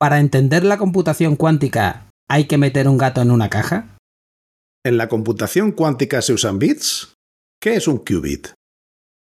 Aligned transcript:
¿Para 0.00 0.18
entender 0.18 0.64
la 0.64 0.78
computación 0.78 1.36
cuántica 1.36 2.08
hay 2.26 2.46
que 2.46 2.56
meter 2.56 2.88
un 2.88 2.96
gato 2.96 3.20
en 3.20 3.30
una 3.30 3.50
caja? 3.50 3.98
¿En 4.82 4.96
la 4.96 5.10
computación 5.10 5.72
cuántica 5.72 6.22
se 6.22 6.32
usan 6.32 6.58
bits? 6.58 7.12
¿Qué 7.60 7.74
es 7.74 7.86
un 7.86 7.98
qubit? 7.98 8.48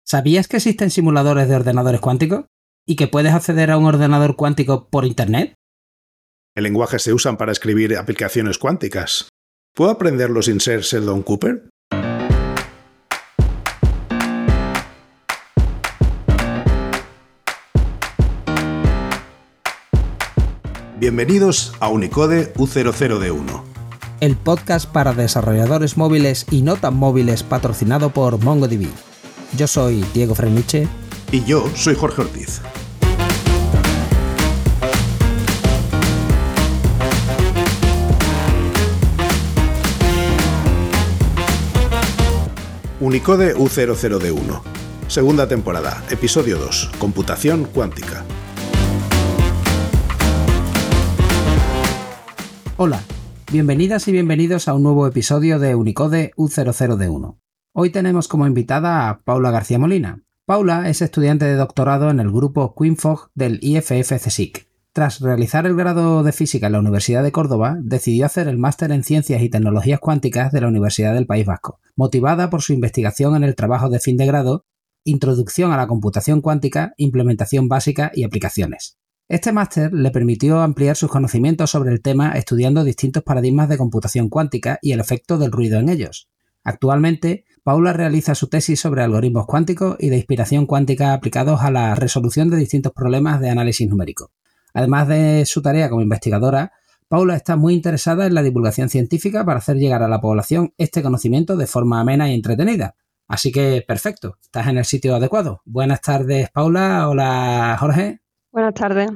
¿Sabías 0.06 0.48
que 0.48 0.58
existen 0.58 0.90
simuladores 0.90 1.48
de 1.48 1.56
ordenadores 1.56 2.02
cuánticos? 2.02 2.44
¿Y 2.86 2.96
que 2.96 3.08
puedes 3.08 3.32
acceder 3.32 3.70
a 3.70 3.78
un 3.78 3.86
ordenador 3.86 4.36
cuántico 4.36 4.90
por 4.90 5.06
Internet? 5.06 5.54
¿El 6.54 6.64
lenguaje 6.64 6.98
se 6.98 7.14
usan 7.14 7.38
para 7.38 7.52
escribir 7.52 7.96
aplicaciones 7.96 8.58
cuánticas? 8.58 9.30
¿Puedo 9.74 9.92
aprenderlo 9.92 10.42
sin 10.42 10.60
ser 10.60 10.82
Sheldon 10.82 11.22
Cooper? 11.22 11.69
Bienvenidos 21.00 21.72
a 21.80 21.88
Unicode 21.88 22.52
U00D1. 22.52 23.62
El 24.20 24.36
podcast 24.36 24.84
para 24.84 25.14
desarrolladores 25.14 25.96
móviles 25.96 26.44
y 26.50 26.60
no 26.60 26.76
tan 26.76 26.94
móviles 26.94 27.42
patrocinado 27.42 28.10
por 28.10 28.38
MongoDB. 28.44 28.86
Yo 29.56 29.66
soy 29.66 30.04
Diego 30.12 30.34
Freniche. 30.34 30.88
Y 31.32 31.42
yo 31.44 31.70
soy 31.74 31.94
Jorge 31.94 32.20
Ortiz. 32.20 32.60
Unicode 43.00 43.56
U00D1. 43.56 44.60
Segunda 45.08 45.48
temporada, 45.48 46.04
episodio 46.10 46.58
2, 46.58 46.90
Computación 46.98 47.64
cuántica. 47.64 48.22
Hola, 52.82 53.04
bienvenidas 53.52 54.08
y 54.08 54.12
bienvenidos 54.12 54.66
a 54.66 54.72
un 54.72 54.82
nuevo 54.82 55.06
episodio 55.06 55.58
de 55.58 55.74
Unicode 55.74 56.30
U00D1. 56.38 57.38
Hoy 57.74 57.90
tenemos 57.90 58.26
como 58.26 58.46
invitada 58.46 59.10
a 59.10 59.20
Paula 59.20 59.50
García 59.50 59.78
Molina. 59.78 60.22
Paula 60.46 60.88
es 60.88 61.02
estudiante 61.02 61.44
de 61.44 61.56
doctorado 61.56 62.08
en 62.08 62.20
el 62.20 62.30
grupo 62.30 62.74
QueenFog 62.74 63.32
del 63.34 63.58
IFF 63.60 64.14
CSIC. 64.24 64.66
Tras 64.94 65.20
realizar 65.20 65.66
el 65.66 65.76
grado 65.76 66.22
de 66.22 66.32
física 66.32 66.68
en 66.68 66.72
la 66.72 66.78
Universidad 66.78 67.22
de 67.22 67.32
Córdoba, 67.32 67.76
decidió 67.82 68.24
hacer 68.24 68.48
el 68.48 68.56
máster 68.56 68.92
en 68.92 69.04
Ciencias 69.04 69.42
y 69.42 69.50
Tecnologías 69.50 70.00
Cuánticas 70.00 70.50
de 70.50 70.62
la 70.62 70.68
Universidad 70.68 71.12
del 71.12 71.26
País 71.26 71.44
Vasco, 71.44 71.80
motivada 71.96 72.48
por 72.48 72.62
su 72.62 72.72
investigación 72.72 73.36
en 73.36 73.44
el 73.44 73.56
trabajo 73.56 73.90
de 73.90 74.00
fin 74.00 74.16
de 74.16 74.24
grado 74.24 74.64
Introducción 75.04 75.70
a 75.72 75.76
la 75.76 75.86
computación 75.86 76.40
cuántica, 76.40 76.94
implementación 76.96 77.68
básica 77.68 78.10
y 78.14 78.24
aplicaciones. 78.24 78.96
Este 79.30 79.52
máster 79.52 79.92
le 79.92 80.10
permitió 80.10 80.60
ampliar 80.60 80.96
sus 80.96 81.08
conocimientos 81.08 81.70
sobre 81.70 81.92
el 81.92 82.02
tema 82.02 82.32
estudiando 82.32 82.82
distintos 82.82 83.22
paradigmas 83.22 83.68
de 83.68 83.78
computación 83.78 84.28
cuántica 84.28 84.80
y 84.82 84.90
el 84.90 84.98
efecto 84.98 85.38
del 85.38 85.52
ruido 85.52 85.78
en 85.78 85.88
ellos. 85.88 86.28
Actualmente, 86.64 87.44
Paula 87.62 87.92
realiza 87.92 88.34
su 88.34 88.48
tesis 88.48 88.80
sobre 88.80 89.04
algoritmos 89.04 89.46
cuánticos 89.46 89.94
y 90.00 90.08
de 90.08 90.16
inspiración 90.16 90.66
cuántica 90.66 91.12
aplicados 91.12 91.60
a 91.62 91.70
la 91.70 91.94
resolución 91.94 92.50
de 92.50 92.56
distintos 92.56 92.92
problemas 92.92 93.40
de 93.40 93.50
análisis 93.50 93.88
numérico. 93.88 94.32
Además 94.74 95.06
de 95.06 95.44
su 95.46 95.62
tarea 95.62 95.88
como 95.88 96.02
investigadora, 96.02 96.72
Paula 97.06 97.36
está 97.36 97.54
muy 97.54 97.74
interesada 97.74 98.26
en 98.26 98.34
la 98.34 98.42
divulgación 98.42 98.88
científica 98.88 99.44
para 99.44 99.58
hacer 99.58 99.76
llegar 99.76 100.02
a 100.02 100.08
la 100.08 100.20
población 100.20 100.74
este 100.76 101.04
conocimiento 101.04 101.56
de 101.56 101.68
forma 101.68 102.00
amena 102.00 102.28
y 102.28 102.34
entretenida. 102.34 102.96
Así 103.28 103.52
que 103.52 103.84
perfecto, 103.86 104.38
estás 104.42 104.66
en 104.66 104.78
el 104.78 104.84
sitio 104.84 105.14
adecuado. 105.14 105.62
Buenas 105.66 106.00
tardes, 106.00 106.50
Paula. 106.50 107.08
Hola, 107.08 107.76
Jorge. 107.78 108.19
Buenas 108.52 108.74
tardes. 108.74 109.10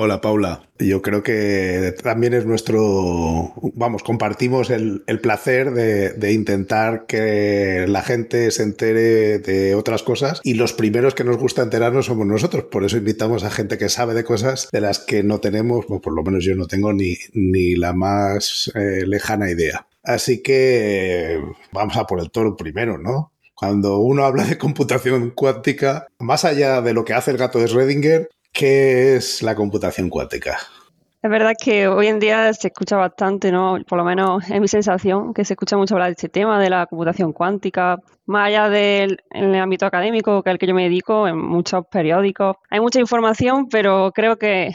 Hola 0.00 0.20
Paula, 0.20 0.70
yo 0.78 1.02
creo 1.02 1.22
que 1.22 1.94
también 2.02 2.32
es 2.32 2.46
nuestro, 2.46 3.52
vamos, 3.74 4.02
compartimos 4.02 4.70
el, 4.70 5.02
placer 5.20 5.72
de, 5.72 6.32
intentar 6.32 7.06
que 7.06 7.86
la 7.88 8.02
gente 8.02 8.50
se 8.50 8.62
entere 8.62 9.38
de 9.40 9.74
otras 9.74 10.02
cosas 10.02 10.40
y 10.44 10.54
los 10.54 10.72
primeros 10.72 11.14
que 11.14 11.24
nos 11.24 11.38
gusta 11.38 11.62
enterarnos 11.62 12.06
somos 12.06 12.26
nosotros, 12.26 12.64
por 12.64 12.84
eso 12.84 12.96
invitamos 12.96 13.42
a 13.44 13.50
gente 13.50 13.76
que 13.76 13.88
sabe 13.88 14.14
de 14.14 14.24
cosas 14.24 14.68
de 14.70 14.80
las 14.80 15.00
que 15.00 15.22
no 15.22 15.40
tenemos, 15.40 15.86
o 15.88 16.00
por 16.00 16.14
lo 16.14 16.22
menos 16.22 16.44
yo 16.44 16.54
no 16.54 16.66
tengo 16.66 16.92
ni, 16.92 17.16
ni 17.32 17.74
la 17.74 17.92
más 17.92 18.70
eh, 18.74 19.04
lejana 19.04 19.50
idea. 19.50 19.86
Así 20.04 20.42
que 20.42 21.42
vamos 21.72 21.96
a 21.96 22.06
por 22.06 22.20
el 22.20 22.30
toro 22.30 22.56
primero, 22.56 22.98
¿no? 22.98 23.32
Cuando 23.54 23.98
uno 23.98 24.24
habla 24.24 24.44
de 24.44 24.56
computación 24.58 25.30
cuántica, 25.30 26.06
más 26.20 26.44
allá 26.44 26.80
de 26.82 26.94
lo 26.94 27.04
que 27.04 27.14
hace 27.14 27.32
el 27.32 27.38
gato 27.38 27.58
de 27.58 27.66
Schrödinger, 27.66 28.28
¿Qué 28.58 29.14
es 29.14 29.40
la 29.40 29.54
computación 29.54 30.10
cuántica? 30.10 30.58
Es 31.22 31.30
verdad 31.30 31.52
que 31.56 31.86
hoy 31.86 32.08
en 32.08 32.18
día 32.18 32.52
se 32.52 32.66
escucha 32.66 32.96
bastante, 32.96 33.52
¿no? 33.52 33.78
Por 33.86 33.98
lo 33.98 34.04
menos 34.04 34.50
es 34.50 34.60
mi 34.60 34.66
sensación, 34.66 35.32
que 35.32 35.44
se 35.44 35.52
escucha 35.52 35.76
mucho 35.76 35.94
hablar 35.94 36.08
de 36.08 36.14
este 36.14 36.28
tema, 36.28 36.58
de 36.58 36.68
la 36.68 36.86
computación 36.86 37.32
cuántica, 37.32 38.00
más 38.26 38.48
allá 38.48 38.68
del 38.68 39.20
ámbito 39.30 39.86
académico, 39.86 40.42
que 40.42 40.50
es 40.50 40.54
el 40.54 40.58
que 40.58 40.66
yo 40.66 40.74
me 40.74 40.82
dedico, 40.82 41.28
en 41.28 41.38
muchos 41.38 41.86
periódicos. 41.86 42.56
Hay 42.68 42.80
mucha 42.80 42.98
información, 42.98 43.68
pero 43.68 44.10
creo 44.12 44.38
que 44.38 44.74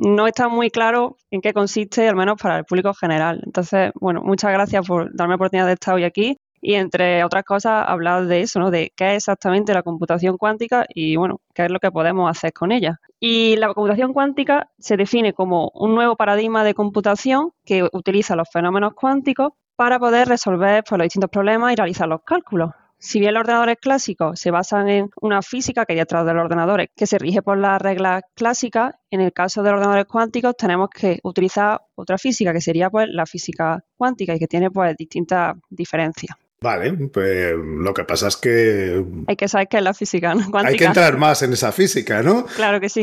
no 0.00 0.28
está 0.28 0.46
muy 0.46 0.70
claro 0.70 1.16
en 1.32 1.40
qué 1.40 1.52
consiste, 1.52 2.08
al 2.08 2.14
menos 2.14 2.40
para 2.40 2.58
el 2.58 2.64
público 2.64 2.94
general. 2.94 3.42
Entonces, 3.44 3.90
bueno, 3.96 4.22
muchas 4.22 4.52
gracias 4.52 4.86
por 4.86 5.12
darme 5.12 5.32
la 5.32 5.36
oportunidad 5.36 5.66
de 5.66 5.72
estar 5.72 5.96
hoy 5.96 6.04
aquí 6.04 6.38
y 6.60 6.76
entre 6.76 7.22
otras 7.24 7.44
cosas 7.44 7.84
hablar 7.86 8.26
de 8.26 8.40
eso, 8.40 8.58
¿no? 8.58 8.70
De 8.70 8.90
qué 8.96 9.10
es 9.10 9.16
exactamente 9.16 9.74
la 9.74 9.82
computación 9.82 10.38
cuántica 10.38 10.86
y 10.88 11.16
bueno, 11.16 11.40
qué 11.52 11.66
es 11.66 11.70
lo 11.70 11.78
que 11.78 11.90
podemos 11.90 12.30
hacer 12.30 12.54
con 12.54 12.72
ella. 12.72 13.00
Y 13.26 13.56
la 13.56 13.72
computación 13.72 14.12
cuántica 14.12 14.68
se 14.78 14.98
define 14.98 15.32
como 15.32 15.70
un 15.72 15.94
nuevo 15.94 16.14
paradigma 16.14 16.62
de 16.62 16.74
computación 16.74 17.52
que 17.64 17.88
utiliza 17.90 18.36
los 18.36 18.50
fenómenos 18.52 18.92
cuánticos 18.92 19.54
para 19.76 19.98
poder 19.98 20.28
resolver 20.28 20.84
pues, 20.86 20.98
los 20.98 21.06
distintos 21.06 21.30
problemas 21.30 21.72
y 21.72 21.76
realizar 21.76 22.06
los 22.06 22.20
cálculos. 22.22 22.72
Si 22.98 23.20
bien 23.20 23.32
los 23.32 23.40
ordenadores 23.40 23.78
clásicos 23.80 24.38
se 24.38 24.50
basan 24.50 24.90
en 24.90 25.10
una 25.22 25.40
física 25.40 25.86
que 25.86 25.94
hay 25.94 26.00
detrás 26.00 26.26
de 26.26 26.34
los 26.34 26.44
ordenadores 26.44 26.90
que 26.94 27.06
se 27.06 27.16
rige 27.16 27.40
por 27.40 27.56
las 27.56 27.80
reglas 27.80 28.24
clásicas, 28.34 28.94
en 29.10 29.22
el 29.22 29.32
caso 29.32 29.62
de 29.62 29.70
los 29.70 29.78
ordenadores 29.78 30.04
cuánticos 30.04 30.54
tenemos 30.58 30.90
que 30.90 31.20
utilizar 31.22 31.80
otra 31.94 32.18
física 32.18 32.52
que 32.52 32.60
sería 32.60 32.90
pues 32.90 33.08
la 33.08 33.24
física 33.24 33.82
cuántica 33.96 34.34
y 34.34 34.38
que 34.38 34.48
tiene 34.48 34.70
pues 34.70 34.94
distintas 34.98 35.56
diferencias. 35.70 36.36
Vale, 36.60 36.92
pues 37.12 37.54
lo 37.56 37.92
que 37.92 38.04
pasa 38.04 38.28
es 38.28 38.36
que... 38.38 39.04
Hay 39.26 39.36
que 39.36 39.48
saber 39.48 39.68
qué 39.68 39.76
es 39.76 39.82
la 39.82 39.92
física 39.92 40.32
cuántica. 40.32 40.68
Hay 40.68 40.76
que 40.76 40.86
entrar 40.86 41.18
más 41.18 41.42
en 41.42 41.52
esa 41.52 41.72
física, 41.72 42.22
¿no? 42.22 42.46
Claro 42.46 42.80
que 42.80 42.88
sí. 42.88 43.02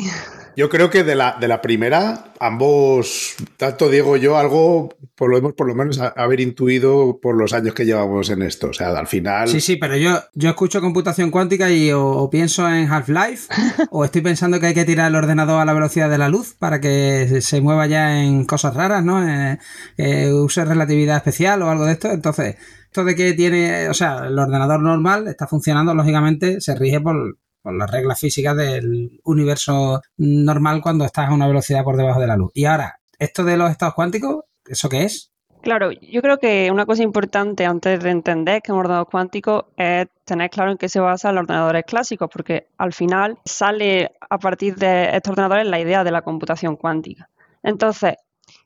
Yo 0.58 0.68
creo 0.70 0.90
que 0.90 1.04
de 1.04 1.16
la, 1.16 1.38
de 1.40 1.48
la 1.48 1.62
primera, 1.62 2.34
ambos, 2.40 3.36
tanto 3.58 3.90
Diego 3.90 4.18
y 4.18 4.22
yo, 4.22 4.38
algo 4.38 4.90
por 5.16 5.30
lo, 5.30 5.38
hemos 5.38 5.54
por 5.54 5.68
lo 5.68 5.76
menos 5.76 6.00
haber 6.00 6.40
intuido 6.40 7.20
por 7.22 7.38
los 7.38 7.54
años 7.54 7.74
que 7.76 7.86
llevamos 7.86 8.32
en 8.32 8.42
esto. 8.42 8.70
O 8.70 8.74
sea, 8.74 8.90
al 8.90 9.08
final... 9.08 9.48
Sí, 9.48 9.62
sí, 9.62 9.76
pero 9.76 9.96
yo, 9.96 10.20
yo 10.34 10.50
escucho 10.50 10.82
computación 10.82 11.30
cuántica 11.30 11.70
y 11.70 11.92
o, 11.92 12.30
pienso 12.32 12.68
en 12.68 12.92
Half-Life 12.92 13.54
o 13.92 14.04
estoy 14.04 14.22
pensando 14.22 14.60
que 14.60 14.66
hay 14.68 14.74
que 14.74 14.86
tirar 14.86 15.10
el 15.10 15.16
ordenador 15.16 15.62
a 15.62 15.66
la 15.66 15.74
velocidad 15.74 16.10
de 16.10 16.18
la 16.18 16.30
luz 16.30 16.56
para 16.58 16.82
que 16.82 17.42
se 17.42 17.62
mueva 17.62 17.86
ya 17.86 18.24
en 18.24 18.46
cosas 18.46 18.74
raras, 18.74 19.06
¿no? 19.06 19.28
Eh, 19.28 19.60
eh, 19.98 20.34
use 20.34 20.66
relatividad 20.66 21.18
especial 21.18 21.62
o 21.62 21.70
algo 21.70 21.86
de 21.86 21.94
esto. 21.94 22.12
Entonces 22.12 22.56
esto 22.92 23.06
de 23.06 23.16
que 23.16 23.32
tiene, 23.32 23.88
o 23.88 23.94
sea, 23.94 24.26
el 24.28 24.38
ordenador 24.38 24.82
normal 24.82 25.26
está 25.30 25.48
funcionando, 25.48 25.94
lógicamente, 25.94 26.60
se 26.60 26.76
rige 26.76 27.00
por, 27.00 27.38
las 27.64 27.90
reglas 27.90 28.20
físicas 28.20 28.58
del 28.58 29.22
universo 29.24 30.02
normal 30.18 30.82
cuando 30.82 31.06
estás 31.06 31.30
a 31.30 31.34
una 31.34 31.48
velocidad 31.48 31.86
por 31.86 31.96
debajo 31.96 32.20
de 32.20 32.28
la 32.28 32.36
luz. 32.36 32.52
Y 32.54 32.66
ahora, 32.66 33.00
esto 33.18 33.46
de 33.46 33.56
los 33.56 33.72
estados 33.72 33.94
cuánticos, 33.94 34.44
¿eso 34.66 34.90
qué 34.90 35.04
es? 35.04 35.32
Claro, 35.62 35.92
yo 35.92 36.22
creo 36.22 36.38
que 36.38 36.70
una 36.70 36.86
cosa 36.86 37.04
importante 37.04 37.66
antes 37.66 38.04
de 38.04 38.10
entender 38.10 38.62
que 38.62 38.74
un 38.74 38.80
ordenador 38.80 39.08
cuántico 39.10 39.70
es 39.78 40.08
tener 40.26 40.50
claro 40.50 40.72
en 40.72 40.78
qué 40.78 40.90
se 40.90 41.00
basan 41.00 41.36
los 41.36 41.44
ordenadores 41.44 41.86
clásicos, 41.86 42.30
porque 42.30 42.68
al 42.78 42.92
final 42.92 43.38
sale 43.46 44.12
a 44.30 44.38
partir 44.38 44.76
de 44.76 45.16
estos 45.16 45.32
ordenadores 45.32 45.66
la 45.66 45.80
idea 45.80 46.04
de 46.04 46.12
la 46.12 46.24
computación 46.24 46.76
cuántica. 46.76 47.30
Entonces, 47.64 48.16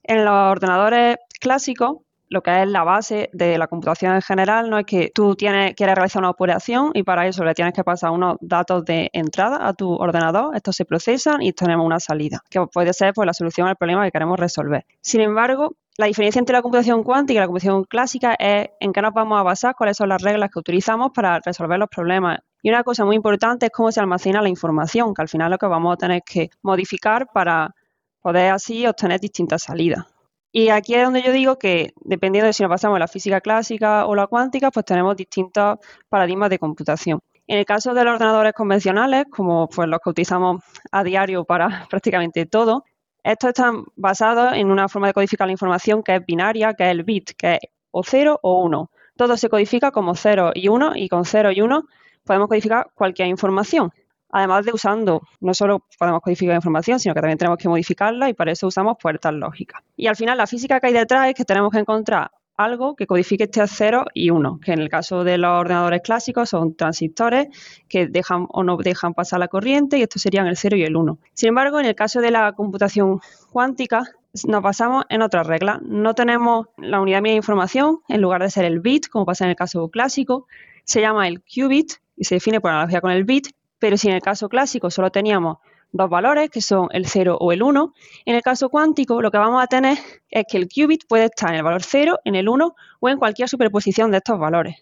en 0.01 0.25
los 0.25 0.33
ordenadores 0.33 1.17
clásicos 1.39 1.97
lo 2.29 2.41
que 2.41 2.63
es 2.63 2.67
la 2.67 2.83
base 2.83 3.29
de 3.33 3.57
la 3.57 3.67
computación 3.67 4.15
en 4.15 4.21
general, 4.21 4.69
no 4.69 4.77
es 4.77 4.85
que 4.85 5.11
tú 5.13 5.35
tienes, 5.35 5.75
quieres 5.75 5.95
realizar 5.95 6.21
una 6.21 6.29
operación 6.29 6.91
y 6.93 7.03
para 7.03 7.27
eso 7.27 7.43
le 7.43 7.53
tienes 7.53 7.73
que 7.73 7.83
pasar 7.83 8.11
unos 8.11 8.37
datos 8.41 8.83
de 8.85 9.09
entrada 9.13 9.67
a 9.67 9.73
tu 9.73 9.93
ordenador, 9.93 10.55
estos 10.55 10.75
se 10.75 10.85
procesan 10.85 11.41
y 11.41 11.53
tenemos 11.53 11.85
una 11.85 11.99
salida, 11.99 12.43
que 12.49 12.65
puede 12.67 12.93
ser 12.93 13.13
pues, 13.13 13.25
la 13.25 13.33
solución 13.33 13.67
al 13.67 13.75
problema 13.75 14.05
que 14.05 14.11
queremos 14.11 14.39
resolver. 14.39 14.85
Sin 15.01 15.21
embargo, 15.21 15.75
la 15.97 16.07
diferencia 16.07 16.39
entre 16.39 16.53
la 16.53 16.61
computación 16.61 17.03
cuántica 17.03 17.37
y 17.37 17.41
la 17.41 17.47
computación 17.47 17.83
clásica 17.85 18.35
es 18.37 18.69
en 18.79 18.91
qué 18.91 19.01
nos 19.01 19.13
vamos 19.13 19.39
a 19.39 19.43
basar, 19.43 19.75
cuáles 19.77 19.95
son 19.95 20.09
las 20.09 20.21
reglas 20.21 20.49
que 20.51 20.59
utilizamos 20.59 21.11
para 21.13 21.39
resolver 21.39 21.79
los 21.79 21.89
problemas. 21.89 22.39
Y 22.61 22.69
una 22.69 22.83
cosa 22.83 23.05
muy 23.05 23.15
importante 23.15 23.67
es 23.67 23.71
cómo 23.71 23.91
se 23.91 24.01
almacena 24.01 24.41
la 24.41 24.49
información, 24.49 25.13
que 25.13 25.21
al 25.21 25.29
final 25.29 25.47
es 25.47 25.51
lo 25.51 25.57
que 25.57 25.67
vamos 25.67 25.93
a 25.93 25.97
tener 25.97 26.23
que 26.23 26.49
modificar 26.63 27.27
para 27.31 27.73
poder 28.21 28.51
así 28.51 28.85
obtener 28.87 29.21
distintas 29.21 29.63
salidas. 29.63 30.14
Y 30.57 30.69
aquí 30.69 30.95
es 30.95 31.03
donde 31.03 31.21
yo 31.21 31.33
digo 31.33 31.59
que, 31.59 31.93
dependiendo 31.99 32.45
de 32.47 32.53
si 32.53 32.63
nos 32.63 32.69
pasamos 32.69 32.95
a 32.95 32.99
la 32.99 33.09
física 33.09 33.41
clásica 33.41 34.05
o 34.05 34.15
la 34.15 34.25
cuántica, 34.25 34.71
pues 34.71 34.85
tenemos 34.85 35.17
distintos 35.17 35.79
paradigmas 36.07 36.49
de 36.49 36.59
computación. 36.59 37.19
En 37.45 37.57
el 37.57 37.65
caso 37.65 37.93
de 37.93 38.05
los 38.05 38.13
ordenadores 38.13 38.53
convencionales, 38.53 39.25
como 39.29 39.67
pues 39.67 39.89
los 39.89 39.99
que 40.01 40.11
utilizamos 40.11 40.63
a 40.93 41.03
diario 41.03 41.43
para 41.43 41.85
prácticamente 41.89 42.45
todo, 42.45 42.85
estos 43.21 43.49
están 43.49 43.83
basados 43.97 44.53
en 44.53 44.71
una 44.71 44.87
forma 44.87 45.07
de 45.07 45.13
codificar 45.13 45.45
la 45.45 45.51
información 45.51 46.01
que 46.01 46.15
es 46.15 46.25
binaria, 46.25 46.73
que 46.73 46.85
es 46.85 46.91
el 46.91 47.03
bit, 47.03 47.31
que 47.37 47.55
es 47.55 47.59
o 47.91 48.01
0 48.03 48.39
o 48.41 48.63
1. 48.63 48.91
Todo 49.17 49.35
se 49.35 49.49
codifica 49.49 49.91
como 49.91 50.15
0 50.15 50.53
y 50.55 50.69
1 50.69 50.93
y 50.95 51.09
con 51.09 51.25
0 51.25 51.51
y 51.51 51.59
1 51.59 51.83
podemos 52.23 52.47
codificar 52.47 52.91
cualquier 52.95 53.27
información. 53.27 53.91
Además 54.35 54.65
de 54.65 54.73
usando, 54.73 55.21
no 55.39 55.53
solo 55.53 55.85
podemos 55.97 56.19
codificar 56.21 56.55
información, 56.55 56.99
sino 56.99 57.15
que 57.15 57.21
también 57.21 57.37
tenemos 57.37 57.57
que 57.57 57.69
modificarla 57.69 58.27
y 58.27 58.33
para 58.33 58.51
eso 58.51 58.67
usamos 58.67 58.97
puertas 59.01 59.33
lógicas. 59.33 59.81
Y 59.95 60.07
al 60.07 60.17
final 60.17 60.37
la 60.37 60.45
física 60.45 60.81
que 60.81 60.87
hay 60.87 60.93
detrás 60.93 61.29
es 61.29 61.35
que 61.35 61.45
tenemos 61.45 61.71
que 61.71 61.79
encontrar 61.79 62.31
algo 62.57 62.97
que 62.97 63.07
codifique 63.07 63.45
este 63.45 63.65
0 63.65 64.07
y 64.13 64.31
1, 64.31 64.59
que 64.61 64.73
en 64.73 64.79
el 64.79 64.89
caso 64.89 65.23
de 65.23 65.37
los 65.37 65.51
ordenadores 65.51 66.01
clásicos 66.01 66.49
son 66.49 66.75
transistores 66.75 67.47
que 67.87 68.07
dejan 68.07 68.45
o 68.49 68.65
no 68.65 68.75
dejan 68.75 69.13
pasar 69.13 69.39
la 69.39 69.47
corriente 69.47 69.99
y 69.99 70.01
estos 70.01 70.21
serían 70.21 70.47
el 70.47 70.57
0 70.57 70.75
y 70.75 70.83
el 70.83 70.97
1. 70.97 71.17
Sin 71.33 71.47
embargo, 71.47 71.79
en 71.79 71.85
el 71.85 71.95
caso 71.95 72.19
de 72.19 72.31
la 72.31 72.51
computación 72.51 73.21
cuántica 73.53 74.03
nos 74.45 74.61
basamos 74.61 75.05
en 75.07 75.21
otra 75.21 75.43
regla. 75.43 75.79
No 75.81 76.13
tenemos 76.13 76.67
la 76.75 76.99
unidad 76.99 77.21
mía 77.21 77.31
de 77.31 77.37
información, 77.37 78.01
en 78.09 78.19
lugar 78.19 78.41
de 78.41 78.49
ser 78.49 78.65
el 78.65 78.81
bit, 78.81 79.07
como 79.07 79.25
pasa 79.25 79.45
en 79.45 79.51
el 79.51 79.55
caso 79.55 79.87
clásico, 79.87 80.45
se 80.83 80.99
llama 80.99 81.25
el 81.29 81.41
qubit 81.41 81.93
y 82.17 82.25
se 82.25 82.35
define 82.35 82.59
por 82.59 82.71
analogía 82.71 82.99
con 82.99 83.11
el 83.11 83.23
bit, 83.23 83.47
pero 83.85 83.97
si 83.97 84.07
en 84.07 84.15
el 84.15 84.21
caso 84.23 84.49
clásico 84.49 84.89
solo 84.89 85.11
teníamos 85.11 85.59
dos 85.91 86.09
valores, 86.09 86.49
que 86.49 86.59
son 86.59 86.87
el 86.89 87.05
0 87.05 87.37
o 87.39 87.51
el 87.51 87.61
1. 87.61 87.93
En 88.25 88.33
el 88.33 88.41
caso 88.41 88.69
cuántico, 88.69 89.21
lo 89.21 89.29
que 89.29 89.37
vamos 89.37 89.61
a 89.61 89.67
tener 89.67 89.99
es 90.27 90.45
que 90.49 90.57
el 90.57 90.67
qubit 90.67 91.03
puede 91.07 91.25
estar 91.25 91.51
en 91.51 91.57
el 91.57 91.63
valor 91.63 91.83
0, 91.83 92.17
en 92.25 92.33
el 92.33 92.49
1 92.49 92.75
o 92.99 93.09
en 93.09 93.19
cualquier 93.19 93.47
superposición 93.47 94.09
de 94.09 94.17
estos 94.17 94.39
valores. 94.39 94.77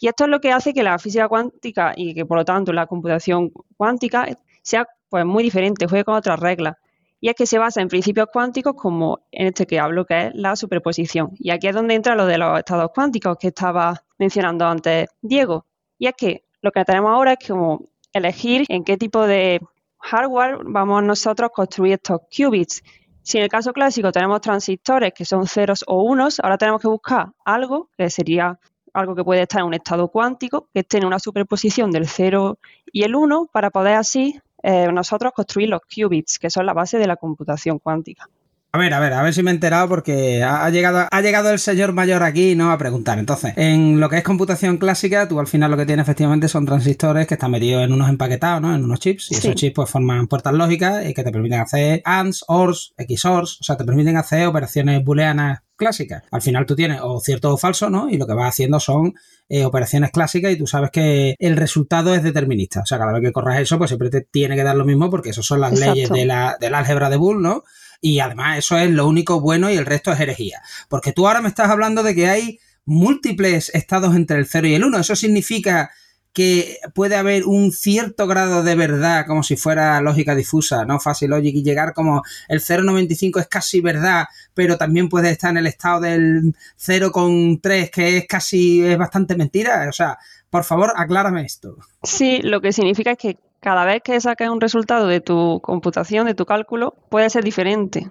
Y 0.00 0.08
esto 0.08 0.24
es 0.24 0.30
lo 0.30 0.40
que 0.40 0.52
hace 0.52 0.72
que 0.72 0.82
la 0.82 0.98
física 0.98 1.28
cuántica 1.28 1.92
y 1.94 2.14
que 2.14 2.24
por 2.24 2.38
lo 2.38 2.46
tanto 2.46 2.72
la 2.72 2.86
computación 2.86 3.52
cuántica 3.76 4.26
sea 4.62 4.88
pues, 5.10 5.26
muy 5.26 5.42
diferente, 5.42 5.86
juegue 5.86 6.04
con 6.04 6.14
otras 6.14 6.40
reglas. 6.40 6.78
Y 7.20 7.28
es 7.28 7.34
que 7.34 7.44
se 7.44 7.58
basa 7.58 7.82
en 7.82 7.88
principios 7.88 8.28
cuánticos 8.32 8.72
como 8.74 9.20
en 9.32 9.48
este 9.48 9.66
que 9.66 9.78
hablo, 9.78 10.06
que 10.06 10.28
es 10.28 10.30
la 10.34 10.56
superposición. 10.56 11.32
Y 11.38 11.50
aquí 11.50 11.68
es 11.68 11.74
donde 11.74 11.94
entra 11.94 12.14
lo 12.14 12.24
de 12.24 12.38
los 12.38 12.58
estados 12.58 12.90
cuánticos 12.94 13.36
que 13.36 13.48
estaba 13.48 14.02
mencionando 14.18 14.64
antes 14.64 15.10
Diego. 15.20 15.66
Y 15.98 16.06
es 16.06 16.14
que 16.16 16.44
lo 16.62 16.72
que 16.72 16.84
tenemos 16.84 17.10
ahora 17.10 17.34
es 17.34 17.46
como 17.46 17.90
elegir 18.12 18.64
en 18.68 18.84
qué 18.84 18.96
tipo 18.96 19.26
de 19.26 19.60
hardware 19.98 20.58
vamos 20.64 21.02
nosotros 21.02 21.50
a 21.50 21.52
construir 21.52 21.94
estos 21.94 22.20
qubits. 22.34 22.82
Si 23.22 23.38
en 23.38 23.44
el 23.44 23.50
caso 23.50 23.72
clásico 23.72 24.12
tenemos 24.12 24.40
transistores 24.40 25.12
que 25.14 25.24
son 25.24 25.46
ceros 25.46 25.84
o 25.86 26.02
unos, 26.02 26.40
ahora 26.40 26.58
tenemos 26.58 26.80
que 26.80 26.88
buscar 26.88 27.32
algo 27.44 27.88
que 27.96 28.10
sería 28.10 28.58
algo 28.92 29.14
que 29.14 29.22
puede 29.22 29.42
estar 29.42 29.60
en 29.60 29.66
un 29.66 29.74
estado 29.74 30.08
cuántico, 30.08 30.68
que 30.72 30.80
esté 30.80 30.98
en 30.98 31.04
una 31.04 31.18
superposición 31.20 31.92
del 31.92 32.08
0 32.08 32.58
y 32.92 33.04
el 33.04 33.14
1, 33.14 33.48
para 33.52 33.70
poder 33.70 33.94
así 33.94 34.40
eh, 34.62 34.90
nosotros 34.92 35.32
construir 35.32 35.68
los 35.68 35.80
qubits, 35.82 36.38
que 36.38 36.50
son 36.50 36.66
la 36.66 36.72
base 36.72 36.98
de 36.98 37.06
la 37.06 37.16
computación 37.16 37.78
cuántica. 37.78 38.28
A 38.72 38.78
ver, 38.78 38.94
a 38.94 39.00
ver, 39.00 39.12
a 39.12 39.22
ver 39.22 39.34
si 39.34 39.42
me 39.42 39.50
he 39.50 39.54
enterado 39.54 39.88
porque 39.88 40.44
ha, 40.44 40.70
llegado, 40.70 41.08
ha 41.10 41.20
llegado 41.20 41.50
el 41.50 41.58
señor 41.58 41.92
mayor 41.92 42.22
aquí 42.22 42.54
¿no? 42.54 42.70
a 42.70 42.78
preguntar. 42.78 43.18
Entonces, 43.18 43.52
en 43.56 43.98
lo 43.98 44.08
que 44.08 44.18
es 44.18 44.22
computación 44.22 44.78
clásica, 44.78 45.26
tú 45.26 45.40
al 45.40 45.48
final 45.48 45.72
lo 45.72 45.76
que 45.76 45.86
tienes 45.86 46.04
efectivamente 46.04 46.46
son 46.46 46.66
transistores 46.66 47.26
que 47.26 47.34
están 47.34 47.50
metidos 47.50 47.82
en 47.82 47.92
unos 47.92 48.08
empaquetados, 48.08 48.62
¿no? 48.62 48.72
En 48.72 48.84
unos 48.84 49.00
chips. 49.00 49.32
Y 49.32 49.34
esos 49.34 49.56
chips 49.56 49.74
pues 49.74 49.90
forman 49.90 50.28
puertas 50.28 50.54
lógicas 50.54 51.04
y 51.04 51.14
que 51.14 51.24
te 51.24 51.32
permiten 51.32 51.58
hacer 51.58 52.00
ANDs, 52.04 52.44
ORs, 52.46 52.94
XORs, 52.96 53.60
o 53.60 53.64
sea, 53.64 53.76
te 53.76 53.84
permiten 53.84 54.16
hacer 54.16 54.46
operaciones 54.46 55.04
booleanas 55.04 55.62
clásicas. 55.74 56.22
Al 56.30 56.42
final 56.42 56.64
tú 56.64 56.76
tienes 56.76 57.00
o 57.02 57.18
cierto 57.18 57.52
o 57.52 57.56
falso, 57.56 57.90
¿no? 57.90 58.08
Y 58.08 58.18
lo 58.18 58.26
que 58.28 58.34
vas 58.34 58.50
haciendo 58.50 58.78
son 58.78 59.14
eh, 59.48 59.64
operaciones 59.64 60.12
clásicas 60.12 60.52
y 60.52 60.56
tú 60.56 60.68
sabes 60.68 60.90
que 60.92 61.34
el 61.40 61.56
resultado 61.56 62.14
es 62.14 62.22
determinista. 62.22 62.82
O 62.82 62.86
sea, 62.86 62.98
cada 62.98 63.12
vez 63.12 63.22
que 63.22 63.32
corras 63.32 63.58
eso, 63.58 63.78
pues 63.78 63.90
siempre 63.90 64.10
te 64.10 64.20
tiene 64.20 64.54
que 64.54 64.62
dar 64.62 64.76
lo 64.76 64.84
mismo 64.84 65.10
porque 65.10 65.30
esas 65.30 65.44
son 65.44 65.60
las 65.60 65.76
leyes 65.76 66.08
de 66.08 66.24
la, 66.24 66.56
del 66.60 66.76
álgebra 66.76 67.10
de 67.10 67.16
Boole, 67.16 67.40
¿no? 67.40 67.64
Y 68.00 68.20
además 68.20 68.58
eso 68.58 68.78
es 68.78 68.90
lo 68.90 69.06
único 69.06 69.40
bueno 69.40 69.70
y 69.70 69.76
el 69.76 69.86
resto 69.86 70.12
es 70.12 70.20
herejía. 70.20 70.62
Porque 70.88 71.12
tú 71.12 71.26
ahora 71.26 71.40
me 71.40 71.48
estás 71.48 71.70
hablando 71.70 72.02
de 72.02 72.14
que 72.14 72.28
hay 72.28 72.58
múltiples 72.84 73.70
estados 73.74 74.14
entre 74.16 74.38
el 74.38 74.46
0 74.46 74.68
y 74.68 74.74
el 74.74 74.84
1. 74.84 74.98
Eso 74.98 75.16
significa 75.16 75.90
que 76.32 76.78
puede 76.94 77.16
haber 77.16 77.44
un 77.44 77.72
cierto 77.72 78.26
grado 78.26 78.62
de 78.62 78.76
verdad, 78.76 79.26
como 79.26 79.42
si 79.42 79.56
fuera 79.56 80.00
lógica 80.00 80.34
difusa, 80.34 80.84
¿no? 80.84 81.00
Fácil 81.00 81.30
logic 81.30 81.56
y 81.56 81.62
llegar 81.62 81.92
como 81.92 82.22
el 82.48 82.60
0,95 82.60 83.40
es 83.40 83.48
casi 83.48 83.80
verdad, 83.80 84.26
pero 84.54 84.78
también 84.78 85.08
puede 85.08 85.30
estar 85.30 85.50
en 85.50 85.58
el 85.58 85.66
estado 85.66 86.00
del 86.00 86.54
0,3 86.78 87.90
que 87.90 88.18
es 88.18 88.26
casi, 88.28 88.84
es 88.84 88.96
bastante 88.96 89.34
mentira. 89.34 89.88
O 89.88 89.92
sea, 89.92 90.18
por 90.48 90.64
favor, 90.64 90.92
aclárame 90.94 91.44
esto. 91.44 91.76
Sí, 92.02 92.40
lo 92.42 92.60
que 92.60 92.72
significa 92.72 93.12
es 93.12 93.18
que 93.18 93.38
cada 93.60 93.84
vez 93.84 94.02
que 94.02 94.20
saques 94.20 94.48
un 94.48 94.60
resultado 94.60 95.06
de 95.06 95.20
tu 95.20 95.60
computación, 95.62 96.26
de 96.26 96.34
tu 96.34 96.46
cálculo, 96.46 96.94
puede 97.10 97.30
ser 97.30 97.44
diferente. 97.44 98.10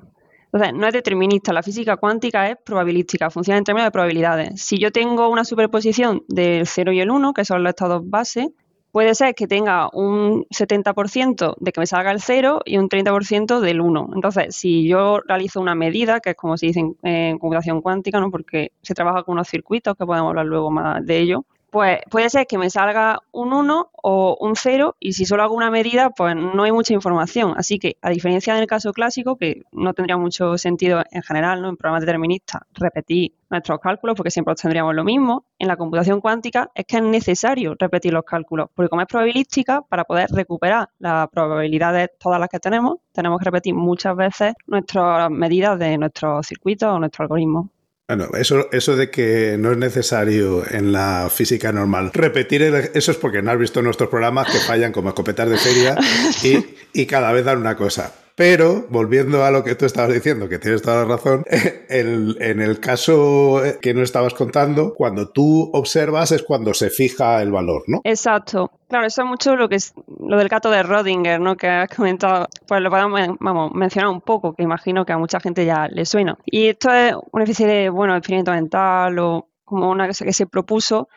Entonces, 0.51 0.73
no 0.73 0.87
es 0.87 0.93
determinista. 0.93 1.53
La 1.53 1.61
física 1.61 1.97
cuántica 1.97 2.49
es 2.49 2.57
probabilística, 2.63 3.29
funciona 3.29 3.57
en 3.57 3.63
términos 3.63 3.87
de 3.87 3.91
probabilidades. 3.91 4.61
Si 4.61 4.79
yo 4.79 4.91
tengo 4.91 5.29
una 5.29 5.43
superposición 5.43 6.23
del 6.27 6.65
0 6.65 6.91
y 6.91 7.01
el 7.01 7.11
1, 7.11 7.33
que 7.33 7.45
son 7.45 7.63
los 7.63 7.69
estados 7.69 8.01
base, 8.09 8.51
puede 8.91 9.13
ser 9.13 9.35
que 9.35 9.47
tenga 9.47 9.89
un 9.93 10.45
70% 10.45 11.55
de 11.59 11.71
que 11.71 11.79
me 11.79 11.85
salga 11.85 12.11
el 12.11 12.19
0 12.19 12.61
y 12.65 12.77
un 12.77 12.89
30% 12.89 13.59
del 13.59 13.81
1. 13.81 14.09
Entonces, 14.15 14.55
si 14.55 14.87
yo 14.87 15.19
realizo 15.19 15.61
una 15.61 15.75
medida, 15.75 16.19
que 16.19 16.31
es 16.31 16.35
como 16.35 16.57
se 16.57 16.67
dice 16.67 16.83
en, 17.03 17.37
computación 17.37 17.81
cuántica, 17.81 18.19
¿no? 18.19 18.31
porque 18.31 18.71
se 18.81 18.95
trabaja 18.95 19.23
con 19.23 19.33
unos 19.33 19.47
circuitos, 19.47 19.95
que 19.95 20.05
podemos 20.05 20.29
hablar 20.29 20.47
luego 20.47 20.71
más 20.71 21.05
de 21.05 21.19
ello, 21.19 21.45
pues 21.71 21.99
puede 22.09 22.29
ser 22.29 22.47
que 22.47 22.57
me 22.57 22.69
salga 22.69 23.19
un 23.31 23.53
1 23.53 23.91
o 24.01 24.37
un 24.39 24.55
0 24.55 24.95
y 24.99 25.13
si 25.13 25.25
solo 25.25 25.43
hago 25.43 25.55
una 25.55 25.71
medida, 25.71 26.09
pues 26.09 26.35
no 26.35 26.63
hay 26.63 26.71
mucha 26.71 26.93
información. 26.93 27.53
Así 27.57 27.79
que, 27.79 27.97
a 28.01 28.09
diferencia 28.09 28.55
del 28.55 28.67
caso 28.67 28.93
clásico, 28.93 29.37
que 29.37 29.63
no 29.71 29.93
tendría 29.93 30.17
mucho 30.17 30.57
sentido 30.57 31.03
en 31.11 31.21
general, 31.21 31.61
¿no? 31.61 31.69
en 31.69 31.77
programas 31.77 32.01
deterministas, 32.01 32.61
repetir 32.73 33.33
nuestros 33.49 33.79
cálculos 33.79 34.15
porque 34.15 34.31
siempre 34.31 34.53
obtendríamos 34.53 34.95
lo 34.95 35.03
mismo, 35.03 35.45
en 35.57 35.67
la 35.67 35.77
computación 35.77 36.21
cuántica 36.21 36.69
es 36.75 36.85
que 36.85 36.97
es 36.97 37.03
necesario 37.03 37.75
repetir 37.77 38.13
los 38.13 38.23
cálculos, 38.23 38.69
porque 38.73 38.89
como 38.89 39.01
es 39.01 39.07
probabilística, 39.07 39.81
para 39.81 40.03
poder 40.03 40.29
recuperar 40.31 40.89
las 40.99 41.27
probabilidades 41.29 42.11
todas 42.19 42.39
las 42.39 42.49
que 42.49 42.59
tenemos, 42.59 42.97
tenemos 43.11 43.39
que 43.39 43.45
repetir 43.45 43.73
muchas 43.73 44.15
veces 44.15 44.53
nuestras 44.67 45.29
medidas 45.29 45.77
de 45.79 45.97
nuestros 45.97 46.47
circuitos 46.47 46.89
o 46.93 46.99
nuestros 46.99 47.25
algoritmos. 47.25 47.67
Bueno, 48.09 48.27
eso, 48.33 48.69
eso 48.71 48.95
de 48.95 49.11
que 49.11 49.55
no 49.59 49.71
es 49.71 49.77
necesario 49.77 50.63
en 50.67 50.91
la 50.91 51.29
física 51.31 51.71
normal 51.71 52.09
repetir 52.11 52.63
eso 52.63 53.11
es 53.11 53.17
porque 53.17 53.43
no 53.43 53.51
has 53.51 53.59
visto 53.59 53.83
nuestros 53.83 54.09
programas 54.09 54.51
que 54.51 54.57
fallan 54.57 54.91
como 54.91 55.09
escopetas 55.09 55.47
de 55.47 55.57
feria 55.59 55.95
y, 56.43 57.01
y 57.01 57.05
cada 57.05 57.31
vez 57.31 57.45
dan 57.45 57.59
una 57.59 57.75
cosa. 57.75 58.11
Pero, 58.39 58.85
volviendo 58.89 59.43
a 59.43 59.51
lo 59.51 59.65
que 59.65 59.75
tú 59.75 59.83
estabas 59.83 60.13
diciendo, 60.13 60.47
que 60.47 60.59
tienes 60.59 60.81
toda 60.81 61.03
la 61.03 61.17
razón, 61.17 61.43
en 61.89 62.61
el 62.61 62.79
caso 62.79 63.61
que 63.81 63.93
no 63.93 64.01
estabas 64.01 64.33
contando, 64.33 64.93
cuando 64.93 65.27
tú 65.27 65.69
observas 65.73 66.31
es 66.31 66.43
cuando 66.43 66.73
se 66.73 66.89
fija 66.89 67.41
el 67.41 67.51
valor, 67.51 67.83
¿no? 67.87 67.99
Exacto. 68.05 68.71
Claro, 68.87 69.07
eso 69.07 69.23
es 69.23 69.27
mucho 69.27 69.57
lo 69.57 69.67
que 69.67 69.75
es 69.75 69.93
lo 70.21 70.37
del 70.37 70.47
gato 70.47 70.71
de 70.71 70.83
Rodinger, 70.83 71.41
¿no? 71.41 71.57
Que 71.57 71.67
has 71.67 71.89
comentado, 71.89 72.47
pues 72.65 72.79
lo 72.79 72.89
podemos 72.89 73.19
vamos, 73.41 73.73
mencionar 73.73 74.09
un 74.09 74.21
poco, 74.21 74.53
que 74.53 74.63
imagino 74.63 75.05
que 75.05 75.11
a 75.11 75.17
mucha 75.17 75.41
gente 75.41 75.65
ya 75.65 75.89
le 75.89 76.05
suena. 76.05 76.37
Y 76.45 76.67
esto 76.67 76.93
es 76.93 77.15
una 77.33 77.43
especie 77.43 77.67
de, 77.67 77.89
bueno, 77.89 78.15
experimento 78.15 78.51
mental 78.51 79.19
o 79.19 79.49
como 79.65 79.89
una 79.89 80.07
cosa 80.07 80.23
que 80.23 80.31
se 80.31 80.47
propuso 80.47 81.09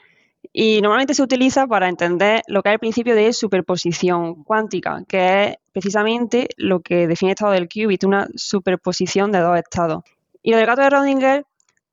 y 0.53 0.81
normalmente 0.83 1.15
se 1.15 1.23
utiliza 1.23 1.67
para 1.67 1.89
entender 1.89 2.43
lo 2.47 2.63
que 2.63 2.71
es 2.71 2.73
el 2.75 2.79
principio 2.79 3.15
de 3.15 3.33
superposición 3.33 4.45
cuántica, 4.45 5.03
que 5.07 5.45
es 5.45 5.57
precisamente 5.73 6.49
lo 6.57 6.81
que 6.81 7.07
define 7.07 7.31
el 7.31 7.35
estado 7.35 7.53
del 7.53 7.69
qubit, 7.69 8.05
una 8.05 8.29
superposición 8.35 9.33
de 9.33 9.41
dos 9.41 9.59
estados. 9.59 10.03
Y 10.43 10.51
lo 10.51 10.57
del 10.57 10.67
gato 10.67 10.83
de 10.83 10.91
Rodinger, 10.91 11.47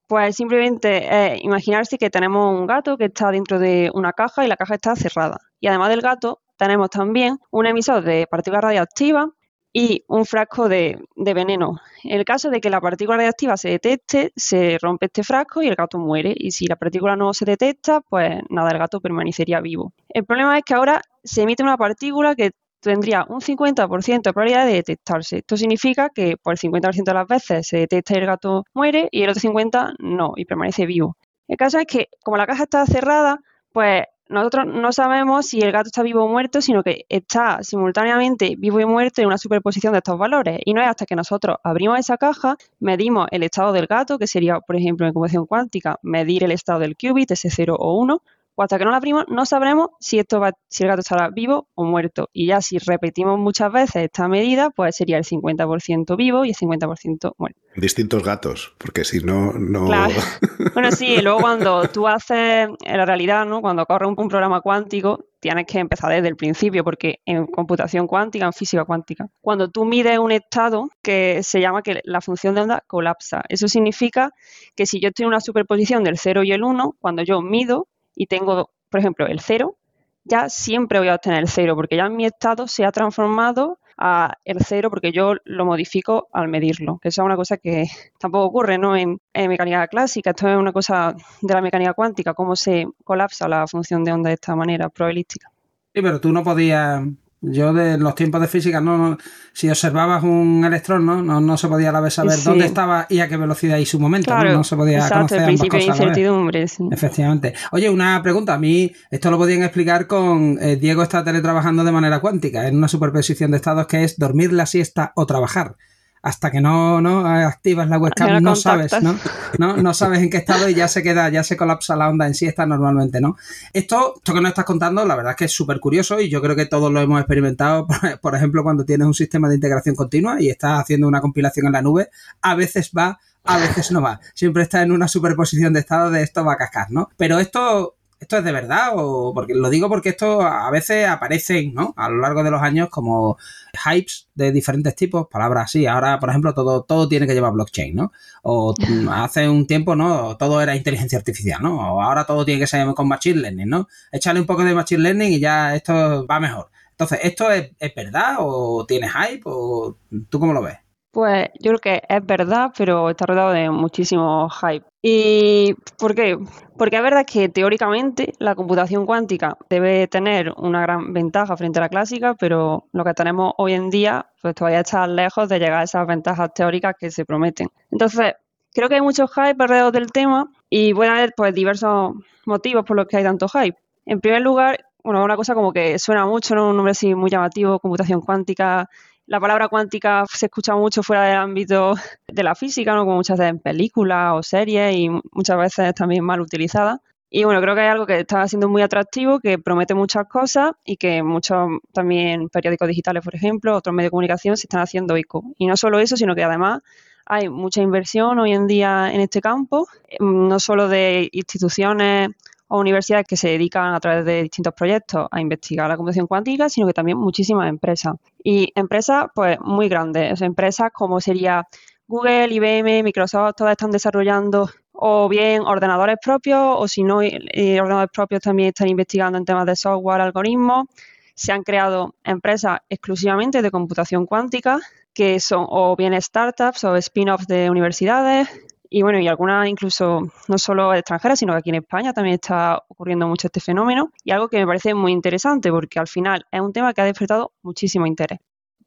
pues 0.07 0.35
simplemente 0.35 1.33
es 1.35 1.43
imaginarse 1.43 1.97
que 1.97 2.09
tenemos 2.09 2.59
un 2.59 2.65
gato 2.65 2.97
que 2.97 3.05
está 3.05 3.31
dentro 3.31 3.59
de 3.59 3.91
una 3.93 4.13
caja 4.13 4.43
y 4.43 4.47
la 4.47 4.57
caja 4.57 4.75
está 4.75 4.95
cerrada. 4.95 5.37
Y 5.59 5.67
además 5.67 5.89
del 5.89 6.01
gato, 6.01 6.41
tenemos 6.57 6.89
también 6.89 7.39
un 7.51 7.67
emisor 7.67 8.03
de 8.03 8.27
partículas 8.29 8.63
radiactivas 8.63 9.27
y 9.71 10.03
un 10.07 10.25
frasco 10.25 10.67
de, 10.67 10.99
veneno. 11.15 11.79
En 12.03 12.17
el 12.17 12.25
caso 12.25 12.49
de 12.49 12.59
que 12.59 12.69
la 12.69 12.81
partícula 12.81 13.17
radiactiva 13.17 13.57
se 13.57 13.69
detecte, 13.69 14.31
se 14.35 14.77
rompe 14.81 15.07
este 15.07 15.23
frasco 15.23 15.61
y 15.61 15.67
el 15.67 15.75
gato 15.75 15.99
muere. 15.99 16.33
Y 16.35 16.51
si 16.51 16.65
la 16.67 16.75
partícula 16.75 17.15
no 17.15 17.33
se 17.33 17.45
detecta, 17.45 18.01
pues 18.01 18.41
nada, 18.49 18.71
el 18.71 18.79
gato 18.79 18.99
permanecería 18.99 19.61
vivo. 19.61 19.93
El 20.09 20.25
problema 20.25 20.57
es 20.57 20.63
que 20.63 20.73
ahora 20.73 21.01
se 21.23 21.43
emite 21.43 21.63
una 21.63 21.77
partícula 21.77 22.35
que 22.35 22.51
tendría 22.79 23.25
un 23.27 23.41
50% 23.41 24.21
de 24.21 24.33
probabilidad 24.33 24.65
de 24.65 24.73
detectarse. 24.73 25.37
Esto 25.39 25.57
significa 25.57 26.09
que 26.09 26.37
por 26.37 26.53
el 26.53 26.59
50% 26.59 27.03
de 27.03 27.13
las 27.13 27.27
veces 27.27 27.67
se 27.67 27.77
detecta 27.77 28.13
y 28.13 28.17
el 28.17 28.25
gato 28.25 28.63
muere 28.73 29.09
y 29.11 29.23
el 29.23 29.29
otro 29.29 29.41
50% 29.41 29.95
no 29.99 30.33
y 30.35 30.45
permanece 30.45 30.85
vivo. 30.85 31.17
El 31.47 31.57
caso 31.57 31.79
es 31.79 31.85
que 31.85 32.07
como 32.23 32.37
la 32.37 32.47
caja 32.47 32.63
está 32.63 32.85
cerrada, 32.85 33.39
pues 33.73 34.03
nosotros 34.29 34.67
no 34.67 34.91
sabemos 34.93 35.47
si 35.47 35.59
el 35.59 35.71
gato 35.71 35.87
está 35.87 36.03
vivo 36.03 36.23
o 36.23 36.27
muerto, 36.27 36.61
sino 36.61 36.83
que 36.83 37.05
está 37.09 37.63
simultáneamente 37.63 38.55
vivo 38.57 38.79
y 38.79 38.85
muerto 38.85 39.21
en 39.21 39.27
una 39.27 39.39
superposición 39.39 39.93
de 39.93 39.97
estos 39.99 40.17
valores. 40.17 40.59
Y 40.65 40.73
no 40.73 40.81
es 40.81 40.87
hasta 40.87 41.05
que 41.07 41.15
nosotros 41.15 41.57
abrimos 41.63 41.99
esa 41.99 42.17
caja, 42.17 42.55
medimos 42.79 43.27
el 43.31 43.43
estado 43.43 43.73
del 43.73 43.87
gato, 43.87 44.19
que 44.19 44.27
sería, 44.27 44.59
por 44.59 44.75
ejemplo, 44.75 45.07
en 45.07 45.13
computación 45.13 45.47
cuántica, 45.47 45.99
medir 46.03 46.43
el 46.43 46.51
estado 46.51 46.79
del 46.79 46.95
qubit, 46.95 47.31
ese 47.31 47.49
0 47.49 47.75
o 47.79 47.97
1, 47.99 48.21
Pues 48.59 48.65
hasta 48.65 48.77
que 48.77 48.83
no 48.83 48.91
la 48.91 48.97
abrimos 48.97 49.23
no 49.29 49.45
sabremos 49.45 49.91
si, 50.01 50.19
esto 50.19 50.41
va, 50.41 50.51
si 50.67 50.83
el 50.83 50.89
gato 50.89 50.99
estará 50.99 51.29
vivo 51.29 51.69
o 51.75 51.85
muerto. 51.85 52.29
Y 52.33 52.47
ya 52.47 52.59
si 52.59 52.77
repetimos 52.77 53.39
muchas 53.39 53.71
veces 53.71 54.03
esta 54.03 54.27
medida, 54.27 54.69
pues 54.69 54.97
sería 54.97 55.17
el 55.17 55.23
50% 55.23 56.17
vivo 56.17 56.43
y 56.43 56.49
el 56.49 56.55
50% 56.55 57.35
muerto. 57.37 57.61
Distintos 57.77 58.21
gatos, 58.21 58.75
porque 58.77 59.05
si 59.05 59.21
no, 59.21 59.53
no... 59.53 59.85
Claro. 59.85 60.13
Bueno, 60.73 60.91
sí, 60.91 61.15
y 61.15 61.21
luego 61.21 61.39
cuando 61.39 61.87
tú 61.87 62.05
haces, 62.05 62.67
en 62.83 62.97
la 62.97 63.05
realidad, 63.05 63.45
¿no? 63.45 63.61
cuando 63.61 63.85
corre 63.85 64.05
un, 64.07 64.15
un 64.17 64.27
programa 64.27 64.59
cuántico, 64.59 65.23
tienes 65.39 65.65
que 65.65 65.79
empezar 65.79 66.11
desde 66.11 66.27
el 66.27 66.35
principio, 66.35 66.83
porque 66.83 67.21
en 67.25 67.47
computación 67.47 68.07
cuántica, 68.07 68.45
en 68.45 68.51
física 68.51 68.83
cuántica, 68.83 69.29
cuando 69.39 69.69
tú 69.69 69.85
mides 69.85 70.19
un 70.19 70.33
estado 70.33 70.89
que 71.01 71.43
se 71.43 71.61
llama 71.61 71.81
que 71.81 72.01
la 72.03 72.19
función 72.19 72.55
de 72.55 72.61
onda 72.61 72.83
colapsa. 72.87 73.41
Eso 73.47 73.69
significa 73.69 74.31
que 74.75 74.85
si 74.85 74.99
yo 74.99 75.07
estoy 75.09 75.23
en 75.23 75.29
una 75.29 75.39
superposición 75.39 76.03
del 76.03 76.17
0 76.17 76.43
y 76.43 76.51
el 76.51 76.63
1, 76.63 76.97
cuando 76.99 77.23
yo 77.23 77.41
mido 77.41 77.87
y 78.19 78.27
tengo, 78.27 78.69
por 78.89 78.99
ejemplo, 78.99 79.27
el 79.27 79.39
0, 79.39 79.77
ya 80.25 80.49
siempre 80.49 80.99
voy 80.99 81.07
a 81.07 81.15
obtener 81.15 81.39
el 81.39 81.47
0, 81.47 81.73
porque 81.73 81.95
ya 81.95 82.09
mi 82.09 82.25
estado 82.25 82.67
se 82.67 82.83
ha 82.83 82.91
transformado 82.91 83.79
a 83.97 84.33
el 84.43 84.57
0 84.59 84.89
porque 84.89 85.13
yo 85.13 85.35
lo 85.45 85.65
modifico 85.65 86.27
al 86.33 86.49
medirlo. 86.49 86.99
Que 87.01 87.07
eso 87.09 87.21
es 87.21 87.25
una 87.25 87.37
cosa 87.37 87.55
que 87.57 87.85
tampoco 88.19 88.45
ocurre 88.45 88.77
¿no? 88.77 88.97
en, 88.97 89.21
mecánica 89.33 89.87
clásica. 89.87 90.31
Esto 90.31 90.49
es 90.49 90.57
una 90.57 90.73
cosa 90.73 91.15
de 91.41 91.53
la 91.53 91.61
mecánica 91.61 91.93
cuántica, 91.93 92.33
cómo 92.33 92.57
se 92.57 92.87
colapsa 93.05 93.47
la 93.47 93.65
función 93.67 94.03
de 94.03 94.11
onda 94.11 94.27
de 94.27 94.33
esta 94.33 94.53
manera 94.53 94.89
probabilística. 94.89 95.49
Sí, 95.93 96.01
pero 96.01 96.19
tú 96.19 96.33
no 96.33 96.43
podías 96.43 97.01
yo 97.41 97.73
de 97.73 97.97
los 97.97 98.15
tiempos 98.15 98.41
de 98.41 98.47
física, 98.47 98.81
no, 98.81 98.97
no 98.97 99.17
si 99.53 99.69
observabas 99.69 100.23
un 100.23 100.63
electrón, 100.65 101.05
¿no? 101.05 101.21
No, 101.21 101.39
no 101.41 101.57
se 101.57 101.67
podía 101.67 101.89
a 101.89 101.91
la 101.91 102.01
vez 102.01 102.13
saber 102.13 102.33
sí. 102.33 102.43
dónde 102.45 102.65
estaba 102.65 103.07
y 103.09 103.19
a 103.19 103.27
qué 103.27 103.37
velocidad 103.37 103.77
y 103.77 103.85
su 103.85 103.99
momento. 103.99 104.31
Claro, 104.31 104.49
¿no? 104.49 104.57
no 104.57 104.63
se 104.63 104.75
podía 104.75 104.97
exacto, 104.97 105.15
conocer 105.15 105.39
el 105.39 105.45
principio 105.45 105.79
de 105.79 105.85
incertidumbre. 105.85 106.67
Sí. 106.67 106.89
Efectivamente. 106.91 107.53
Oye, 107.71 107.89
una 107.89 108.21
pregunta. 108.21 108.53
A 108.53 108.59
mí 108.59 108.91
esto 109.09 109.31
lo 109.31 109.37
podían 109.37 109.63
explicar 109.63 110.07
con 110.07 110.57
eh, 110.61 110.75
Diego 110.75 111.03
está 111.03 111.23
teletrabajando 111.23 111.83
de 111.83 111.91
manera 111.91 112.19
cuántica 112.19 112.67
en 112.67 112.77
una 112.77 112.87
superposición 112.87 113.51
de 113.51 113.57
estados 113.57 113.87
que 113.87 114.03
es 114.03 114.17
dormir 114.17 114.53
la 114.53 114.65
siesta 114.65 115.13
o 115.15 115.25
trabajar 115.25 115.75
hasta 116.21 116.51
que 116.51 116.61
no, 116.61 117.01
no 117.01 117.25
activas 117.25 117.87
la 117.87 117.97
webcam 117.97 118.33
no, 118.33 118.39
no 118.41 118.55
sabes, 118.55 118.91
¿no? 119.01 119.17
¿no? 119.57 119.77
No 119.77 119.93
sabes 119.93 120.19
en 120.19 120.29
qué 120.29 120.37
estado 120.37 120.69
y 120.69 120.73
ya 120.73 120.87
se 120.87 121.01
queda, 121.01 121.29
ya 121.29 121.43
se 121.43 121.55
colapsa 121.55 121.95
la 121.95 122.09
onda 122.09 122.27
en 122.27 122.35
siesta 122.35 122.65
normalmente, 122.65 123.21
¿no? 123.21 123.37
Esto, 123.73 124.15
esto 124.17 124.33
que 124.33 124.41
nos 124.41 124.49
estás 124.49 124.65
contando, 124.65 125.05
la 125.05 125.15
verdad 125.15 125.31
es 125.31 125.37
que 125.37 125.45
es 125.45 125.51
súper 125.51 125.79
curioso 125.79 126.19
y 126.19 126.29
yo 126.29 126.41
creo 126.41 126.55
que 126.55 126.65
todos 126.65 126.91
lo 126.91 126.99
hemos 126.99 127.19
experimentado, 127.19 127.87
por 128.21 128.35
ejemplo, 128.35 128.63
cuando 128.63 128.85
tienes 128.85 129.07
un 129.07 129.13
sistema 129.13 129.47
de 129.47 129.55
integración 129.55 129.95
continua 129.95 130.41
y 130.41 130.49
estás 130.49 130.79
haciendo 130.79 131.07
una 131.07 131.21
compilación 131.21 131.67
en 131.67 131.73
la 131.73 131.81
nube, 131.81 132.09
a 132.41 132.55
veces 132.55 132.91
va, 132.97 133.19
a 133.45 133.57
veces 133.57 133.91
no 133.91 134.01
va. 134.01 134.19
Siempre 134.33 134.63
está 134.63 134.81
en 134.81 134.91
una 134.91 135.07
superposición 135.07 135.73
de 135.73 135.79
estados 135.79 136.11
de 136.11 136.21
esto 136.21 136.43
va 136.43 136.53
a 136.53 136.57
cascar, 136.57 136.91
¿no? 136.91 137.09
Pero 137.17 137.39
esto 137.39 137.95
¿esto 138.19 138.37
es 138.37 138.43
de 138.43 138.51
verdad? 138.51 138.91
O 138.95 139.33
porque 139.33 139.53
lo 139.53 139.69
digo 139.69 139.87
porque 139.89 140.09
esto 140.09 140.41
a 140.41 140.69
veces 140.71 141.07
aparecen, 141.07 141.73
¿no? 141.73 141.93
A 141.95 142.09
lo 142.09 142.17
largo 142.17 142.43
de 142.43 142.51
los 142.51 142.61
años 142.61 142.89
como 142.89 143.37
hypes 143.85 144.27
de 144.35 144.51
diferentes 144.51 144.95
tipos, 144.95 145.27
palabras 145.27 145.65
así. 145.65 145.85
Ahora, 145.85 146.19
por 146.19 146.29
ejemplo, 146.29 146.53
todo, 146.53 146.83
todo 146.83 147.07
tiene 147.07 147.27
que 147.27 147.33
llevar 147.33 147.53
blockchain, 147.53 147.95
¿no? 147.95 148.11
O 148.43 148.73
hace 149.11 149.47
un 149.47 149.65
tiempo, 149.67 149.95
¿no? 149.95 150.37
Todo 150.37 150.61
era 150.61 150.75
inteligencia 150.75 151.17
artificial, 151.17 151.61
¿no? 151.61 151.95
O 151.95 152.01
ahora 152.01 152.25
todo 152.25 152.45
tiene 152.45 152.59
que 152.59 152.67
ser 152.67 152.85
con 152.93 153.07
machine 153.07 153.41
learning, 153.41 153.69
¿no? 153.69 153.87
Échale 154.11 154.39
un 154.39 154.45
poco 154.45 154.63
de 154.63 154.73
machine 154.73 155.01
learning 155.01 155.33
y 155.33 155.39
ya 155.39 155.75
esto 155.75 156.25
va 156.27 156.39
mejor. 156.39 156.69
Entonces, 156.91 157.19
¿esto 157.23 157.49
es, 157.51 157.71
es 157.79 157.95
verdad 157.95 158.35
o 158.39 158.85
tiene 158.85 159.07
hype 159.09 159.43
o 159.45 159.97
tú 160.29 160.39
cómo 160.39 160.53
lo 160.53 160.61
ves? 160.61 160.77
Pues 161.11 161.47
yo 161.59 161.71
creo 161.71 161.79
que 161.79 162.01
es 162.07 162.25
verdad, 162.25 162.71
pero 162.77 163.09
está 163.09 163.25
rodeado 163.25 163.51
de 163.51 163.69
muchísimo 163.71 164.49
hype. 164.49 164.85
¿Y 165.01 165.75
por 165.97 166.13
qué? 166.13 166.37
Porque 166.77 166.97
es 166.97 167.03
verdad 167.03 167.25
que 167.25 167.47
teóricamente 167.47 168.33
la 168.37 168.53
computación 168.55 169.05
cuántica 169.05 169.57
debe 169.69 170.07
tener 170.07 170.53
una 170.57 170.81
gran 170.81 171.13
ventaja 171.13 171.55
frente 171.55 171.79
a 171.79 171.83
la 171.83 171.89
clásica, 171.89 172.35
pero 172.35 172.85
lo 172.91 173.03
que 173.05 173.13
tenemos 173.13 173.53
hoy 173.57 173.73
en 173.73 173.89
día 173.89 174.25
pues 174.41 174.55
todavía 174.55 174.81
está 174.81 175.07
lejos 175.07 175.47
de 175.47 175.59
llegar 175.59 175.79
a 175.79 175.83
esas 175.83 176.05
ventajas 176.05 176.53
teóricas 176.53 176.95
que 176.99 177.11
se 177.11 177.23
prometen. 177.23 177.69
Entonces, 177.91 178.33
creo 178.73 178.89
que 178.89 178.95
hay 178.95 179.01
mucho 179.01 179.27
hype 179.27 179.55
alrededor 179.63 179.93
del 179.93 180.11
tema 180.11 180.51
y 180.69 180.93
puede 180.93 181.09
haber 181.09 181.33
pues 181.35 181.53
diversos 181.53 182.13
motivos 182.45 182.83
por 182.85 182.97
los 182.97 183.07
que 183.07 183.17
hay 183.17 183.23
tanto 183.23 183.47
hype. 183.47 183.77
En 184.05 184.19
primer 184.19 184.41
lugar, 184.41 184.85
bueno, 185.03 185.23
una 185.23 185.37
cosa 185.37 185.53
como 185.55 185.71
que 185.71 185.97
suena 185.97 186.25
mucho, 186.25 186.55
¿no? 186.55 186.69
Un 186.69 186.75
nombre 186.75 186.91
así 186.91 187.15
muy 187.15 187.29
llamativo, 187.29 187.79
computación 187.79 188.21
cuántica, 188.21 188.89
la 189.29 189.39
palabra 189.39 189.67
cuántica 189.67 190.25
se 190.27 190.47
escucha 190.47 190.75
mucho 190.75 191.03
fuera 191.03 191.23
del 191.23 191.37
ámbito 191.37 191.93
de 192.27 192.43
la 192.43 192.55
física, 192.55 192.95
¿no? 192.95 193.05
como 193.05 193.17
muchas 193.17 193.37
veces 193.37 193.51
en 193.51 193.59
películas 193.59 194.33
o 194.35 194.41
series 194.41 194.95
y 194.95 195.07
muchas 195.31 195.55
veces 195.55 195.93
también 195.93 196.23
mal 196.23 196.41
utilizada. 196.41 196.99
Y 197.29 197.43
bueno, 197.43 197.61
creo 197.61 197.75
que 197.75 197.81
hay 197.81 197.89
algo 197.89 198.07
que 198.07 198.21
está 198.21 198.47
siendo 198.47 198.67
muy 198.67 198.81
atractivo, 198.81 199.39
que 199.39 199.59
promete 199.59 199.93
muchas 199.93 200.27
cosas 200.27 200.71
y 200.83 200.97
que 200.97 201.21
muchos 201.21 201.69
también 201.93 202.49
periódicos 202.49 202.87
digitales, 202.87 203.23
por 203.23 203.35
ejemplo, 203.35 203.75
otros 203.75 203.93
medios 203.93 204.07
de 204.07 204.11
comunicación 204.11 204.57
se 204.57 204.65
están 204.65 204.81
haciendo 204.81 205.15
eco. 205.15 205.43
Y 205.59 205.67
no 205.67 205.77
solo 205.77 205.99
eso, 205.99 206.17
sino 206.17 206.33
que 206.33 206.43
además 206.43 206.81
hay 207.27 207.49
mucha 207.49 207.81
inversión 207.81 208.39
hoy 208.39 208.53
en 208.53 208.65
día 208.65 209.13
en 209.13 209.21
este 209.21 209.41
campo, 209.41 209.87
no 210.19 210.59
solo 210.59 210.87
de 210.87 211.29
instituciones 211.31 212.29
o 212.69 212.79
universidades 212.79 213.25
que 213.27 213.35
se 213.35 213.49
dedican 213.49 213.93
a 213.93 213.99
través 213.99 214.25
de 214.25 214.43
distintos 214.43 214.73
proyectos 214.73 215.27
a 215.29 215.41
investigar 215.41 215.89
la 215.89 215.97
computación 215.97 216.27
cuántica, 216.27 216.69
sino 216.69 216.87
que 216.87 216.93
también 216.93 217.17
muchísimas 217.17 217.67
empresas. 217.67 218.15
Y 218.43 218.71
empresas, 218.75 219.25
pues, 219.35 219.57
muy 219.59 219.89
grandes. 219.89 220.41
Empresas 220.41 220.91
como 220.93 221.19
sería 221.19 221.67
Google, 222.07 222.47
IBM, 222.53 223.03
Microsoft, 223.03 223.55
todas 223.57 223.71
están 223.71 223.91
desarrollando 223.91 224.69
o 224.93 225.29
bien 225.29 225.61
ordenadores 225.61 226.17
propios, 226.21 226.75
o 226.77 226.87
si 226.87 227.03
no, 227.03 227.17
ordenadores 227.17 228.11
propios 228.13 228.41
también 228.41 228.69
están 228.69 228.87
investigando 228.87 229.37
en 229.37 229.45
temas 229.45 229.65
de 229.65 229.75
software, 229.75 230.21
algoritmos. 230.21 230.87
Se 231.35 231.51
han 231.51 231.63
creado 231.63 232.15
empresas 232.23 232.79
exclusivamente 232.89 233.61
de 233.61 233.71
computación 233.71 234.25
cuántica, 234.25 234.79
que 235.13 235.39
son 235.39 235.65
o 235.69 235.95
bien 235.95 236.19
startups 236.21 236.83
o 236.83 236.95
spin-offs 236.97 237.47
de 237.47 237.69
universidades, 237.69 238.49
y 238.89 239.03
bueno, 239.03 239.19
y 239.19 239.27
algunas 239.27 239.67
incluso 239.67 240.31
no 240.47 240.57
solo 240.57 240.93
extranjeras, 240.93 241.39
sino 241.39 241.53
que 241.53 241.59
aquí 241.59 241.69
en 241.69 241.75
España 241.75 242.11
también 242.11 242.35
está 242.35 242.83
ocurriendo 242.87 243.27
mucho 243.27 243.47
este 243.47 243.59
fenómeno 243.59 244.11
y 244.23 244.31
algo 244.31 244.49
que 244.49 244.57
me 244.57 244.65
parece 244.65 244.93
muy 244.95 245.11
interesante 245.11 245.69
porque 245.71 245.99
al 245.99 246.07
final 246.07 246.45
es 246.51 246.61
un 246.61 246.73
tema 246.73 246.93
que 246.93 247.01
ha 247.01 247.05
despertado 247.05 247.51
muchísimo 247.61 248.07
interés. 248.07 248.39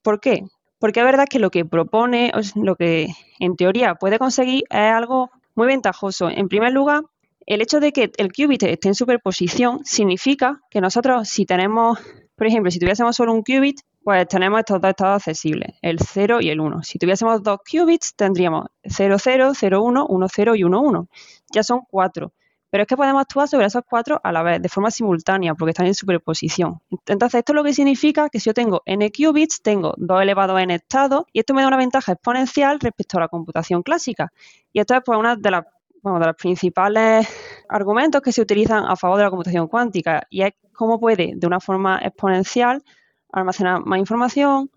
¿Por 0.03 0.21
qué? 0.21 0.45
Porque 0.81 1.01
es 1.01 1.07
verdad 1.07 1.27
que 1.31 1.39
lo 1.39 1.51
que 1.51 1.65
propone, 1.65 2.33
lo 2.57 2.75
que 2.75 3.09
en 3.39 3.55
teoría 3.55 3.95
puede 3.95 4.19
conseguir 4.19 4.65
es 4.69 4.93
algo 4.93 5.31
muy 5.55 5.69
ventajoso. 5.69 6.29
En 6.29 6.49
primer 6.49 6.73
lugar, 6.73 7.03
el 7.47 7.63
hecho 7.63 7.79
de 7.79 7.93
que 7.93 8.11
el 8.17 8.33
qubit 8.33 8.65
esté 8.65 8.89
en 8.89 8.95
superposición 8.97 9.85
significa 9.85 10.61
que 10.71 10.81
nosotros 10.81 11.29
si 11.29 11.47
tenemos, 11.47 12.01
por 12.35 12.49
ejemplo, 12.49 12.73
si 12.73 12.81
tuviésemos 12.81 13.15
solo 13.15 13.33
un 13.33 13.43
qubit, 13.43 13.81
pues 14.05 14.27
tenemos 14.29 14.61
estos 14.61 14.81
dos 14.81 14.91
estados 14.91 15.17
accesibles, 15.17 15.77
el 15.83 15.99
0 16.01 16.41
y 16.41 16.51
el 16.51 16.61
1. 16.61 16.83
Si 16.83 16.99
tuviésemos 16.99 17.43
dos 17.43 17.59
qubits, 17.71 18.15
tendríamos 18.17 18.67
0, 18.85 19.17
0, 19.19 19.53
0, 19.55 19.83
1, 19.83 20.07
1, 20.09 20.27
0 20.29 20.55
y 20.57 20.65
1, 20.65 20.81
1. 20.81 21.09
Ya 21.53 21.63
son 21.63 21.81
cuatro. 21.89 22.33
Pero 22.71 22.83
es 22.83 22.89
que 22.89 22.97
podemos 22.97 23.21
actuar 23.21 23.49
sobre 23.49 23.67
esos 23.67 23.83
cuatro 23.87 24.19
a 24.25 24.33
la 24.33 24.43
vez, 24.43 24.63
de 24.63 24.69
forma 24.71 24.91
simultánea, 24.91 25.55
porque 25.55 25.71
están 25.71 25.87
en 25.87 25.95
superposición. 25.95 26.81
Entonces, 27.07 27.41
esto 27.41 27.53
es 27.53 27.57
lo 27.57 27.65
que 27.65 27.75
significa 27.75 28.31
que 28.31 28.41
si 28.41 28.47
yo 28.47 28.55
tengo 28.55 28.81
n 28.87 29.11
qubits, 29.13 29.61
tengo 29.61 29.93
2 29.99 30.23
elevado 30.23 30.57
a 30.57 30.63
n 30.63 30.75
estados, 30.75 31.25
y 31.33 31.41
esto 31.41 31.53
me 31.53 31.61
da 31.61 31.69
una 31.69 31.77
ventaja 31.77 32.13
exponencial 32.13 32.81
respecto 32.81 33.19
a 33.19 33.21
la 33.21 33.29
computación 33.29 33.83
clásica. 33.83 34.33
Y 34.73 34.81
esto 34.81 34.95
es 34.95 35.03
pues, 35.05 35.19
una 35.19 35.37
de 35.37 35.51
las 35.51 35.65
bueno, 36.03 36.19
de 36.19 36.27
los 36.27 36.37
principales 36.37 37.29
argumentos 37.69 38.23
que 38.23 38.33
se 38.33 38.41
utilizan 38.41 38.85
a 38.87 38.97
favor 38.97 39.19
de 39.19 39.25
la 39.25 39.31
computación 39.31 39.69
cuántica, 39.69 40.27
y 40.31 40.43
es 40.43 40.53
cómo 40.73 40.99
puede, 40.99 41.33
de 41.37 41.47
una 41.47 41.61
forma 41.61 41.99
exponencial, 42.03 42.83
almacenar 43.33 43.85
más 43.85 43.99
información 43.99 44.71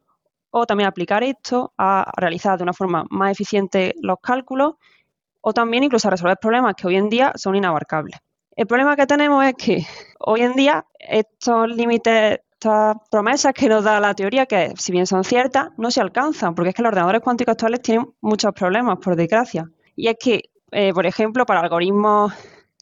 o 0.49 0.65
también 0.65 0.87
aplicar 0.87 1.23
esto 1.23 1.73
a 1.77 2.11
realizar 2.15 2.57
de 2.57 2.63
una 2.63 2.73
forma 2.73 3.05
más 3.09 3.31
eficiente 3.31 3.93
los 4.01 4.17
cálculos 4.21 4.75
o 5.41 5.53
también 5.53 5.83
incluso 5.83 6.07
a 6.07 6.11
resolver 6.11 6.37
problemas 6.37 6.75
que 6.75 6.87
hoy 6.87 6.95
en 6.95 7.09
día 7.09 7.31
son 7.35 7.55
inabarcables. 7.55 8.17
El 8.55 8.67
problema 8.67 8.95
que 8.95 9.05
tenemos 9.05 9.45
es 9.45 9.53
que 9.55 9.85
hoy 10.19 10.41
en 10.41 10.53
día 10.53 10.85
estos 10.97 11.67
límites, 11.69 12.39
estas 12.53 12.95
promesas 13.11 13.53
que 13.53 13.67
nos 13.67 13.83
da 13.83 13.99
la 13.99 14.13
teoría, 14.13 14.45
que 14.45 14.73
si 14.77 14.91
bien 14.91 15.05
son 15.05 15.23
ciertas, 15.23 15.69
no 15.77 15.91
se 15.91 16.01
alcanzan, 16.01 16.55
porque 16.55 16.69
es 16.69 16.75
que 16.75 16.81
los 16.81 16.89
ordenadores 16.89 17.21
cuánticos 17.21 17.51
actuales 17.51 17.81
tienen 17.81 18.07
muchos 18.21 18.53
problemas, 18.53 18.97
por 18.99 19.15
desgracia. 19.15 19.69
Y 19.95 20.07
es 20.07 20.15
que, 20.19 20.49
eh, 20.71 20.93
por 20.93 21.05
ejemplo, 21.05 21.45
para 21.45 21.59
algoritmos 21.59 22.33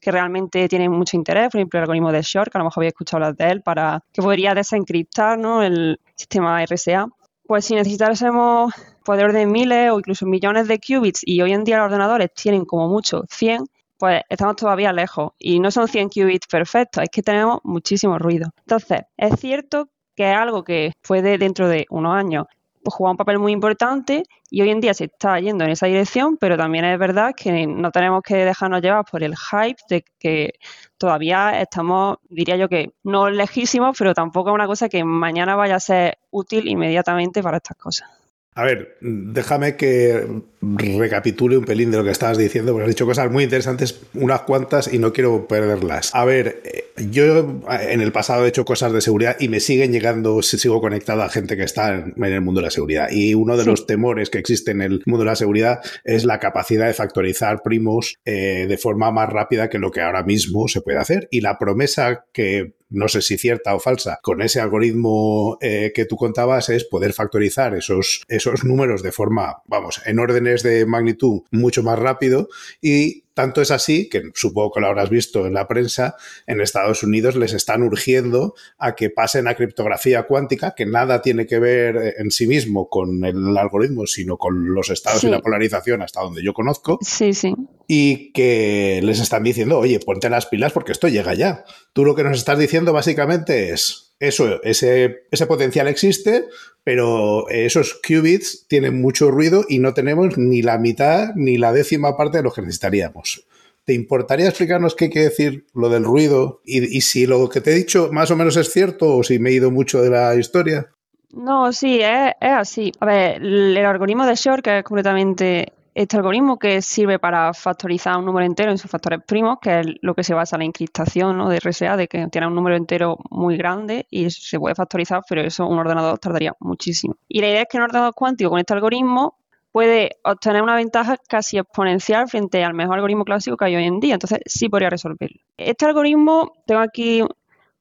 que 0.03 0.11
realmente 0.11 0.67
tienen 0.67 0.91
mucho 0.91 1.15
interés, 1.15 1.49
por 1.49 1.59
ejemplo 1.59 1.79
el 1.79 1.83
algoritmo 1.83 2.11
de 2.11 2.21
Short, 2.21 2.51
que 2.51 2.57
a 2.57 2.59
lo 2.59 2.65
mejor 2.65 2.81
habéis 2.81 2.93
escuchado 2.93 3.23
hablar 3.23 3.35
de 3.37 3.51
él, 3.53 3.61
para 3.61 4.03
que 4.11 4.21
podría 4.21 4.53
desencriptar 4.53 5.39
¿no? 5.39 5.63
el 5.63 5.99
sistema 6.15 6.63
RSA. 6.63 7.07
Pues 7.45 7.65
si 7.65 7.75
necesitásemos 7.75 8.73
poder 9.03 9.31
de 9.33 9.45
miles 9.45 9.91
o 9.91 9.99
incluso 9.99 10.25
millones 10.25 10.67
de 10.67 10.79
qubits 10.79 11.21
y 11.25 11.41
hoy 11.41 11.53
en 11.53 11.63
día 11.63 11.77
los 11.77 11.85
ordenadores 11.85 12.33
tienen 12.33 12.65
como 12.65 12.87
mucho 12.87 13.23
100, 13.29 13.65
pues 13.97 14.21
estamos 14.29 14.55
todavía 14.57 14.91
lejos 14.91 15.31
y 15.39 15.59
no 15.59 15.71
son 15.71 15.87
100 15.87 16.09
qubits 16.09 16.47
perfectos, 16.47 17.03
es 17.03 17.09
que 17.09 17.21
tenemos 17.21 17.59
muchísimo 17.63 18.19
ruido. 18.19 18.49
Entonces, 18.59 19.01
es 19.17 19.39
cierto 19.39 19.89
que 20.15 20.31
es 20.31 20.37
algo 20.37 20.63
que 20.63 20.91
puede 21.01 21.37
dentro 21.37 21.67
de 21.67 21.85
unos 21.89 22.15
años 22.15 22.45
jugaba 22.85 23.11
un 23.11 23.17
papel 23.17 23.39
muy 23.39 23.51
importante 23.51 24.23
y 24.49 24.61
hoy 24.61 24.69
en 24.69 24.81
día 24.81 24.93
se 24.93 25.05
está 25.05 25.39
yendo 25.39 25.63
en 25.63 25.71
esa 25.71 25.87
dirección, 25.87 26.37
pero 26.37 26.57
también 26.57 26.85
es 26.85 26.99
verdad 26.99 27.33
que 27.35 27.65
no 27.67 27.91
tenemos 27.91 28.21
que 28.23 28.35
dejarnos 28.35 28.81
llevar 28.81 29.05
por 29.09 29.23
el 29.23 29.35
hype 29.35 29.81
de 29.89 30.05
que 30.19 30.53
todavía 30.97 31.61
estamos, 31.61 32.17
diría 32.29 32.55
yo 32.55 32.69
que 32.69 32.91
no 33.03 33.29
lejísimos, 33.29 33.95
pero 33.97 34.13
tampoco 34.13 34.49
es 34.49 34.55
una 34.55 34.67
cosa 34.67 34.89
que 34.89 35.03
mañana 35.03 35.55
vaya 35.55 35.75
a 35.75 35.79
ser 35.79 36.17
útil 36.31 36.67
inmediatamente 36.67 37.41
para 37.41 37.57
estas 37.57 37.77
cosas. 37.77 38.09
A 38.55 38.63
ver, 38.63 38.97
déjame 39.01 39.75
que 39.75 40.43
recapitule 40.75 41.57
un 41.57 41.65
pelín 41.65 41.91
de 41.91 41.97
lo 41.97 42.03
que 42.03 42.11
estabas 42.11 42.37
diciendo, 42.37 42.71
porque 42.71 42.85
has 42.85 42.89
dicho 42.89 43.05
cosas 43.05 43.31
muy 43.31 43.43
interesantes, 43.43 44.01
unas 44.13 44.41
cuantas, 44.41 44.91
y 44.91 44.99
no 44.99 45.13
quiero 45.13 45.47
perderlas. 45.47 46.11
A 46.13 46.25
ver, 46.25 46.61
eh, 46.63 46.83
yo 47.09 47.61
en 47.69 48.01
el 48.01 48.11
pasado 48.11 48.45
he 48.45 48.49
hecho 48.49 48.65
cosas 48.65 48.93
de 48.93 49.01
seguridad 49.01 49.35
y 49.39 49.49
me 49.49 49.59
siguen 49.59 49.91
llegando, 49.91 50.41
sigo 50.41 50.79
conectado 50.81 51.23
a 51.23 51.29
gente 51.29 51.57
que 51.57 51.63
está 51.63 51.93
en, 51.93 52.23
el 52.23 52.41
mundo 52.41 52.61
de 52.61 52.65
la 52.65 52.71
seguridad. 52.71 53.09
Y 53.11 53.33
uno 53.33 53.57
de 53.57 53.65
los 53.65 53.85
temores 53.85 54.29
que 54.29 54.37
existe 54.37 54.71
en 54.71 54.81
el 54.81 55.03
mundo 55.05 55.23
de 55.23 55.31
la 55.31 55.35
seguridad 55.35 55.79
es 56.03 56.23
la 56.25 56.39
capacidad 56.39 56.87
de 56.87 56.93
factorizar 56.93 57.61
primos 57.63 58.17
eh, 58.25 58.65
de 58.67 58.77
forma 58.77 59.11
más 59.11 59.29
rápida 59.29 59.69
que 59.69 59.79
lo 59.79 59.91
que 59.91 60.01
ahora 60.01 60.23
mismo 60.23 60.67
se 60.67 60.81
puede 60.81 60.99
hacer. 60.99 61.27
Y 61.31 61.41
la 61.41 61.57
promesa 61.57 62.25
que 62.31 62.73
no 62.93 63.07
sé 63.07 63.21
si 63.21 63.37
cierta 63.37 63.75
o 63.75 63.79
falsa, 63.79 64.19
con 64.21 64.41
ese 64.41 64.61
algoritmo 64.61 65.57
eh, 65.61 65.91
que 65.95 66.05
tú 66.05 66.15
contabas 66.15 66.69
es 66.69 66.85
poder 66.85 67.13
factorizar 67.13 67.73
esos, 67.73 68.23
esos 68.27 68.63
números 68.63 69.01
de 69.01 69.11
forma, 69.11 69.63
vamos, 69.65 70.01
en 70.05 70.19
órdenes 70.19 70.52
de 70.61 70.85
magnitud 70.85 71.41
mucho 71.49 71.81
más 71.81 71.97
rápido 71.97 72.49
y 72.81 73.23
tanto 73.33 73.61
es 73.61 73.71
así, 73.71 74.09
que 74.09 74.21
supongo 74.35 74.71
que 74.73 74.81
lo 74.81 74.87
habrás 74.87 75.09
visto 75.09 75.45
en 75.47 75.53
la 75.53 75.67
prensa, 75.67 76.15
en 76.45 76.61
Estados 76.61 77.03
Unidos 77.03 77.35
les 77.35 77.53
están 77.53 77.81
urgiendo 77.81 78.53
a 78.77 78.95
que 78.95 79.09
pasen 79.09 79.47
a 79.47 79.55
criptografía 79.55 80.23
cuántica, 80.23 80.75
que 80.75 80.85
nada 80.85 81.21
tiene 81.21 81.47
que 81.47 81.59
ver 81.59 81.97
eh, 81.97 82.13
en 82.19 82.31
sí 82.31 82.47
mismo 82.47 82.89
con 82.89 83.25
el 83.25 83.57
algoritmo, 83.57 84.05
sino 84.05 84.37
con 84.37 84.73
los 84.73 84.89
estados 84.89 85.23
y 85.23 85.29
la 85.29 85.39
polarización, 85.39 86.01
hasta 86.01 86.21
donde 86.21 86.43
yo 86.43 86.53
conozco. 86.53 86.99
Sí, 87.01 87.33
sí. 87.33 87.55
Y 87.87 88.31
que 88.33 89.01
les 89.03 89.19
están 89.19 89.43
diciendo, 89.43 89.79
oye, 89.79 89.99
ponte 89.99 90.29
las 90.29 90.45
pilas 90.45 90.71
porque 90.71 90.91
esto 90.91 91.07
llega 91.07 91.33
ya. 91.33 91.65
Tú 91.93 92.05
lo 92.05 92.15
que 92.15 92.23
nos 92.23 92.37
estás 92.37 92.59
diciendo 92.59 92.93
básicamente 92.93 93.71
es, 93.71 94.12
eso, 94.27 94.63
ese, 94.63 95.25
ese 95.31 95.47
potencial 95.47 95.87
existe, 95.87 96.45
pero 96.83 97.47
esos 97.49 97.99
qubits 98.01 98.65
tienen 98.67 99.01
mucho 99.01 99.31
ruido 99.31 99.65
y 99.67 99.79
no 99.79 99.93
tenemos 99.93 100.37
ni 100.37 100.61
la 100.61 100.77
mitad 100.77 101.33
ni 101.35 101.57
la 101.57 101.73
décima 101.73 102.15
parte 102.15 102.37
de 102.37 102.43
lo 102.43 102.51
que 102.51 102.61
necesitaríamos. 102.61 103.45
¿Te 103.85 103.93
importaría 103.93 104.47
explicarnos 104.47 104.95
qué 104.95 105.09
quiere 105.09 105.29
decir 105.29 105.65
lo 105.73 105.89
del 105.89 106.05
ruido 106.05 106.61
y, 106.63 107.01
si 107.01 107.25
lo 107.25 107.49
que 107.49 107.59
te 107.59 107.71
he 107.71 107.75
dicho 107.75 108.09
más 108.13 108.31
o 108.31 108.37
menos 108.37 108.55
es 108.55 108.71
cierto 108.71 109.17
o 109.17 109.23
si 109.23 109.39
me 109.39 109.49
he 109.49 109.53
ido 109.53 109.71
mucho 109.71 110.01
de 110.01 110.09
la 110.09 110.35
historia? 110.35 110.89
No, 111.33 111.73
sí, 111.73 111.99
es, 112.01 112.31
es 112.39 112.51
así. 112.51 112.91
A 113.01 113.05
ver, 113.05 113.41
el 113.41 113.77
algoritmo 113.77 114.25
de 114.25 114.35
Shor, 114.35 114.61
que 114.61 114.79
es 114.79 114.83
completamente 114.85 115.73
este 115.95 116.17
algoritmo 116.17 116.57
que 116.57 116.81
sirve 116.81 117.19
para 117.19 117.53
factorizar 117.53 118.17
un 118.17 118.25
número 118.25 118.45
entero 118.45 118.71
en 118.71 118.77
sus 118.77 118.89
factores 118.89 119.21
primos, 119.25 119.59
que 119.61 119.79
es 119.79 119.87
lo 120.01 120.15
que 120.15 120.23
se 120.23 120.33
basa 120.33 120.55
en 120.55 120.61
la 120.61 120.65
encriptación 120.65 121.37
¿no? 121.37 121.49
de 121.49 121.59
RSA, 121.59 121.97
de 121.97 122.07
que 122.07 122.27
tiene 122.27 122.47
un 122.47 122.55
número 122.55 122.75
entero 122.75 123.17
muy 123.29 123.57
grande 123.57 124.07
y 124.09 124.29
se 124.29 124.59
puede 124.59 124.75
factorizar, 124.75 125.21
pero 125.27 125.41
eso 125.41 125.67
un 125.67 125.77
ordenador 125.77 126.17
tardaría 126.19 126.53
muchísimo. 126.59 127.15
Y 127.27 127.41
la 127.41 127.49
idea 127.49 127.61
es 127.61 127.67
que 127.69 127.77
un 127.77 127.83
ordenador 127.83 128.13
cuántico 128.13 128.49
con 128.49 128.59
este 128.59 128.73
algoritmo 128.73 129.37
puede 129.71 130.17
obtener 130.23 130.61
una 130.61 130.75
ventaja 130.75 131.17
casi 131.27 131.57
exponencial 131.57 132.27
frente 132.27 132.63
al 132.63 132.73
mejor 132.73 132.95
algoritmo 132.95 133.25
clásico 133.25 133.57
que 133.57 133.65
hay 133.65 133.75
hoy 133.75 133.85
en 133.85 133.99
día. 133.99 134.13
Entonces, 134.13 134.39
sí 134.45 134.69
podría 134.69 134.89
resolverlo. 134.89 135.41
Este 135.57 135.85
algoritmo, 135.85 136.53
tengo 136.67 136.81
aquí 136.81 137.23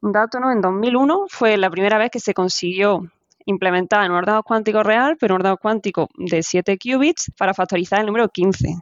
un 0.00 0.12
dato, 0.12 0.40
¿no? 0.40 0.50
En 0.50 0.60
2001 0.60 1.26
fue 1.28 1.56
la 1.56 1.70
primera 1.70 1.98
vez 1.98 2.10
que 2.10 2.18
se 2.18 2.34
consiguió 2.34 3.02
implementada 3.46 4.04
en 4.04 4.12
un 4.12 4.18
ordenador 4.18 4.44
cuántico 4.44 4.82
real, 4.82 5.16
pero 5.18 5.34
un 5.34 5.40
ordenador 5.40 5.58
cuántico 5.60 6.08
de 6.16 6.42
7 6.42 6.78
qubits 6.78 7.30
para 7.36 7.54
factorizar 7.54 8.00
el 8.00 8.06
número 8.06 8.28
15. 8.28 8.76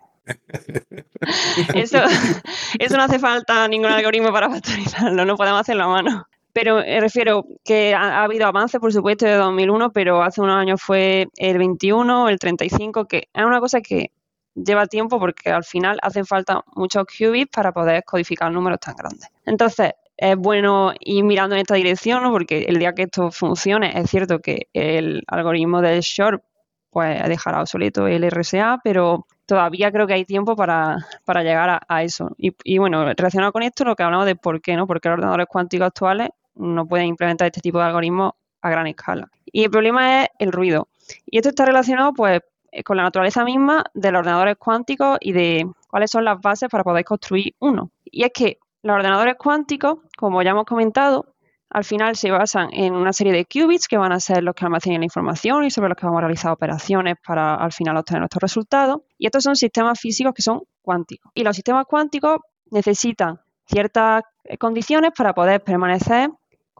eso, 1.74 1.98
eso 2.78 2.96
no 2.96 3.02
hace 3.02 3.18
falta 3.18 3.66
ningún 3.68 3.90
algoritmo 3.90 4.32
para 4.32 4.50
factorizarlo, 4.50 5.24
no 5.24 5.36
podemos 5.36 5.60
hacerlo 5.60 5.84
a 5.84 5.88
mano. 5.88 6.26
Pero 6.52 6.76
me 6.76 6.96
eh, 6.96 7.00
refiero 7.00 7.46
que 7.64 7.94
ha, 7.94 8.24
habido 8.24 8.46
avances, 8.46 8.80
por 8.80 8.92
supuesto, 8.92 9.24
de 9.24 9.34
2001, 9.34 9.92
pero 9.92 10.22
hace 10.22 10.40
unos 10.40 10.56
años 10.56 10.80
fue 10.82 11.28
el 11.36 11.58
21, 11.58 12.28
el 12.28 12.38
35, 12.38 13.06
que 13.06 13.28
es 13.32 13.44
una 13.44 13.60
cosa 13.60 13.80
que 13.80 14.10
lleva 14.54 14.86
tiempo 14.86 15.18
porque 15.20 15.50
al 15.50 15.64
final 15.64 15.98
hacen 16.02 16.26
falta 16.26 16.62
muchos 16.74 17.04
qubits 17.06 17.50
para 17.50 17.72
poder 17.72 18.02
codificar 18.04 18.50
números 18.50 18.80
tan 18.80 18.96
grandes. 18.96 19.28
Entonces, 19.46 19.92
es 20.20 20.36
bueno 20.36 20.92
ir 21.00 21.24
mirando 21.24 21.54
en 21.54 21.62
esta 21.62 21.76
dirección, 21.76 22.22
¿no? 22.22 22.30
porque 22.30 22.66
el 22.68 22.78
día 22.78 22.92
que 22.92 23.04
esto 23.04 23.30
funcione, 23.30 23.98
es 23.98 24.10
cierto 24.10 24.40
que 24.40 24.68
el 24.74 25.22
algoritmo 25.26 25.80
del 25.80 26.00
short 26.00 26.44
pues 26.90 27.26
dejará 27.26 27.62
obsoleto 27.62 28.06
el 28.06 28.30
RSA, 28.30 28.80
pero 28.84 29.26
todavía 29.46 29.90
creo 29.90 30.06
que 30.06 30.12
hay 30.12 30.26
tiempo 30.26 30.56
para, 30.56 30.98
llegar 31.26 31.80
a, 31.88 32.02
eso. 32.02 32.32
Y, 32.36 32.78
bueno, 32.78 33.04
relacionado 33.14 33.52
con 33.52 33.62
esto, 33.62 33.84
lo 33.84 33.96
que 33.96 34.02
hablamos 34.02 34.26
de 34.26 34.36
por 34.36 34.60
qué, 34.60 34.76
¿no? 34.76 34.86
Porque 34.86 35.08
los 35.08 35.14
ordenadores 35.14 35.46
cuánticos 35.48 35.86
actuales 35.86 36.30
no 36.56 36.86
pueden 36.86 37.06
implementar 37.06 37.46
este 37.46 37.60
tipo 37.60 37.78
de 37.78 37.84
algoritmos 37.84 38.32
a 38.60 38.70
gran 38.70 38.88
escala. 38.88 39.30
Y 39.46 39.64
el 39.64 39.70
problema 39.70 40.24
es 40.24 40.28
el 40.40 40.52
ruido. 40.52 40.88
Y 41.26 41.38
esto 41.38 41.50
está 41.50 41.64
relacionado, 41.64 42.12
pues, 42.12 42.40
con 42.84 42.96
la 42.96 43.04
naturaleza 43.04 43.44
misma 43.44 43.84
de 43.94 44.10
los 44.10 44.18
ordenadores 44.18 44.56
cuánticos 44.58 45.16
y 45.20 45.32
de 45.32 45.70
cuáles 45.88 46.10
son 46.10 46.24
las 46.24 46.40
bases 46.40 46.68
para 46.68 46.84
poder 46.84 47.04
construir 47.04 47.54
uno. 47.60 47.90
Y 48.04 48.24
es 48.24 48.32
que 48.34 48.58
los 48.82 48.96
ordenadores 48.96 49.34
cuánticos, 49.38 49.98
como 50.16 50.42
ya 50.42 50.50
hemos 50.50 50.64
comentado, 50.64 51.34
al 51.68 51.84
final 51.84 52.16
se 52.16 52.30
basan 52.30 52.68
en 52.72 52.94
una 52.94 53.12
serie 53.12 53.32
de 53.32 53.44
qubits 53.44 53.86
que 53.86 53.96
van 53.96 54.12
a 54.12 54.18
ser 54.18 54.42
los 54.42 54.54
que 54.54 54.64
almacenan 54.64 55.00
la 55.00 55.04
información 55.04 55.64
y 55.64 55.70
sobre 55.70 55.88
los 55.88 55.96
que 55.96 56.04
vamos 56.04 56.18
a 56.18 56.22
realizar 56.22 56.50
operaciones 56.50 57.16
para 57.24 57.54
al 57.54 57.72
final 57.72 57.96
obtener 57.96 58.20
nuestros 58.20 58.42
resultados. 58.42 59.02
Y 59.18 59.26
estos 59.26 59.44
son 59.44 59.54
sistemas 59.54 60.00
físicos 60.00 60.34
que 60.34 60.42
son 60.42 60.62
cuánticos. 60.82 61.30
Y 61.34 61.44
los 61.44 61.54
sistemas 61.54 61.86
cuánticos 61.86 62.38
necesitan 62.70 63.40
ciertas 63.66 64.22
condiciones 64.58 65.12
para 65.16 65.32
poder 65.32 65.62
permanecer 65.62 66.30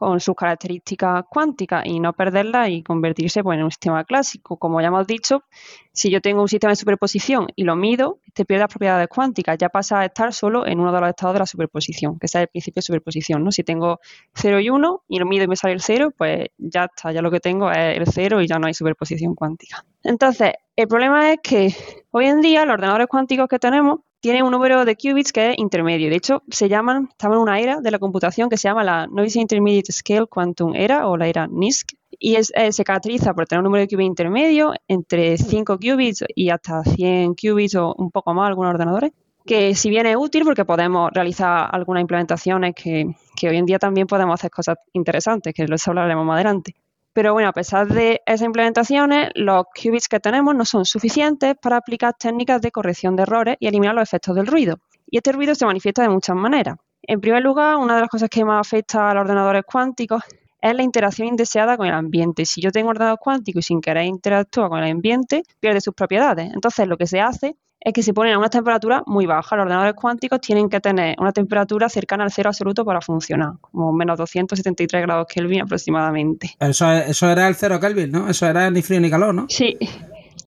con 0.00 0.18
sus 0.18 0.34
características 0.34 1.24
cuánticas 1.28 1.84
y 1.84 2.00
no 2.00 2.14
perderlas 2.14 2.70
y 2.70 2.82
convertirse 2.82 3.42
pues, 3.42 3.58
en 3.58 3.64
un 3.64 3.70
sistema 3.70 4.02
clásico. 4.04 4.56
Como 4.56 4.80
ya 4.80 4.86
hemos 4.86 5.06
dicho, 5.06 5.44
si 5.92 6.10
yo 6.10 6.22
tengo 6.22 6.40
un 6.40 6.48
sistema 6.48 6.70
de 6.70 6.76
superposición 6.76 7.48
y 7.54 7.64
lo 7.64 7.76
mido, 7.76 8.18
este 8.26 8.46
pierde 8.46 8.60
las 8.60 8.70
propiedades 8.70 9.08
cuánticas, 9.08 9.58
ya 9.58 9.68
pasa 9.68 10.00
a 10.00 10.06
estar 10.06 10.32
solo 10.32 10.66
en 10.66 10.80
uno 10.80 10.90
de 10.90 11.00
los 11.02 11.10
estados 11.10 11.34
de 11.34 11.40
la 11.40 11.46
superposición, 11.46 12.18
que 12.18 12.24
es 12.24 12.34
el 12.34 12.48
principio 12.48 12.80
de 12.80 12.84
superposición. 12.84 13.44
¿no? 13.44 13.52
Si 13.52 13.62
tengo 13.62 14.00
0 14.36 14.60
y 14.60 14.70
1 14.70 15.04
y 15.06 15.18
lo 15.18 15.26
mido 15.26 15.44
y 15.44 15.48
me 15.48 15.56
sale 15.56 15.74
el 15.74 15.82
0, 15.82 16.14
pues 16.16 16.48
ya 16.56 16.86
está, 16.86 17.12
ya 17.12 17.20
lo 17.20 17.30
que 17.30 17.40
tengo 17.40 17.70
es 17.70 17.98
el 17.98 18.06
0 18.06 18.40
y 18.40 18.46
ya 18.46 18.58
no 18.58 18.68
hay 18.68 18.72
superposición 18.72 19.34
cuántica. 19.34 19.84
Entonces, 20.02 20.52
el 20.76 20.88
problema 20.88 21.30
es 21.30 21.40
que 21.42 21.74
hoy 22.10 22.24
en 22.24 22.40
día 22.40 22.64
los 22.64 22.72
ordenadores 22.72 23.06
cuánticos 23.06 23.48
que 23.48 23.58
tenemos 23.58 24.00
tiene 24.20 24.42
un 24.42 24.50
número 24.50 24.84
de 24.84 24.96
qubits 24.96 25.32
que 25.32 25.50
es 25.50 25.58
intermedio. 25.58 26.10
De 26.10 26.16
hecho, 26.16 26.42
se 26.50 26.68
llaman, 26.68 27.08
estamos 27.10 27.36
en 27.36 27.42
una 27.42 27.58
era 27.58 27.80
de 27.80 27.90
la 27.90 27.98
computación 27.98 28.48
que 28.48 28.56
se 28.56 28.68
llama 28.68 28.84
la 28.84 29.06
Noisy 29.06 29.40
Intermediate 29.40 29.92
Scale 29.92 30.26
Quantum 30.26 30.74
Era 30.74 31.08
o 31.08 31.16
la 31.16 31.26
era 31.26 31.46
NISQ. 31.46 31.94
Y 32.18 32.36
eh, 32.36 32.72
se 32.72 32.84
caracteriza 32.84 33.32
por 33.32 33.46
tener 33.46 33.60
un 33.60 33.64
número 33.64 33.80
de 33.80 33.88
qubits 33.88 34.06
intermedio 34.06 34.74
entre 34.88 35.38
5 35.38 35.78
qubits 35.78 36.24
y 36.34 36.50
hasta 36.50 36.82
100 36.84 37.34
qubits 37.34 37.76
o 37.76 37.94
un 37.96 38.10
poco 38.10 38.34
más 38.34 38.48
algunos 38.48 38.74
ordenadores. 38.74 39.12
Que 39.46 39.74
si 39.74 39.88
bien 39.88 40.06
es 40.06 40.16
útil 40.16 40.44
porque 40.44 40.66
podemos 40.66 41.10
realizar 41.12 41.68
algunas 41.72 42.02
implementaciones 42.02 42.74
que, 42.74 43.06
que 43.34 43.48
hoy 43.48 43.56
en 43.56 43.64
día 43.64 43.78
también 43.78 44.06
podemos 44.06 44.34
hacer 44.34 44.50
cosas 44.50 44.76
interesantes, 44.92 45.54
que 45.54 45.64
eso 45.64 45.90
hablaremos 45.90 46.26
más 46.26 46.34
adelante. 46.34 46.74
Pero 47.12 47.32
bueno, 47.32 47.48
a 47.48 47.52
pesar 47.52 47.88
de 47.88 48.22
esas 48.24 48.46
implementaciones, 48.46 49.30
los 49.34 49.64
qubits 49.74 50.08
que 50.08 50.20
tenemos 50.20 50.54
no 50.54 50.64
son 50.64 50.84
suficientes 50.84 51.54
para 51.60 51.76
aplicar 51.76 52.14
técnicas 52.14 52.60
de 52.62 52.70
corrección 52.70 53.16
de 53.16 53.24
errores 53.24 53.56
y 53.58 53.66
eliminar 53.66 53.94
los 53.94 54.04
efectos 54.04 54.36
del 54.36 54.46
ruido. 54.46 54.78
Y 55.10 55.16
este 55.16 55.32
ruido 55.32 55.54
se 55.54 55.66
manifiesta 55.66 56.02
de 56.02 56.08
muchas 56.08 56.36
maneras. 56.36 56.76
En 57.02 57.20
primer 57.20 57.42
lugar, 57.42 57.76
una 57.76 57.96
de 57.96 58.02
las 58.02 58.10
cosas 58.10 58.28
que 58.28 58.44
más 58.44 58.64
afecta 58.64 59.10
a 59.10 59.14
los 59.14 59.22
ordenadores 59.22 59.64
cuánticos 59.66 60.22
es 60.60 60.74
la 60.74 60.82
interacción 60.82 61.26
indeseada 61.26 61.76
con 61.76 61.86
el 61.86 61.94
ambiente. 61.94 62.44
Si 62.44 62.60
yo 62.60 62.70
tengo 62.70 62.90
un 62.90 62.96
ordenador 62.96 63.18
cuántico 63.18 63.58
y 63.58 63.62
sin 63.62 63.80
querer 63.80 64.04
interactúa 64.04 64.68
con 64.68 64.78
el 64.82 64.90
ambiente, 64.90 65.42
pierde 65.58 65.80
sus 65.80 65.94
propiedades. 65.94 66.52
Entonces, 66.52 66.86
lo 66.86 66.96
que 66.96 67.06
se 67.06 67.20
hace 67.20 67.56
es 67.80 67.92
que 67.92 68.02
se 68.02 68.12
ponen 68.12 68.34
a 68.34 68.38
una 68.38 68.50
temperatura 68.50 69.02
muy 69.06 69.26
baja. 69.26 69.56
Los 69.56 69.64
ordenadores 69.64 69.94
cuánticos 69.94 70.40
tienen 70.40 70.68
que 70.68 70.80
tener 70.80 71.16
una 71.18 71.32
temperatura 71.32 71.88
cercana 71.88 72.24
al 72.24 72.30
cero 72.30 72.50
absoluto 72.50 72.84
para 72.84 73.00
funcionar, 73.00 73.54
como 73.60 73.92
menos 73.92 74.18
273 74.18 75.02
grados 75.02 75.26
Kelvin 75.28 75.62
aproximadamente. 75.62 76.56
Eso, 76.60 76.90
eso 76.92 77.30
era 77.30 77.48
el 77.48 77.54
cero 77.54 77.80
Kelvin, 77.80 78.10
¿no? 78.10 78.28
Eso 78.28 78.46
era 78.46 78.70
ni 78.70 78.82
frío 78.82 79.00
ni 79.00 79.10
calor, 79.10 79.34
¿no? 79.34 79.46
Sí. 79.48 79.78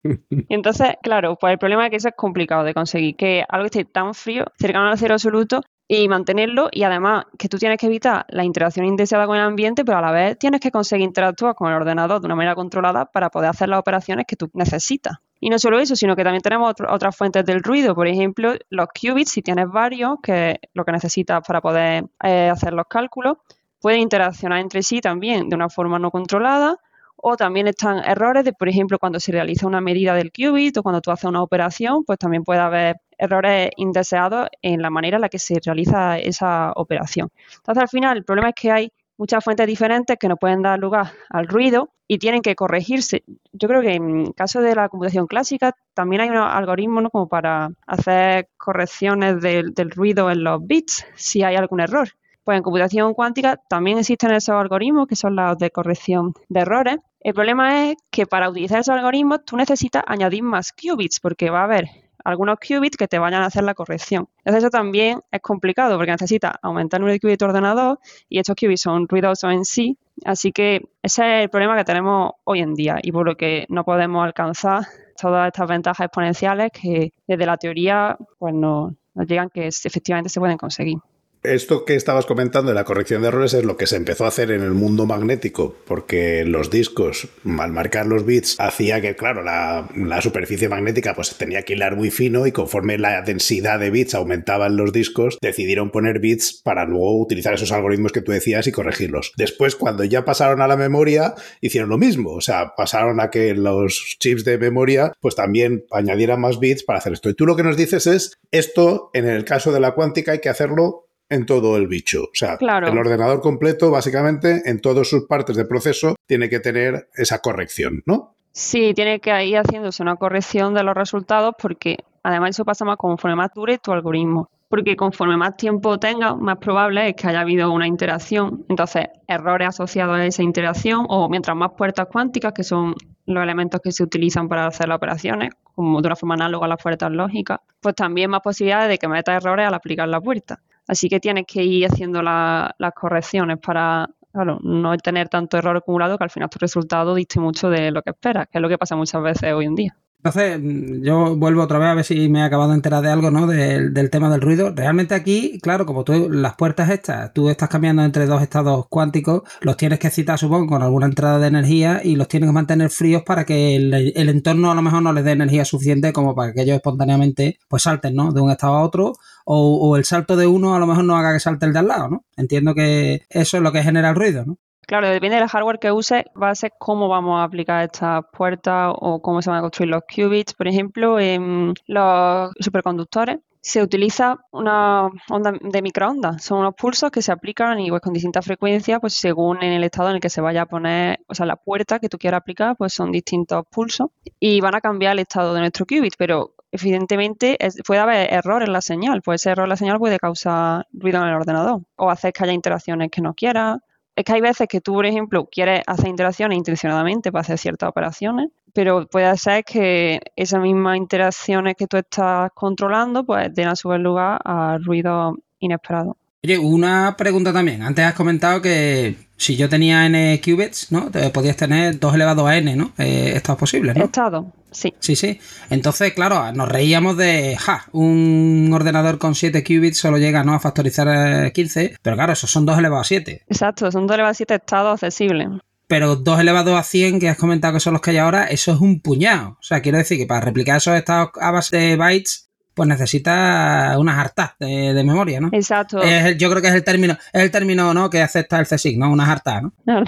Entonces, 0.50 0.96
claro, 1.02 1.38
pues 1.38 1.54
el 1.54 1.60
problema 1.60 1.86
es 1.86 1.89
que 1.89 1.98
eso 1.98 2.10
es 2.10 2.15
complicado 2.15 2.63
de 2.63 2.74
conseguir, 2.74 3.15
que 3.15 3.43
algo 3.48 3.65
esté 3.65 3.86
tan 3.86 4.13
frío, 4.13 4.46
cercano 4.58 4.89
al 4.89 4.98
cero 4.98 5.13
absoluto, 5.15 5.62
y 5.88 6.08
mantenerlo 6.08 6.69
y 6.72 6.84
además 6.84 7.26
que 7.38 7.50
tú 7.50 7.58
tienes 7.58 7.78
que 7.78 7.88
evitar 7.88 8.26
la 8.30 8.43
interacción 8.43 8.86
indeseada 8.86 9.28
con 9.28 9.36
el 9.36 9.43
ambiente, 9.43 9.84
pero 9.84 9.98
a 9.98 10.02
la 10.02 10.12
vez 10.12 10.38
tienes 10.39 10.62
que 10.62 10.72
conseguir 10.72 11.06
interactuar 11.06 11.56
con 11.56 11.69
el 11.69 11.76
ordenador 11.76 12.22
de 12.22 12.26
una 12.26 12.36
manera 12.36 12.56
controlada 12.56 13.06
para 13.06 13.30
poder 13.30 13.50
hacer 13.50 13.69
las 13.69 13.80
operaciones 13.80 14.26
que 14.28 14.36
tú 14.36 14.50
necesitas. 14.54 15.17
Y 15.45 15.49
no 15.49 15.60
solo 15.60 15.77
eso, 15.77 15.97
sino 15.97 16.15
que 16.15 16.23
también 16.23 16.41
tenemos 16.41 16.73
otras 16.88 17.17
fuentes 17.17 17.43
del 17.43 17.62
ruido, 17.62 17.93
por 17.95 18.08
ejemplo, 18.08 18.53
los 18.69 18.88
qubits, 18.88 19.32
si 19.32 19.41
tienes 19.41 19.67
varios, 19.67 20.19
que 20.23 20.51
es 20.51 20.58
lo 20.73 20.86
que 20.86 20.93
necesitas 20.93 21.41
para 21.45 21.60
poder 21.60 22.06
eh, 22.23 22.49
hacer 22.49 22.71
los 22.71 22.86
cálculos, 22.88 23.39
pueden 23.82 23.99
interaccionar 23.99 24.60
entre 24.60 24.82
sí 24.84 25.01
también 25.01 25.49
de 25.49 25.56
una 25.58 25.67
forma 25.67 25.99
no 25.99 26.12
controlada 26.12 26.77
O 27.17 27.36
también 27.36 27.67
están 27.67 27.97
errores 28.06 28.45
de, 28.45 28.53
por 28.53 28.69
ejemplo, 28.69 28.97
cuando 28.99 29.19
se 29.19 29.34
realiza 29.34 29.67
una 29.67 29.82
medida 29.82 30.13
del 30.13 30.32
qubit 30.32 30.77
o 30.77 30.84
cuando 30.84 31.01
tú 31.01 31.12
haces 31.12 31.25
una 31.25 31.41
operación, 31.43 32.06
pues 32.06 32.17
también 32.19 32.43
puede 32.45 32.62
haber 32.62 33.01
errores 33.17 33.69
indeseados 33.75 34.47
en 34.62 34.82
la 34.82 34.89
manera 34.89 35.17
en 35.17 35.21
la 35.21 35.29
que 35.29 35.39
se 35.39 35.60
realiza 35.65 36.19
esa 36.19 36.71
operación. 36.75 37.29
Entonces, 37.58 37.82
al 37.82 37.89
final, 37.89 38.17
el 38.17 38.23
problema 38.23 38.49
es 38.49 38.56
que 38.56 38.71
hay 38.71 38.91
muchas 39.17 39.43
fuentes 39.43 39.67
diferentes 39.67 40.17
que 40.17 40.28
no 40.28 40.38
pueden 40.38 40.62
dar 40.62 40.80
lugar 40.80 41.12
al 41.30 41.47
ruido 41.47 41.89
y 42.08 42.17
tienen 42.19 42.41
que 42.41 42.56
corregirse. 42.56 43.23
Yo 43.52 43.67
creo 43.67 43.82
que 43.82 43.93
en 43.93 44.34
caso 44.34 44.62
de 44.62 44.76
la 44.76 44.89
computación 44.89 45.28
clásica 45.28 45.76
también 45.93 46.21
hay 46.21 46.30
unos 46.30 46.47
algoritmos 46.52 47.10
como 47.12 47.28
para 47.28 47.69
hacer 47.88 48.49
correcciones 48.58 49.41
del, 49.41 49.73
del 49.73 49.91
ruido 49.91 50.30
en 50.30 50.43
los 50.43 50.65
bits 50.65 51.06
si 51.15 51.43
hay 51.43 51.56
algún 51.56 51.80
error. 51.80 52.10
Pues 52.43 52.58
en 52.58 52.63
computación 52.63 53.13
cuántica 53.13 53.58
también 53.69 53.97
existen 53.99 54.32
esos 54.32 54.56
algoritmos 54.56 55.08
que 55.08 55.15
son 55.15 55.36
los 55.36 55.58
de 55.58 55.71
corrección 55.71 56.34
de 56.49 56.60
errores. 56.60 56.97
El 57.21 57.34
problema 57.34 57.89
es 57.89 57.95
que 58.12 58.26
para 58.26 58.49
utilizar 58.49 58.80
esos 58.80 58.95
algoritmos 58.95 59.45
tú 59.45 59.56
necesitas 59.56 60.04
añadir 60.06 60.43
más 60.43 60.73
qubits 60.73 61.21
porque 61.21 61.49
va 61.49 61.62
a 61.62 61.63
haber 61.63 62.03
algunos 62.23 62.57
qubits 62.59 62.97
que 62.97 63.07
te 63.07 63.19
vayan 63.19 63.43
a 63.43 63.47
hacer 63.47 63.63
la 63.63 63.73
corrección. 63.73 64.27
Entonces 64.39 64.63
eso 64.63 64.69
también 64.69 65.21
es 65.31 65.41
complicado 65.41 65.97
porque 65.97 66.12
necesitas 66.12 66.53
aumentar 66.62 66.99
el 66.99 67.01
número 67.01 67.13
de 67.13 67.19
qubits 67.19 67.39
de 67.39 67.45
ordenador 67.45 67.99
y 68.29 68.39
estos 68.39 68.55
qubits 68.55 68.81
son 68.81 69.07
ruidosos 69.07 69.51
en 69.51 69.65
sí. 69.65 69.97
Así 70.25 70.51
que 70.51 70.81
ese 71.01 71.39
es 71.39 71.43
el 71.43 71.49
problema 71.49 71.75
que 71.77 71.83
tenemos 71.83 72.33
hoy 72.43 72.59
en 72.59 72.75
día 72.75 72.99
y 73.01 73.12
por 73.12 73.25
lo 73.25 73.36
que 73.36 73.65
no 73.69 73.83
podemos 73.83 74.23
alcanzar 74.23 74.83
todas 75.19 75.47
estas 75.47 75.67
ventajas 75.67 76.05
exponenciales 76.05 76.71
que 76.71 77.12
desde 77.27 77.45
la 77.45 77.57
teoría 77.57 78.17
pues 78.38 78.53
nos, 78.53 78.93
nos 79.13 79.27
llegan 79.27 79.49
que 79.49 79.67
efectivamente 79.67 80.29
se 80.29 80.39
pueden 80.39 80.57
conseguir. 80.57 80.97
Esto 81.43 81.84
que 81.84 81.95
estabas 81.95 82.25
comentando 82.25 82.71
de 82.71 82.75
la 82.75 82.86
corrección 82.86 83.21
de 83.21 83.27
errores 83.27 83.53
es 83.53 83.65
lo 83.65 83.75
que 83.75 83.86
se 83.86 83.97
empezó 83.97 84.23
a 84.23 84.29
hacer 84.29 84.49
en 84.49 84.62
el 84.62 84.71
mundo 84.71 85.06
magnético, 85.06 85.75
porque 85.86 86.45
los 86.45 86.69
discos, 86.69 87.27
al 87.60 87.73
marcar 87.73 88.06
los 88.06 88.25
bits, 88.25 88.56
hacía 88.60 89.01
que, 89.01 89.17
claro, 89.17 89.43
la, 89.43 89.89
superficie 90.21 90.69
magnética 90.69 91.13
pues 91.13 91.36
tenía 91.36 91.63
que 91.63 91.73
hilar 91.73 91.97
muy 91.97 92.12
fino 92.12 92.47
y 92.47 92.53
conforme 92.53 92.97
la 92.97 93.21
densidad 93.23 93.77
de 93.77 93.89
bits 93.89 94.15
aumentaba 94.15 94.67
en 94.67 94.77
los 94.77 94.93
discos, 94.93 95.38
decidieron 95.41 95.91
poner 95.91 96.19
bits 96.19 96.62
para 96.63 96.86
luego 96.86 97.19
utilizar 97.19 97.56
esos 97.56 97.73
algoritmos 97.73 98.13
que 98.13 98.21
tú 98.21 98.32
decías 98.32 98.65
y 98.67 98.71
corregirlos. 98.71 99.34
Después, 99.36 99.75
cuando 99.75 100.06
ya 100.06 100.23
pasaron 100.23 100.62
a 100.62 100.67
la 100.69 100.77
memoria, 100.77 101.36
hicieron 101.60 101.89
lo 101.89 101.97
mismo, 101.97 102.36
o 102.36 102.41
sea, 102.41 102.73
pasaron 102.77 103.19
a 103.19 103.29
que 103.29 103.53
los 103.53 104.15
chips 104.17 104.45
de 104.45 104.58
memoria 104.58 105.12
pues 105.19 105.36
también 105.36 105.84
añadieran 105.91 106.39
más 106.39 106.62
bits 106.62 106.84
para 106.84 106.99
hacer 106.99 107.12
esto. 107.12 107.29
Y 107.29 107.34
tú 107.34 107.45
lo 107.45 107.58
que 107.58 107.63
nos 107.63 107.75
dices 107.75 108.08
es, 108.08 108.39
esto 108.51 109.10
en 109.13 109.27
el 109.27 109.43
caso 109.43 109.73
de 109.73 109.82
la 109.82 109.91
cuántica 109.91 110.32
hay 110.32 110.39
que 110.39 110.47
hacerlo 110.47 111.10
en 111.29 111.45
todo 111.45 111.77
el 111.77 111.88
bicho. 111.88 112.23
O 112.23 112.33
sea, 112.33 112.57
el 112.59 112.97
ordenador 112.97 113.41
completo, 113.41 113.91
básicamente, 113.91 114.62
en 114.65 114.81
todas 114.81 115.07
sus 115.07 115.25
partes 115.25 115.55
de 115.55 115.65
proceso, 115.65 116.15
tiene 116.25 116.49
que 116.49 116.59
tener 116.59 117.09
esa 117.15 117.39
corrección, 117.39 118.03
¿no? 118.05 118.36
Sí, 118.51 118.93
tiene 118.93 119.19
que 119.19 119.45
ir 119.45 119.57
haciéndose 119.57 120.03
una 120.03 120.15
corrección 120.15 120.75
de 120.75 120.83
los 120.83 120.93
resultados 120.93 121.55
porque 121.59 121.97
además 122.21 122.51
eso 122.51 122.63
pasa 122.63 122.86
más 122.86 122.97
conforme 122.97 123.36
más 123.36 123.51
dure 123.53 123.79
tu 123.79 123.91
algoritmo. 123.91 124.49
Porque 124.69 124.95
conforme 124.95 125.38
más 125.38 125.55
tiempo 125.55 125.99
tenga, 125.99 126.36
más 126.36 126.57
probable 126.57 127.09
es 127.09 127.15
que 127.15 127.27
haya 127.27 127.41
habido 127.41 127.71
una 127.71 127.88
interacción. 127.88 128.65
Entonces, 128.69 129.05
errores 129.27 129.69
asociados 129.69 130.17
a 130.17 130.25
esa 130.25 130.41
interacción 130.41 131.05
o 131.09 131.29
mientras 131.29 131.55
más 131.55 131.71
puertas 131.77 132.07
cuánticas, 132.12 132.53
que 132.53 132.63
son 132.63 132.95
los 133.25 133.43
elementos 133.43 133.81
que 133.81 133.91
se 133.91 134.03
utilizan 134.03 134.49
para 134.49 134.67
hacer 134.67 134.88
las 134.88 134.97
operaciones, 134.97 135.51
como 135.75 136.01
de 136.01 136.07
una 136.07 136.15
forma 136.15 136.36
análoga 136.36 136.65
a 136.65 136.69
las 136.69 136.81
puertas 136.81 137.12
lógicas, 137.12 137.59
pues 137.81 137.95
también 137.95 138.29
más 138.29 138.41
posibilidades 138.41 138.89
de 138.89 138.97
que 138.97 139.07
meta 139.07 139.36
errores 139.36 139.67
al 139.67 139.73
aplicar 139.73 140.07
la 140.07 140.19
puerta. 140.21 140.62
Así 140.88 141.07
que 141.07 141.19
tienes 141.19 141.45
que 141.47 141.63
ir 141.63 141.86
haciendo 141.86 142.21
las 142.21 142.93
correcciones 142.93 143.57
para 143.59 144.09
no 144.33 144.97
tener 144.97 145.29
tanto 145.29 145.57
error 145.57 145.77
acumulado 145.77 146.17
que 146.17 146.23
al 146.23 146.29
final 146.29 146.49
tu 146.49 146.59
resultado 146.59 147.15
diste 147.15 147.39
mucho 147.39 147.69
de 147.69 147.91
lo 147.91 148.01
que 148.01 148.09
esperas, 148.09 148.47
que 148.49 148.57
es 148.57 148.62
lo 148.62 148.67
que 148.67 148.77
pasa 148.77 148.95
muchas 148.95 149.21
veces 149.21 149.53
hoy 149.53 149.65
en 149.65 149.75
día. 149.75 149.97
Entonces, 150.25 150.57
mm, 150.62 151.03
yo 151.03 151.36
vuelvo 151.36 151.63
otra 151.63 151.79
vez 151.79 151.89
a 151.89 151.93
ver 151.95 152.05
si 152.05 152.29
me 152.29 152.39
he 152.39 152.43
acabado 152.43 152.69
de 152.69 152.75
enterar 152.75 153.03
de 153.03 153.09
algo, 153.09 153.29
¿no? 153.29 153.45
Del, 153.45 154.09
tema 154.09 154.29
del 154.29 154.39
ruido. 154.39 154.71
Realmente 154.73 155.15
aquí, 155.15 155.59
claro, 155.62 155.86
como 155.86 156.05
tú, 156.05 156.29
las 156.29 156.55
puertas 156.55 156.89
estas, 156.89 157.33
tú 157.33 157.49
estás 157.49 157.67
cambiando 157.67 158.03
entre 158.03 158.25
dos 158.25 158.41
estados 158.41 158.86
cuánticos, 158.88 159.41
los 159.62 159.75
tienes 159.75 159.99
que 159.99 160.09
citar, 160.09 160.39
supongo, 160.39 160.67
con 160.67 160.81
alguna 160.81 161.07
entrada 161.07 161.39
de 161.39 161.47
energía 161.47 162.01
y 162.03 162.15
los 162.15 162.29
tienes 162.29 162.47
que 162.49 162.53
mantener 162.53 162.89
fríos 162.89 163.23
para 163.23 163.45
que 163.45 163.75
el, 163.75 163.93
entorno 164.29 164.71
a 164.71 164.75
lo 164.75 164.81
mejor 164.81 165.03
no 165.03 165.12
les 165.12 165.25
dé 165.25 165.31
energía 165.31 165.65
suficiente 165.65 166.13
como 166.13 166.36
para 166.36 166.53
que 166.53 166.62
ellos 166.62 166.75
espontáneamente 166.77 167.59
pues 167.67 167.83
salten, 167.83 168.15
¿no? 168.15 168.31
De 168.31 168.39
un 168.41 168.49
estado 168.51 168.75
a 168.75 168.83
otro 168.83 169.13
o, 169.45 169.89
o 169.89 169.97
el 169.97 170.05
salto 170.05 170.36
de 170.38 170.47
uno 170.47 170.75
a 170.75 170.79
lo 170.79 170.88
mejor 170.88 171.03
no 171.03 171.17
haga 171.17 171.33
que 171.33 171.39
salte 171.41 171.65
el 171.65 171.73
de 171.73 171.79
al 171.79 171.88
lado, 171.88 172.09
¿no? 172.09 172.25
Entiendo 172.38 172.73
que 172.75 173.23
eso 173.29 173.57
es 173.57 173.63
lo 173.63 173.71
que 173.73 173.83
genera 173.83 174.09
el 174.09 174.15
ruido, 174.15 174.45
¿no? 174.45 174.57
Claro, 174.88 175.08
depende 175.08 175.38
del 175.38 175.48
hardware 175.48 175.80
que 175.80 175.91
use, 175.91 176.26
va 176.41 176.50
a 176.50 176.56
ser 176.56 176.74
cómo 176.78 177.08
vamos 177.08 177.39
a 177.39 177.43
aplicar 177.43 177.84
estas 177.84 178.24
puertas 178.34 178.93
o 179.00 179.22
cómo 179.22 179.41
se 179.41 179.50
van 179.50 179.60
a 179.60 179.62
construir 179.62 179.89
los 179.89 180.04
qubits. 180.04 180.54
Por 180.54 180.67
ejemplo, 180.67 181.19
en 181.19 181.74
los 181.88 182.52
superconductores 182.60 183.39
se 183.62 183.82
utiliza 183.82 184.38
una 184.52 185.08
onda 185.30 185.54
de 185.62 185.82
microondas. 185.82 186.43
Son 186.43 186.60
unos 186.60 186.76
pulsos 186.76 187.12
que 187.12 187.22
se 187.22 187.32
aplican 187.32 187.80
y 187.80 187.89
pues, 187.89 188.02
con 188.02 188.12
distintas 188.12 188.46
frecuencias, 188.46 189.00
pues 189.00 189.13
según 189.13 189.63
en 189.63 189.72
el 189.72 189.86
estado 189.86 190.10
en 190.10 190.15
el 190.15 190.22
que 190.22 190.30
se 190.30 190.41
vaya 190.41 190.63
a 190.63 190.65
poner, 190.65 191.19
o 191.28 191.34
sea, 191.34 191.46
la 191.46 191.56
puerta 191.56 192.00
que 192.00 192.10
tú 192.10 192.17
quieras 192.17 192.41
aplicar, 192.41 192.76
pues 192.78 192.93
son 192.93 193.12
distintos 193.12 193.63
pulsos 193.72 194.10
y 194.38 194.60
van 194.60 194.76
a 194.76 194.82
cambiar 194.82 195.13
el 195.13 195.19
estado 195.19 195.54
de 195.54 195.62
nuestro 195.62 195.86
qubit, 195.86 196.15
pero 196.17 196.56
evidentemente 196.74 197.58
puede 197.86 198.02
haber 198.02 198.34
error 198.34 198.63
en 198.63 198.74
la 198.74 198.82
señal, 198.82 199.22
pues 199.22 199.41
ese 199.41 199.52
error 199.52 199.65
en 199.65 199.69
la 199.69 199.78
señal 199.78 199.98
puede 199.98 200.19
causar 200.19 200.86
ruido 200.91 201.22
en 201.22 201.30
el 201.30 201.36
ordenador 201.36 201.84
o 201.96 202.10
hacer 202.10 202.34
que 202.34 202.43
haya 202.43 202.54
interacciones 202.54 203.10
que 203.12 203.22
no 203.22 203.34
quieras 203.34 203.78
es 204.15 204.23
que 204.23 204.34
hay 204.34 204.41
veces 204.41 204.67
que 204.67 204.82
tú, 204.82 204.93
por 204.93 205.06
ejemplo, 205.06 205.47
quieres 205.52 205.82
hacer 205.88 206.08
interacciones 206.08 206.58
intencionadamente 206.58 207.32
para 207.32 207.41
hacer 207.41 207.58
ciertas 207.58 207.89
operaciones, 207.89 208.49
pero 208.73 209.08
puede 209.08 209.36
ser 209.38 209.63
que 209.63 210.19
esas 210.36 210.62
mismas 210.62 210.97
interacciones 210.97 211.76
que 211.76 211.88
tú 211.88 211.97
estás 211.97 212.52
controlando, 212.54 213.26
pues 213.26 213.54
den 213.54 213.67
a 213.67 213.76
su 213.76 213.89
vez 213.89 213.99
lugar 213.99 214.39
a 214.43 214.78
ruido 214.80 215.38
inesperado. 215.60 216.17
Oye, 216.43 216.58
una 216.58 217.15
pregunta 217.17 217.54
también. 217.54 217.82
Antes 217.82 218.06
has 218.06 218.13
comentado 218.13 218.62
que 218.62 219.15
si 219.38 219.56
yo 219.56 219.69
tenía 219.69 220.06
n 220.06 220.41
qubits, 220.43 220.91
¿no? 220.91 221.10
Podías 221.34 221.56
tener 221.56 221.99
2 221.99 222.15
elevado 222.15 222.45
a 222.45 222.58
n, 222.58 222.76
¿no? 222.76 222.91
Eh, 222.97 223.34
esto 223.36 223.54
es 223.54 223.58
posible, 223.58 223.93
¿no? 223.93 224.06
Estado, 224.06 224.45
sí. 224.73 224.93
Sí, 224.99 225.15
sí. 225.15 225.39
Entonces, 225.69 226.13
claro, 226.13 226.51
nos 226.51 226.69
reíamos 226.69 227.17
de, 227.17 227.57
ja, 227.59 227.86
un 227.91 228.69
ordenador 228.73 229.17
con 229.17 229.36
7 229.36 229.63
qubits 229.63 229.97
solo 229.97 230.17
llega, 230.17 230.43
¿no? 230.43 230.53
A 230.53 230.59
factorizar 230.59 231.51
15, 231.51 231.83
eh, 231.83 231.97
pero 232.01 232.15
claro, 232.15 232.33
esos 232.33 232.49
son 232.49 232.65
2 232.65 232.77
elevado 232.79 233.01
a 233.01 233.05
7. 233.05 233.43
Exacto, 233.47 233.91
son 233.91 234.07
2 234.07 234.15
elevado 234.15 234.31
a 234.31 234.36
7 234.36 234.55
estados 234.55 235.03
accesibles. 235.03 235.49
Pero 235.88 236.15
2 236.15 236.39
elevado 236.39 236.77
a 236.77 236.83
100, 236.83 237.19
que 237.19 237.29
has 237.29 237.38
comentado 237.38 237.73
que 237.73 237.79
son 237.79 237.93
los 237.93 238.01
que 238.01 238.12
hay 238.12 238.17
ahora, 238.17 238.45
eso 238.45 238.73
es 238.73 238.79
un 238.79 238.99
puñado. 238.99 239.57
O 239.59 239.63
sea, 239.63 239.81
quiero 239.81 239.97
decir 239.97 240.17
que 240.17 240.25
para 240.25 240.41
replicar 240.41 240.77
esos 240.77 240.95
estados 240.95 241.29
a 241.39 241.51
base 241.51 241.77
de 241.77 241.95
bytes, 241.95 242.49
pues 242.73 242.89
necesita 242.89 243.95
unas 243.97 244.17
hartas 244.17 244.51
de, 244.59 245.03
memoria, 245.03 245.39
¿no? 245.39 245.49
Exacto. 245.51 246.01
yo 246.38 246.49
creo 246.49 246.62
que 246.62 246.67
es 246.69 246.73
el 246.73 246.83
término, 246.83 247.13
es 247.31 247.41
el 247.41 247.51
término, 247.51 247.93
¿no? 247.93 248.09
Que 248.09 248.21
acepta 248.21 248.59
el 248.59 248.67
CSIC, 248.67 248.97
¿no? 248.97 249.12
Unas 249.12 249.29
hartas, 249.29 249.63
¿no? 249.63 249.73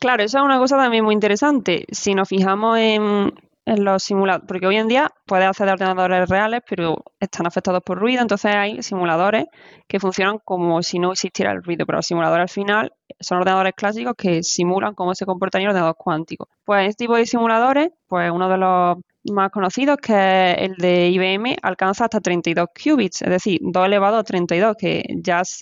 claro, 0.00 0.22
eso 0.22 0.38
es 0.38 0.44
una 0.44 0.58
cosa 0.58 0.76
también 0.76 1.04
muy 1.04 1.14
interesante. 1.14 1.86
Si 1.90 2.14
nos 2.14 2.28
fijamos 2.28 2.78
en, 2.78 3.32
en 3.64 3.84
los 3.84 4.02
simuladores, 4.02 4.46
porque 4.46 4.66
hoy 4.66 4.76
en 4.76 4.88
día 4.88 5.10
puedes 5.26 5.46
hacer 5.46 5.66
de 5.66 5.72
ordenadores 5.72 6.28
reales, 6.28 6.60
pero 6.68 7.04
están 7.20 7.46
afectados 7.46 7.82
por 7.84 7.98
ruido, 7.98 8.22
entonces 8.22 8.54
hay 8.54 8.82
simuladores 8.82 9.46
que 9.86 10.00
funcionan 10.00 10.38
como 10.44 10.82
si 10.82 10.98
no 10.98 11.12
existiera 11.12 11.52
el 11.52 11.62
ruido, 11.62 11.86
pero 11.86 11.98
los 11.98 12.06
simuladores 12.06 12.42
al 12.42 12.48
final 12.48 12.92
son 13.20 13.38
ordenadores 13.38 13.74
clásicos 13.76 14.14
que 14.16 14.42
simulan 14.42 14.94
cómo 14.94 15.14
se 15.14 15.26
comportaría 15.26 15.68
un 15.68 15.70
ordenador 15.70 15.96
cuántico. 15.96 16.48
Pues 16.64 16.88
este 16.88 17.04
tipo 17.04 17.16
de 17.16 17.26
simuladores, 17.26 17.90
pues 18.08 18.30
uno 18.32 18.48
de 18.48 18.58
los 18.58 18.98
más 19.30 19.50
conocidos, 19.50 19.98
que 19.98 20.52
el 20.52 20.76
de 20.76 21.08
IBM, 21.08 21.56
alcanza 21.62 22.04
hasta 22.04 22.20
32 22.20 22.68
qubits, 22.74 23.22
es 23.22 23.30
decir, 23.30 23.58
2 23.62 23.86
elevado 23.86 24.16
a 24.16 24.24
32, 24.24 24.76
que 24.76 25.04
ya 25.16 25.42
es 25.42 25.60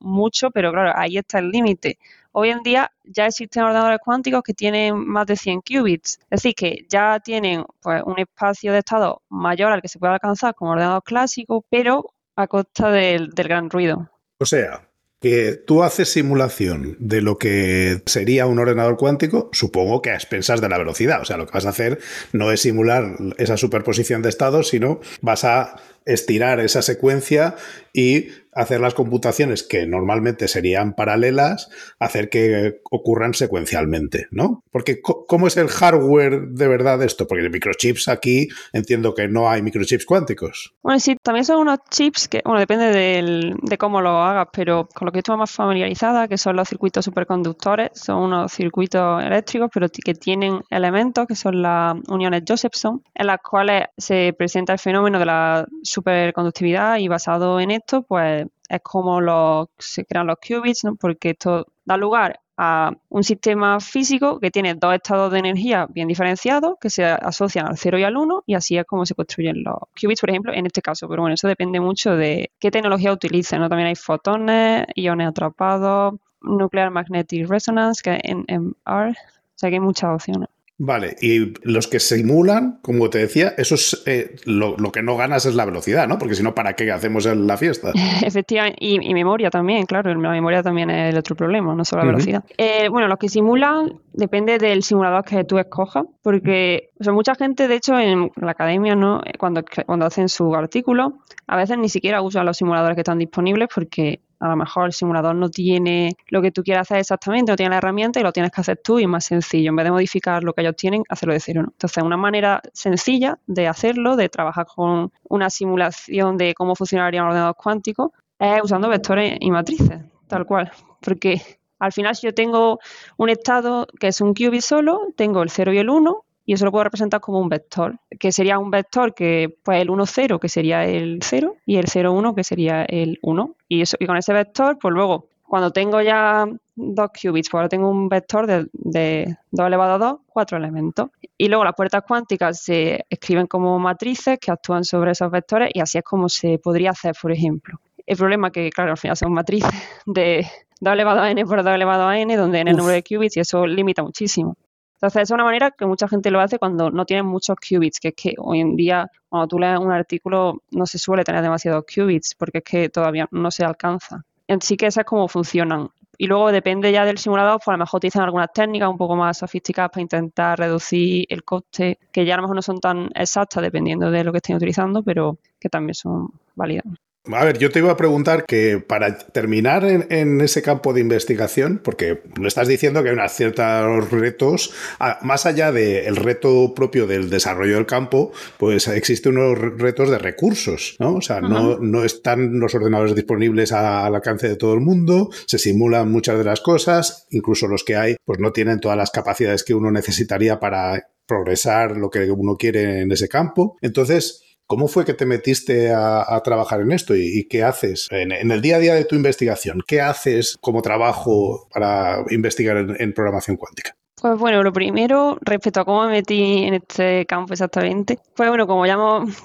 mucho, 0.00 0.50
pero 0.50 0.72
claro, 0.72 0.92
ahí 0.94 1.18
está 1.18 1.38
el 1.38 1.50
límite. 1.50 1.98
Hoy 2.32 2.48
en 2.48 2.62
día 2.62 2.90
ya 3.04 3.26
existen 3.26 3.62
ordenadores 3.62 4.00
cuánticos 4.02 4.42
que 4.42 4.54
tienen 4.54 4.96
más 5.06 5.26
de 5.26 5.36
100 5.36 5.60
qubits, 5.60 6.18
es 6.30 6.42
decir, 6.42 6.54
que 6.54 6.86
ya 6.88 7.20
tienen 7.20 7.64
pues, 7.80 8.02
un 8.06 8.18
espacio 8.18 8.72
de 8.72 8.78
estado 8.78 9.22
mayor 9.28 9.72
al 9.72 9.82
que 9.82 9.88
se 9.88 9.98
puede 9.98 10.14
alcanzar 10.14 10.54
como 10.54 10.72
ordenador 10.72 11.02
clásico, 11.02 11.64
pero 11.68 12.14
a 12.36 12.46
costa 12.46 12.90
del, 12.90 13.30
del 13.30 13.48
gran 13.48 13.68
ruido. 13.68 14.08
O 14.38 14.46
sea, 14.46 14.88
que 15.22 15.52
tú 15.52 15.84
haces 15.84 16.10
simulación 16.10 16.96
de 16.98 17.22
lo 17.22 17.38
que 17.38 18.02
sería 18.06 18.46
un 18.46 18.58
ordenador 18.58 18.96
cuántico, 18.96 19.48
supongo 19.52 20.02
que 20.02 20.10
a 20.10 20.14
expensas 20.14 20.60
de 20.60 20.68
la 20.68 20.78
velocidad. 20.78 21.22
O 21.22 21.24
sea, 21.24 21.36
lo 21.36 21.46
que 21.46 21.52
vas 21.52 21.64
a 21.64 21.70
hacer 21.70 22.00
no 22.32 22.50
es 22.50 22.60
simular 22.60 23.16
esa 23.38 23.56
superposición 23.56 24.20
de 24.20 24.28
estados, 24.28 24.68
sino 24.68 25.00
vas 25.20 25.44
a 25.44 25.76
estirar 26.06 26.60
esa 26.60 26.82
secuencia 26.82 27.56
y 27.92 28.28
hacer 28.54 28.80
las 28.80 28.94
computaciones 28.94 29.62
que 29.62 29.86
normalmente 29.86 30.46
serían 30.46 30.94
paralelas, 30.94 31.70
hacer 31.98 32.28
que 32.28 32.80
ocurran 32.90 33.34
secuencialmente, 33.34 34.26
¿no? 34.30 34.62
Porque 34.70 35.00
¿cómo 35.00 35.46
es 35.46 35.56
el 35.56 35.68
hardware 35.68 36.48
de 36.48 36.68
verdad 36.68 36.98
de 36.98 37.06
esto? 37.06 37.26
Porque 37.26 37.42
de 37.42 37.50
microchips 37.50 38.08
aquí 38.08 38.48
entiendo 38.72 39.14
que 39.14 39.28
no 39.28 39.50
hay 39.50 39.62
microchips 39.62 40.04
cuánticos. 40.04 40.74
Bueno, 40.82 41.00
sí, 41.00 41.16
también 41.22 41.44
son 41.44 41.60
unos 41.60 41.78
chips 41.90 42.28
que, 42.28 42.42
bueno, 42.44 42.60
depende 42.60 42.92
de 42.92 43.78
cómo 43.78 44.00
lo 44.02 44.22
hagas, 44.22 44.48
pero 44.52 44.86
con 44.94 45.06
lo 45.06 45.12
que 45.12 45.20
estoy 45.20 45.36
más 45.36 45.50
familiarizada, 45.50 46.28
que 46.28 46.36
son 46.36 46.56
los 46.56 46.68
circuitos 46.68 47.04
superconductores, 47.04 47.90
son 47.94 48.18
unos 48.18 48.52
circuitos 48.52 49.22
eléctricos, 49.22 49.70
pero 49.72 49.88
que 49.88 50.14
tienen 50.14 50.60
elementos 50.68 51.26
que 51.26 51.34
son 51.34 51.62
las 51.62 51.96
uniones 52.08 52.42
Josephson, 52.46 53.02
en 53.14 53.26
las 53.26 53.38
cuales 53.38 53.84
se 53.96 54.34
presenta 54.36 54.74
el 54.74 54.78
fenómeno 54.78 55.18
de 55.18 55.26
la 55.26 55.66
superconductividad 55.92 56.98
y 56.98 57.08
basado 57.08 57.60
en 57.60 57.70
esto, 57.70 58.02
pues 58.02 58.46
es 58.68 58.80
como 58.82 59.68
se 59.78 60.04
crean 60.04 60.26
los 60.26 60.36
qubits, 60.36 60.84
¿no? 60.84 60.96
porque 60.96 61.30
esto 61.30 61.66
da 61.84 61.96
lugar 61.96 62.40
a 62.56 62.92
un 63.08 63.24
sistema 63.24 63.80
físico 63.80 64.38
que 64.38 64.50
tiene 64.50 64.74
dos 64.74 64.94
estados 64.94 65.32
de 65.32 65.38
energía 65.38 65.86
bien 65.88 66.08
diferenciados 66.08 66.76
que 66.80 66.90
se 66.90 67.04
asocian 67.04 67.66
al 67.66 67.76
0 67.76 67.98
y 67.98 68.04
al 68.04 68.16
1 68.16 68.44
y 68.46 68.54
así 68.54 68.76
es 68.76 68.84
como 68.84 69.06
se 69.06 69.14
construyen 69.14 69.62
los 69.64 69.76
qubits, 70.00 70.20
por 70.20 70.30
ejemplo, 70.30 70.52
en 70.52 70.66
este 70.66 70.82
caso. 70.82 71.08
Pero 71.08 71.22
bueno, 71.22 71.34
eso 71.34 71.48
depende 71.48 71.80
mucho 71.80 72.14
de 72.16 72.50
qué 72.58 72.70
tecnología 72.70 73.12
utilicen. 73.12 73.60
¿no? 73.60 73.68
También 73.68 73.88
hay 73.88 73.96
fotones, 73.96 74.86
iones 74.94 75.28
atrapados, 75.28 76.14
nuclear 76.42 76.90
magnetic 76.90 77.48
resonance, 77.48 78.02
que 78.02 78.20
en 78.22 78.44
NMR, 78.48 79.10
o 79.10 79.14
sea 79.54 79.70
que 79.70 79.76
hay 79.76 79.80
muchas 79.80 80.10
opciones. 80.14 80.48
Vale, 80.84 81.14
y 81.20 81.54
los 81.62 81.86
que 81.86 82.00
simulan, 82.00 82.80
como 82.82 83.08
te 83.08 83.18
decía, 83.18 83.54
eso 83.56 83.76
es 83.76 84.02
eh, 84.04 84.34
lo, 84.46 84.74
que 84.90 85.00
no 85.00 85.16
ganas 85.16 85.46
es 85.46 85.54
la 85.54 85.64
velocidad, 85.64 86.08
¿no? 86.08 86.18
Porque 86.18 86.34
si 86.34 86.42
no, 86.42 86.56
¿para 86.56 86.74
qué 86.74 86.90
hacemos 86.90 87.24
la 87.24 87.56
fiesta? 87.56 87.92
Efectivamente, 88.26 88.78
y, 88.80 89.14
memoria 89.14 89.48
también, 89.48 89.86
claro, 89.86 90.12
la 90.12 90.30
memoria 90.30 90.60
también 90.60 90.90
es 90.90 91.12
el 91.12 91.18
otro 91.20 91.36
problema, 91.36 91.72
no 91.76 91.84
solo 91.84 92.02
la 92.02 92.08
velocidad. 92.08 92.44
Eh, 92.58 92.88
bueno, 92.88 93.06
los 93.06 93.18
que 93.18 93.28
simulan 93.28 94.00
depende 94.12 94.58
del 94.58 94.82
simulador 94.82 95.24
que 95.24 95.44
tú 95.44 95.56
escojas, 95.60 96.04
porque 96.20 96.90
o 96.98 97.04
sea, 97.04 97.12
mucha 97.12 97.36
gente, 97.36 97.68
de 97.68 97.76
hecho, 97.76 97.96
en 97.96 98.32
la 98.34 98.50
academia, 98.50 98.96
¿no? 98.96 99.20
Cuando, 99.38 99.62
cuando 99.86 100.06
hacen 100.06 100.28
su 100.28 100.52
artículo, 100.52 101.20
a 101.46 101.56
veces 101.56 101.78
ni 101.78 101.90
siquiera 101.90 102.22
usan 102.22 102.44
los 102.44 102.56
simuladores 102.56 102.96
que 102.96 103.02
están 103.02 103.18
disponibles 103.18 103.68
porque 103.72 104.20
a 104.42 104.48
lo 104.48 104.56
mejor 104.56 104.86
el 104.86 104.92
simulador 104.92 105.36
no 105.36 105.50
tiene 105.50 106.16
lo 106.26 106.42
que 106.42 106.50
tú 106.50 106.64
quieras 106.64 106.88
hacer 106.88 106.98
exactamente, 106.98 107.52
no 107.52 107.56
tiene 107.56 107.70
la 107.70 107.76
herramienta 107.76 108.18
y 108.18 108.24
lo 108.24 108.32
tienes 108.32 108.50
que 108.50 108.60
hacer 108.60 108.80
tú 108.82 108.98
y 108.98 109.06
más 109.06 109.24
sencillo. 109.24 109.70
En 109.70 109.76
vez 109.76 109.84
de 109.84 109.92
modificar 109.92 110.42
lo 110.42 110.52
que 110.52 110.62
ellos 110.62 110.74
tienen, 110.74 111.04
hacerlo 111.08 111.32
de 111.32 111.38
cero. 111.38 111.62
¿no? 111.62 111.68
Entonces, 111.70 112.02
una 112.02 112.16
manera 112.16 112.60
sencilla 112.72 113.38
de 113.46 113.68
hacerlo, 113.68 114.16
de 114.16 114.28
trabajar 114.28 114.66
con 114.66 115.12
una 115.28 115.48
simulación 115.48 116.36
de 116.38 116.54
cómo 116.54 116.74
funcionaría 116.74 117.22
un 117.22 117.28
ordenador 117.28 117.54
cuántico, 117.54 118.14
es 118.36 118.60
usando 118.64 118.88
vectores 118.88 119.36
y 119.38 119.50
matrices, 119.52 120.00
tal 120.26 120.44
cual. 120.44 120.72
Porque 121.00 121.40
al 121.78 121.92
final, 121.92 122.16
si 122.16 122.26
yo 122.26 122.34
tengo 122.34 122.80
un 123.18 123.28
estado 123.28 123.86
que 124.00 124.08
es 124.08 124.20
un 124.20 124.34
qubit 124.34 124.62
solo, 124.62 125.02
tengo 125.16 125.44
el 125.44 125.50
0 125.50 125.72
y 125.72 125.78
el 125.78 125.88
1, 125.88 126.24
y 126.44 126.54
eso 126.54 126.64
lo 126.64 126.72
puedo 126.72 126.84
representar 126.84 127.20
como 127.20 127.40
un 127.40 127.48
vector, 127.48 127.98
que 128.18 128.32
sería 128.32 128.58
un 128.58 128.70
vector 128.70 129.14
que, 129.14 129.56
pues 129.62 129.80
el 129.80 129.90
1, 129.90 130.06
0, 130.06 130.38
que 130.40 130.48
sería 130.48 130.84
el 130.84 131.20
0, 131.22 131.56
y 131.66 131.76
el 131.76 131.86
0, 131.86 132.12
1, 132.12 132.34
que 132.34 132.44
sería 132.44 132.84
el 132.84 133.18
1. 133.22 133.54
Y, 133.68 133.82
eso, 133.82 133.96
y 134.00 134.06
con 134.06 134.16
ese 134.16 134.32
vector, 134.32 134.78
pues 134.80 134.92
luego, 134.92 135.28
cuando 135.46 135.70
tengo 135.70 136.00
ya 136.00 136.46
dos 136.74 137.10
qubits, 137.10 137.50
pues 137.50 137.58
ahora 137.58 137.68
tengo 137.68 137.88
un 137.90 138.08
vector 138.08 138.46
de, 138.46 138.66
de 138.72 139.36
2 139.50 139.66
elevado 139.66 139.94
a 139.94 139.98
2, 139.98 140.20
cuatro 140.26 140.56
elementos. 140.56 141.10
Y 141.36 141.48
luego 141.48 141.64
las 141.64 141.74
puertas 141.74 142.02
cuánticas 142.06 142.60
se 142.60 143.04
escriben 143.08 143.46
como 143.46 143.78
matrices 143.78 144.38
que 144.38 144.50
actúan 144.50 144.84
sobre 144.84 145.12
esos 145.12 145.30
vectores 145.30 145.70
y 145.74 145.80
así 145.80 145.98
es 145.98 146.04
como 146.04 146.28
se 146.28 146.58
podría 146.58 146.90
hacer, 146.90 147.14
por 147.20 147.32
ejemplo. 147.32 147.78
El 148.06 148.16
problema 148.16 148.48
es 148.48 148.52
que, 148.52 148.70
claro, 148.70 148.92
al 148.92 148.96
final 148.96 149.16
son 149.16 149.32
matrices 149.32 149.70
de 150.06 150.46
2 150.80 150.92
elevado 150.92 151.20
a 151.20 151.30
n 151.30 151.44
por 151.44 151.62
2 151.62 151.74
elevado 151.74 152.08
a 152.08 152.18
n, 152.18 152.36
donde 152.36 152.60
n 152.60 152.70
es 152.70 152.74
el 152.74 152.78
número 152.78 152.94
de 152.94 153.02
qubits 153.02 153.36
y 153.36 153.40
eso 153.40 153.66
limita 153.66 154.02
muchísimo. 154.02 154.56
Entonces, 155.02 155.22
es 155.22 155.30
una 155.32 155.42
manera 155.42 155.72
que 155.72 155.84
mucha 155.84 156.06
gente 156.06 156.30
lo 156.30 156.38
hace 156.38 156.60
cuando 156.60 156.88
no 156.92 157.04
tienen 157.04 157.26
muchos 157.26 157.56
qubits, 157.56 157.98
que 157.98 158.08
es 158.08 158.14
que 158.14 158.34
hoy 158.38 158.60
en 158.60 158.76
día, 158.76 159.10
cuando 159.28 159.48
tú 159.48 159.58
lees 159.58 159.76
un 159.80 159.90
artículo, 159.90 160.62
no 160.70 160.86
se 160.86 160.96
suele 160.96 161.24
tener 161.24 161.42
demasiados 161.42 161.84
qubits, 161.92 162.36
porque 162.36 162.58
es 162.58 162.64
que 162.64 162.88
todavía 162.88 163.26
no 163.32 163.50
se 163.50 163.64
alcanza. 163.64 164.24
Así 164.46 164.76
que 164.76 164.86
esa 164.86 165.00
es 165.00 165.06
como 165.06 165.26
funcionan. 165.26 165.88
Y 166.18 166.28
luego 166.28 166.52
depende 166.52 166.92
ya 166.92 167.04
del 167.04 167.18
simulador, 167.18 167.58
pues 167.58 167.66
a 167.66 167.72
lo 167.72 167.78
mejor 167.78 167.98
utilizan 167.98 168.22
algunas 168.22 168.52
técnicas 168.52 168.88
un 168.88 168.96
poco 168.96 169.16
más 169.16 169.38
sofisticadas 169.38 169.90
para 169.90 170.02
intentar 170.02 170.56
reducir 170.56 171.26
el 171.28 171.42
coste, 171.42 171.98
que 172.12 172.24
ya 172.24 172.34
a 172.34 172.36
lo 172.36 172.44
mejor 172.44 172.54
no 172.54 172.62
son 172.62 172.78
tan 172.78 173.10
exactas 173.16 173.60
dependiendo 173.60 174.08
de 174.08 174.22
lo 174.22 174.30
que 174.30 174.38
estén 174.38 174.54
utilizando, 174.54 175.02
pero 175.02 175.36
que 175.58 175.68
también 175.68 175.94
son 175.94 176.28
válidas. 176.54 176.84
A 177.30 177.44
ver, 177.44 177.58
yo 177.58 177.70
te 177.70 177.78
iba 177.78 177.92
a 177.92 177.96
preguntar 177.96 178.46
que 178.46 178.80
para 178.80 179.16
terminar 179.16 179.84
en, 179.84 180.40
ese 180.40 180.60
campo 180.60 180.92
de 180.92 181.00
investigación, 181.00 181.80
porque 181.82 182.20
me 182.40 182.48
estás 182.48 182.66
diciendo 182.66 183.00
que 183.00 183.10
hay 183.10 183.14
unos 183.14 183.30
ciertos 183.30 184.10
retos, 184.10 184.74
más 185.20 185.46
allá 185.46 185.70
del 185.70 186.16
reto 186.16 186.74
propio 186.74 187.06
del 187.06 187.30
desarrollo 187.30 187.76
del 187.76 187.86
campo, 187.86 188.32
pues 188.58 188.88
existen 188.88 189.38
unos 189.38 189.56
retos 189.78 190.10
de 190.10 190.18
recursos, 190.18 190.96
¿no? 190.98 191.14
O 191.14 191.20
sea, 191.20 191.40
no, 191.40 191.78
no, 191.78 192.02
están 192.02 192.58
los 192.58 192.74
ordenadores 192.74 193.14
disponibles 193.14 193.70
al 193.70 194.12
alcance 194.12 194.48
de 194.48 194.56
todo 194.56 194.74
el 194.74 194.80
mundo, 194.80 195.30
se 195.46 195.58
simulan 195.58 196.10
muchas 196.10 196.38
de 196.38 196.44
las 196.44 196.60
cosas, 196.60 197.28
incluso 197.30 197.68
los 197.68 197.84
que 197.84 197.94
hay, 197.94 198.16
pues 198.24 198.40
no 198.40 198.50
tienen 198.50 198.80
todas 198.80 198.96
las 198.96 199.12
capacidades 199.12 199.62
que 199.62 199.74
uno 199.74 199.92
necesitaría 199.92 200.58
para 200.58 201.06
progresar 201.24 201.96
lo 201.96 202.10
que 202.10 202.30
uno 202.32 202.56
quiere 202.56 203.02
en 203.02 203.12
ese 203.12 203.28
campo. 203.28 203.76
Entonces, 203.80 204.42
¿Cómo 204.72 204.88
fue 204.88 205.04
que 205.04 205.12
te 205.12 205.26
metiste 205.26 205.92
a, 205.92 206.40
trabajar 206.42 206.80
en 206.80 206.92
esto 206.92 207.14
y, 207.14 207.46
qué 207.46 207.62
haces 207.62 208.08
en, 208.10 208.32
el 208.32 208.62
día 208.62 208.76
a 208.76 208.78
día 208.78 208.94
de 208.94 209.04
tu 209.04 209.14
investigación? 209.14 209.82
¿Qué 209.86 210.00
haces 210.00 210.56
como 210.62 210.80
trabajo 210.80 211.68
para 211.74 212.24
investigar 212.30 212.78
en, 212.78 213.12
programación 213.12 213.58
cuántica? 213.58 213.94
Pues 214.18 214.38
bueno, 214.38 214.62
lo 214.62 214.72
primero, 214.72 215.36
respecto 215.42 215.80
a 215.80 215.84
cómo 215.84 216.06
me 216.06 216.12
metí 216.12 216.64
en 216.64 216.72
este 216.72 217.26
campo 217.26 217.52
exactamente, 217.52 218.18
pues 218.34 218.48
bueno, 218.48 218.66
como 218.66 218.86
ya, 218.86 218.96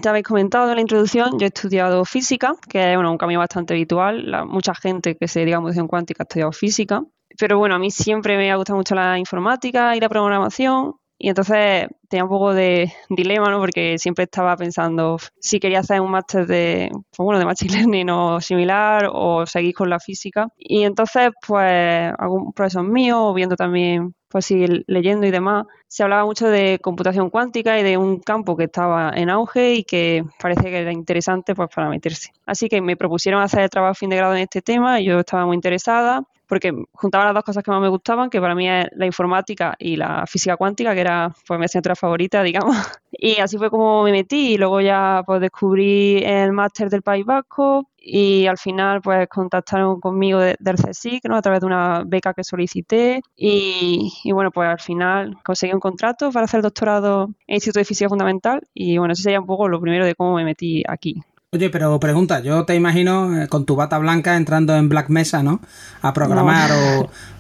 ya 0.02 0.12
habéis 0.12 0.26
comentado 0.26 0.70
en 0.70 0.76
la 0.76 0.82
introducción, 0.82 1.38
yo 1.38 1.46
he 1.46 1.50
estudiado 1.50 2.06
física, 2.06 2.56
que 2.70 2.92
es 2.92 2.96
bueno, 2.96 3.12
un 3.12 3.18
camino 3.18 3.42
bastante 3.42 3.74
habitual. 3.74 4.46
mucha 4.48 4.74
gente 4.76 5.18
que 5.18 5.28
se 5.28 5.42
dedica 5.42 5.58
a 5.58 5.60
computación 5.60 5.90
cuántica 5.90 6.24
ha 6.24 6.26
estudiado 6.26 6.54
física. 6.54 7.04
Pero 7.38 7.58
bueno, 7.58 7.76
a 7.76 7.80
mí 7.80 7.92
siempre 7.92 8.38
me 8.38 8.50
ha 8.50 8.56
gustado 8.56 8.78
mucho 8.78 8.96
la 8.96 9.20
informática 9.20 9.94
y 9.94 10.00
la 10.00 10.08
programación 10.08 10.94
y 11.20 11.30
entonces 11.30 11.88
tenía 12.10 12.24
un 12.24 12.30
poco 12.30 12.54
de 12.54 12.94
dilema, 13.10 13.50
¿no? 13.50 13.60
Porque 13.60 13.98
siempre 13.98 14.26
estaba 14.26 14.56
pensando 14.56 15.18
si 15.40 15.60
quería 15.60 15.80
hacer 15.80 16.00
un 16.00 16.12
máster 16.12 16.46
de, 16.46 16.90
pues 16.92 17.26
bueno, 17.26 17.40
de 17.40 17.46
Machine 17.46 17.74
Learning 17.78 18.10
o 18.12 18.40
similar 18.40 19.10
o 19.12 19.46
seguir 19.46 19.74
con 19.74 19.90
la 19.90 20.00
física. 20.00 20.48
Y 20.58 20.84
entonces, 20.84 21.32
pues, 21.46 22.14
algún 22.18 22.54
profesor 22.54 22.84
mío, 22.84 23.34
viendo 23.34 23.56
también, 23.56 24.14
pues 24.30 24.46
sí, 24.46 24.66
leyendo 24.88 25.26
y 25.26 25.32
demás, 25.32 25.66
se 25.88 26.04
hablaba 26.04 26.26
mucho 26.26 26.48
de 26.48 26.80
computación 26.82 27.30
cuántica 27.30 27.80
y 27.80 27.84
de 27.84 27.98
un 27.98 28.20
campo 28.20 28.56
que 28.56 28.66
estaba 28.66 29.12
en 29.16 29.30
auge 29.30 29.76
y 29.76 29.84
que 29.84 30.24
parece 30.40 30.64
que 30.66 30.80
era 30.80 30.92
interesante, 30.92 31.56
pues, 31.56 31.70
para 31.74 31.90
meterse. 31.90 32.32
Así 32.46 32.70
que 32.70 32.82
me 32.82 32.96
propusieron 32.96 33.42
hacer 33.42 33.62
el 33.62 33.70
trabajo 33.70 33.96
fin 33.96 34.10
de 34.12 34.18
grado 34.18 34.36
en 34.36 34.44
este 34.44 34.62
tema 34.62 35.02
y 35.02 35.06
yo 35.06 35.20
estaba 35.20 35.46
muy 35.46 35.56
interesada 35.56 36.24
porque 36.48 36.74
juntaba 36.94 37.26
las 37.26 37.34
dos 37.34 37.44
cosas 37.44 37.64
que 37.64 37.72
más 37.72 37.82
me 37.82 37.90
gustaban, 37.90 38.30
que 38.30 38.40
para 38.40 38.56
mí 38.56 38.70
es 38.70 38.88
la 38.96 39.06
informática 39.06 39.76
y 39.78 39.96
la 39.96 40.26
física 40.28 40.58
cuántica, 40.58 40.94
que 40.94 41.02
era 41.02 41.34
pues 41.46 41.60
mi 41.60 41.66
asignatura 41.66 41.96
favorita, 41.96 42.44
digamos. 42.44 42.76
Y 43.20 43.40
así 43.40 43.58
fue 43.58 43.72
como 43.72 44.04
me 44.04 44.12
metí 44.12 44.54
y 44.54 44.58
luego 44.58 44.80
ya 44.80 45.24
pues 45.26 45.42
descubrí 45.42 46.24
el 46.24 46.52
máster 46.52 46.88
del 46.88 47.02
País 47.02 47.26
Vasco 47.26 47.90
y 47.98 48.46
al 48.46 48.60
final 48.60 49.02
pues 49.02 49.28
contactaron 49.28 50.00
conmigo 50.00 50.40
del 50.40 50.76
CSIC, 50.76 51.26
¿no? 51.28 51.36
A 51.36 51.42
través 51.42 51.62
de 51.62 51.66
una 51.66 52.04
beca 52.06 52.34
que 52.34 52.44
solicité 52.44 53.22
y, 53.36 54.12
y, 54.24 54.32
bueno, 54.34 54.52
pues 54.52 54.70
al 54.70 54.80
final 54.80 55.36
conseguí 55.44 55.74
un 55.74 55.80
contrato 55.80 56.32
para 56.32 56.46
hacer 56.46 56.62
doctorado 56.62 57.24
en 57.24 57.36
el 57.48 57.56
Instituto 57.56 57.80
de 57.80 57.86
Física 57.86 58.10
Fundamental 58.10 58.62
y 58.74 58.98
bueno, 59.00 59.14
eso 59.14 59.24
sería 59.24 59.40
un 59.40 59.48
poco 59.48 59.68
lo 59.68 59.82
primero 59.82 60.06
de 60.06 60.14
cómo 60.14 60.36
me 60.36 60.46
metí 60.46 60.84
aquí. 60.88 61.16
Oye, 61.58 61.72
pero 61.72 62.00
pregunta, 62.00 62.40
yo 62.40 62.66
te 62.66 62.76
imagino 62.76 63.36
eh, 63.36 63.48
con 63.48 63.66
tu 63.66 63.76
bata 63.76 63.98
blanca 63.98 64.38
entrando 64.38 64.76
en 64.76 64.90
Black 64.90 65.10
Mesa, 65.10 65.42
¿no? 65.42 65.60
A 66.04 66.14
programar 66.14 66.70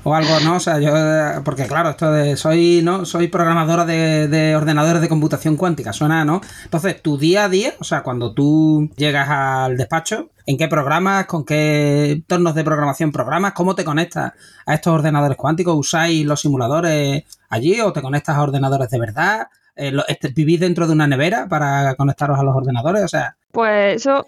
o, 0.03 0.15
algo, 0.15 0.39
¿no? 0.39 0.56
O 0.56 0.60
sea, 0.60 0.80
yo, 0.80 0.89
eh, 0.91 1.41
porque 1.45 1.67
claro, 1.67 1.91
esto 1.91 2.12
de, 2.12 2.36
soy, 2.36 2.82
¿no? 2.84 3.06
Soy 3.06 3.27
programadora 3.27 3.86
de, 3.86 4.56
ordenadores 4.56 5.03
de 5.03 5.08
computación 5.08 5.56
cuántica, 5.56 5.93
suena, 5.93 6.25
¿no? 6.25 6.41
Entonces, 6.63 6.99
tu 7.03 7.19
día 7.19 7.43
a 7.43 7.49
día, 7.49 7.75
o 7.77 7.84
sea, 7.84 8.01
cuando 8.01 8.34
tú 8.34 8.89
llegas 8.97 9.30
al 9.30 9.77
despacho, 9.77 10.32
¿en 10.47 10.58
qué 10.58 10.67
programas, 10.67 11.27
con 11.27 11.45
qué 11.45 12.13
entornos 12.13 12.56
de 12.56 12.63
programación 12.63 13.12
programas, 13.12 13.53
cómo 13.53 13.75
te 13.75 13.86
conectas 13.86 14.34
a 14.65 14.73
estos 14.73 14.93
ordenadores 14.93 15.38
cuánticos? 15.38 15.75
¿Usáis 15.77 16.25
los 16.25 16.41
simuladores 16.41 17.23
allí 17.49 17.80
o 17.82 17.93
te 17.93 18.01
conectas 18.01 18.36
a 18.36 18.41
ordenadores 18.41 18.89
de 18.89 18.99
verdad? 18.99 19.47
Eh, 19.77 19.93
¿Vivís 20.35 20.59
dentro 20.59 20.87
de 20.87 20.93
una 20.93 21.07
nevera 21.07 21.47
para 21.47 21.95
conectaros 21.95 22.39
a 22.39 22.43
los 22.43 22.55
ordenadores? 22.55 23.03
O 23.03 23.07
sea, 23.07 23.37
Pues 23.51 23.97
eso, 23.97 24.25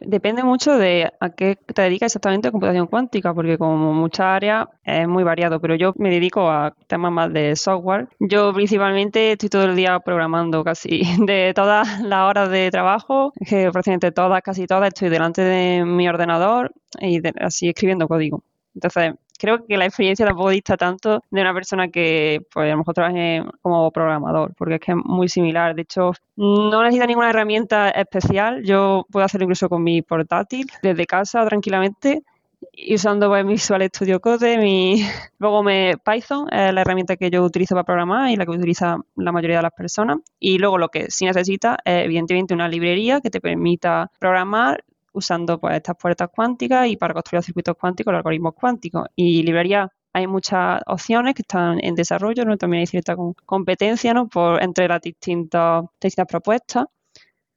depende 0.00 0.44
mucho 0.44 0.78
de 0.78 1.12
a 1.20 1.30
qué 1.30 1.56
te 1.56 1.82
dedicas 1.82 2.06
exactamente 2.06 2.48
a 2.48 2.50
computación 2.52 2.86
cuántica, 2.86 3.34
porque 3.34 3.58
como 3.58 3.92
muchas 3.92 4.26
áreas 4.26 4.68
es 4.84 5.08
muy 5.08 5.24
variado, 5.24 5.60
pero 5.60 5.74
yo 5.74 5.92
me 5.96 6.10
dedico 6.10 6.48
a 6.48 6.74
temas 6.86 7.12
más 7.12 7.32
de 7.32 7.56
software. 7.56 8.08
Yo 8.20 8.52
principalmente 8.52 9.32
estoy 9.32 9.48
todo 9.48 9.64
el 9.64 9.76
día 9.76 9.98
programando 10.00 10.62
casi 10.62 11.02
de 11.26 11.52
todas 11.54 12.00
las 12.00 12.28
horas 12.28 12.50
de 12.50 12.70
trabajo, 12.70 13.32
que 13.46 13.70
prácticamente 13.72 14.12
todas, 14.12 14.40
casi 14.42 14.66
todas, 14.66 14.88
estoy 14.88 15.08
delante 15.08 15.42
de 15.42 15.84
mi 15.84 16.08
ordenador 16.08 16.72
y 17.00 17.20
así 17.40 17.68
escribiendo 17.68 18.06
código. 18.06 18.44
Entonces, 18.74 19.14
creo 19.42 19.66
que 19.66 19.76
la 19.76 19.86
experiencia 19.86 20.24
tampoco 20.24 20.50
dista 20.50 20.76
tanto 20.76 21.20
de 21.28 21.40
una 21.40 21.52
persona 21.52 21.88
que, 21.88 22.46
pues, 22.52 22.68
a 22.68 22.70
lo 22.70 22.78
mejor 22.78 22.94
trabaje 22.94 23.42
como 23.60 23.90
programador, 23.90 24.54
porque 24.56 24.74
es 24.74 24.80
que 24.80 24.92
es 24.92 24.98
muy 25.04 25.28
similar. 25.28 25.74
De 25.74 25.82
hecho, 25.82 26.12
no 26.36 26.80
necesita 26.80 27.06
ninguna 27.06 27.30
herramienta 27.30 27.90
especial. 27.90 28.62
Yo 28.62 29.04
puedo 29.10 29.26
hacerlo 29.26 29.46
incluso 29.46 29.68
con 29.68 29.82
mi 29.82 30.00
portátil, 30.00 30.70
desde 30.80 31.06
casa, 31.06 31.44
tranquilamente 31.44 32.22
y 32.72 32.94
usando 32.94 33.28
pues, 33.28 33.44
Visual 33.44 33.82
Studio 33.92 34.20
Code, 34.20 34.58
mi... 34.58 35.02
luego 35.38 35.64
me 35.64 35.94
Python 36.04 36.46
es 36.52 36.72
la 36.72 36.82
herramienta 36.82 37.16
que 37.16 37.28
yo 37.28 37.42
utilizo 37.42 37.74
para 37.74 37.84
programar 37.84 38.30
y 38.30 38.36
la 38.36 38.44
que 38.44 38.52
utiliza 38.52 38.98
la 39.16 39.32
mayoría 39.32 39.56
de 39.56 39.62
las 39.64 39.72
personas. 39.72 40.18
Y 40.38 40.58
luego 40.58 40.78
lo 40.78 40.88
que 40.88 41.10
sí 41.10 41.24
necesita 41.24 41.78
es 41.84 42.04
evidentemente 42.04 42.54
una 42.54 42.68
librería 42.68 43.20
que 43.20 43.30
te 43.30 43.40
permita 43.40 44.08
programar 44.20 44.84
usando 45.12 45.58
pues, 45.58 45.76
estas 45.76 45.96
puertas 45.96 46.28
cuánticas 46.34 46.88
y 46.88 46.96
para 46.96 47.14
construir 47.14 47.38
los 47.38 47.46
circuitos 47.46 47.76
cuánticos, 47.76 48.12
los 48.12 48.18
algoritmos 48.18 48.54
cuánticos. 48.54 49.08
Y 49.16 49.42
librería 49.42 49.90
hay 50.12 50.26
muchas 50.26 50.80
opciones 50.86 51.34
que 51.34 51.42
están 51.42 51.82
en 51.82 51.94
desarrollo, 51.94 52.44
¿no? 52.44 52.56
también 52.56 52.80
hay 52.80 52.86
cierta 52.86 53.16
competencia 53.46 54.12
¿no? 54.12 54.28
Por, 54.28 54.62
entre 54.62 54.88
las 54.88 55.00
distintas, 55.00 55.84
distintas 56.00 56.26
propuestas. 56.28 56.86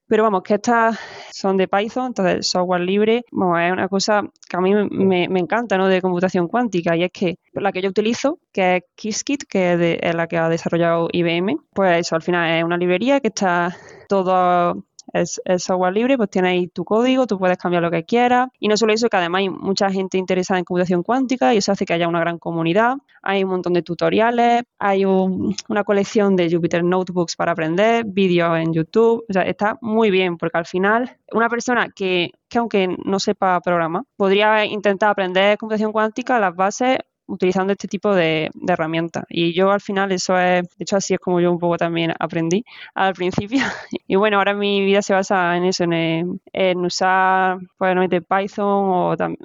Pero 0.07 0.21
vamos, 0.21 0.43
que 0.43 0.53
estas 0.53 0.99
son 1.31 1.57
de 1.57 1.67
Python, 1.67 2.07
entonces 2.07 2.47
software 2.47 2.81
libre, 2.81 3.25
bueno, 3.31 3.59
es 3.59 3.71
una 3.73 3.87
cosa 3.87 4.21
que 4.47 4.55
a 4.55 4.61
mí 4.61 4.71
me, 4.91 5.23
encanta, 5.39 5.79
¿no? 5.79 5.87
De 5.87 5.99
computación 5.99 6.47
cuántica, 6.47 6.95
y 6.95 7.03
es 7.03 7.11
que 7.11 7.39
la 7.53 7.71
que 7.71 7.81
yo 7.81 7.89
utilizo, 7.89 8.37
que 8.53 8.75
es 8.75 8.83
Qiskit, 8.93 9.45
que 9.49 9.97
es, 9.99 10.15
la 10.15 10.27
que 10.27 10.37
ha 10.37 10.47
desarrollado 10.47 11.07
IBM, 11.11 11.57
pues 11.73 12.01
eso 12.01 12.15
al 12.15 12.21
final 12.21 12.51
es 12.51 12.63
una 12.63 12.77
librería 12.77 13.19
que 13.19 13.29
está 13.29 13.75
todo 14.07 14.85
es, 15.13 15.41
software 15.57 15.93
libre, 15.93 16.17
pues 16.17 16.29
tienes 16.29 16.51
ahí 16.51 16.67
tu 16.67 16.83
código, 16.85 17.27
tú 17.27 17.37
puedes 17.37 17.57
cambiar 17.57 17.83
lo 17.83 17.91
que 17.91 18.03
quieras. 18.03 18.49
Y 18.59 18.67
no 18.67 18.77
solo 18.77 18.93
eso, 18.93 19.09
que 19.09 19.17
además 19.17 19.39
hay 19.39 19.49
mucha 19.49 19.89
gente 19.89 20.17
interesada 20.17 20.59
en 20.59 20.65
computación 20.65 21.03
cuántica 21.03 21.53
y 21.53 21.57
eso 21.57 21.71
hace 21.71 21.85
que 21.85 21.93
haya 21.93 22.07
una 22.07 22.19
gran 22.19 22.39
comunidad. 22.39 22.95
Hay 23.21 23.43
un 23.43 23.49
montón 23.49 23.73
de 23.73 23.81
tutoriales, 23.81 24.63
hay 24.79 25.05
una 25.05 25.83
colección 25.83 26.35
de 26.35 26.49
Jupyter 26.51 26.83
Notebooks 26.83 27.35
para 27.35 27.53
aprender, 27.53 28.05
vídeos 28.05 28.57
en 28.57 28.73
YouTube. 28.73 29.25
O 29.27 29.33
sea, 29.33 29.43
está 29.43 29.77
muy 29.81 30.11
bien 30.11 30.37
porque 30.37 30.57
al 30.57 30.65
final 30.65 31.17
una 31.31 31.49
persona 31.49 31.89
que, 31.89 32.31
que 32.47 32.59
aunque 32.59 32.95
no 33.03 33.19
sepa 33.19 33.59
programar, 33.61 34.03
podría 34.15 34.65
intentar 34.65 35.09
aprender 35.09 35.57
computación 35.57 35.91
cuántica, 35.91 36.39
las 36.39 36.55
bases 36.55 36.99
utilizando 37.27 37.73
este 37.73 37.87
tipo 37.87 38.13
de, 38.13 38.51
herramientas. 38.67 39.25
Y 39.29 39.53
yo 39.53 39.71
al 39.71 39.81
final 39.81 40.11
eso 40.11 40.37
es, 40.37 40.63
de 40.63 40.83
hecho 40.83 40.97
así 40.97 41.13
es 41.13 41.19
como 41.19 41.39
yo 41.39 41.51
un 41.51 41.59
poco 41.59 41.77
también 41.77 42.13
aprendí 42.19 42.63
al 42.93 43.13
principio. 43.13 43.59
y 44.07 44.15
bueno, 44.15 44.37
ahora 44.37 44.53
mi 44.53 44.83
vida 44.83 45.01
se 45.01 45.13
basa 45.13 45.55
en 45.57 45.65
eso, 45.65 45.83
en, 45.85 46.41
en 46.53 46.85
usar 46.85 47.59
pues, 47.77 47.95
Python 48.27 48.89
o 48.91 49.15
también 49.17 49.39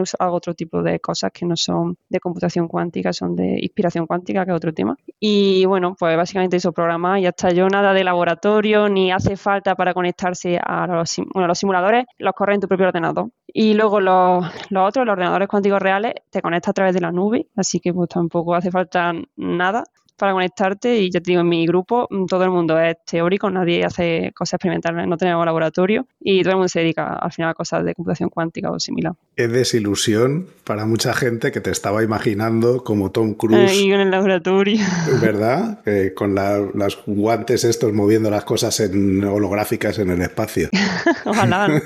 uso, 0.00 0.16
hago 0.18 0.36
otro 0.36 0.54
tipo 0.54 0.82
de 0.82 1.00
cosas 1.00 1.30
que 1.32 1.46
no 1.46 1.56
son 1.56 1.96
de 2.08 2.20
computación 2.20 2.68
cuántica, 2.68 3.12
son 3.12 3.36
de 3.36 3.58
inspiración 3.60 4.06
cuántica, 4.06 4.44
que 4.44 4.50
es 4.50 4.56
otro 4.56 4.72
tema. 4.72 4.96
Y 5.18 5.64
bueno, 5.66 5.96
pues 5.98 6.16
básicamente 6.16 6.56
eso, 6.56 6.72
programar 6.72 7.18
y 7.18 7.26
hasta 7.26 7.50
yo 7.50 7.68
nada 7.68 7.92
de 7.92 8.04
laboratorio, 8.04 8.88
ni 8.88 9.12
hace 9.12 9.36
falta 9.36 9.74
para 9.74 9.94
conectarse 9.94 10.58
a 10.62 10.86
los, 10.86 11.16
bueno, 11.32 11.46
los 11.46 11.58
simuladores, 11.58 12.06
los 12.18 12.34
corre 12.34 12.54
en 12.54 12.60
tu 12.60 12.68
propio 12.68 12.88
ordenador. 12.88 13.30
Y 13.52 13.74
luego 13.74 14.00
los, 14.00 14.44
los 14.70 14.88
otros, 14.88 15.06
los 15.06 15.12
ordenadores 15.12 15.48
cuánticos 15.48 15.80
reales, 15.80 16.14
te 16.30 16.40
conectas 16.40 16.70
a 16.70 16.74
través 16.74 16.94
de 16.94 17.00
la 17.00 17.10
nube, 17.10 17.48
así 17.56 17.80
que 17.80 17.92
pues 17.92 18.08
tampoco 18.08 18.54
hace 18.54 18.70
falta 18.70 19.12
nada 19.36 19.84
para 20.20 20.32
conectarte 20.32 20.98
y 20.98 21.10
ya 21.10 21.20
te 21.20 21.30
digo, 21.32 21.40
en 21.40 21.48
mi 21.48 21.66
grupo 21.66 22.06
mm, 22.10 22.26
todo 22.26 22.44
el 22.44 22.50
mundo 22.50 22.78
es 22.78 22.96
teórico, 23.04 23.50
nadie 23.50 23.84
hace 23.84 24.32
cosas 24.36 24.54
experimentales, 24.54 25.08
no 25.08 25.16
tenemos 25.16 25.44
laboratorio 25.44 26.06
y 26.20 26.42
todo 26.42 26.50
el 26.50 26.56
mundo 26.56 26.68
se 26.68 26.80
dedica 26.80 27.14
al 27.14 27.32
final 27.32 27.50
a 27.50 27.54
cosas 27.54 27.84
de 27.84 27.94
computación 27.94 28.28
cuántica 28.28 28.70
o 28.70 28.78
similar. 28.78 29.14
Qué 29.36 29.48
desilusión 29.48 30.46
para 30.64 30.84
mucha 30.84 31.14
gente 31.14 31.50
que 31.50 31.60
te 31.60 31.70
estaba 31.70 32.02
imaginando 32.02 32.84
como 32.84 33.10
Tom 33.10 33.34
Cruise. 33.34 33.70
Ahí 33.70 33.90
en 33.90 34.00
el 34.00 34.10
laboratorio. 34.10 34.78
¿Verdad? 35.20 35.80
con 36.14 36.34
los 36.34 36.98
guantes 37.06 37.64
estos 37.64 37.92
moviendo 37.92 38.30
las 38.30 38.44
cosas 38.44 38.78
en 38.80 39.24
holográficas 39.24 39.98
en 39.98 40.10
el 40.10 40.20
espacio. 40.20 40.68
Ojalá. 41.24 41.80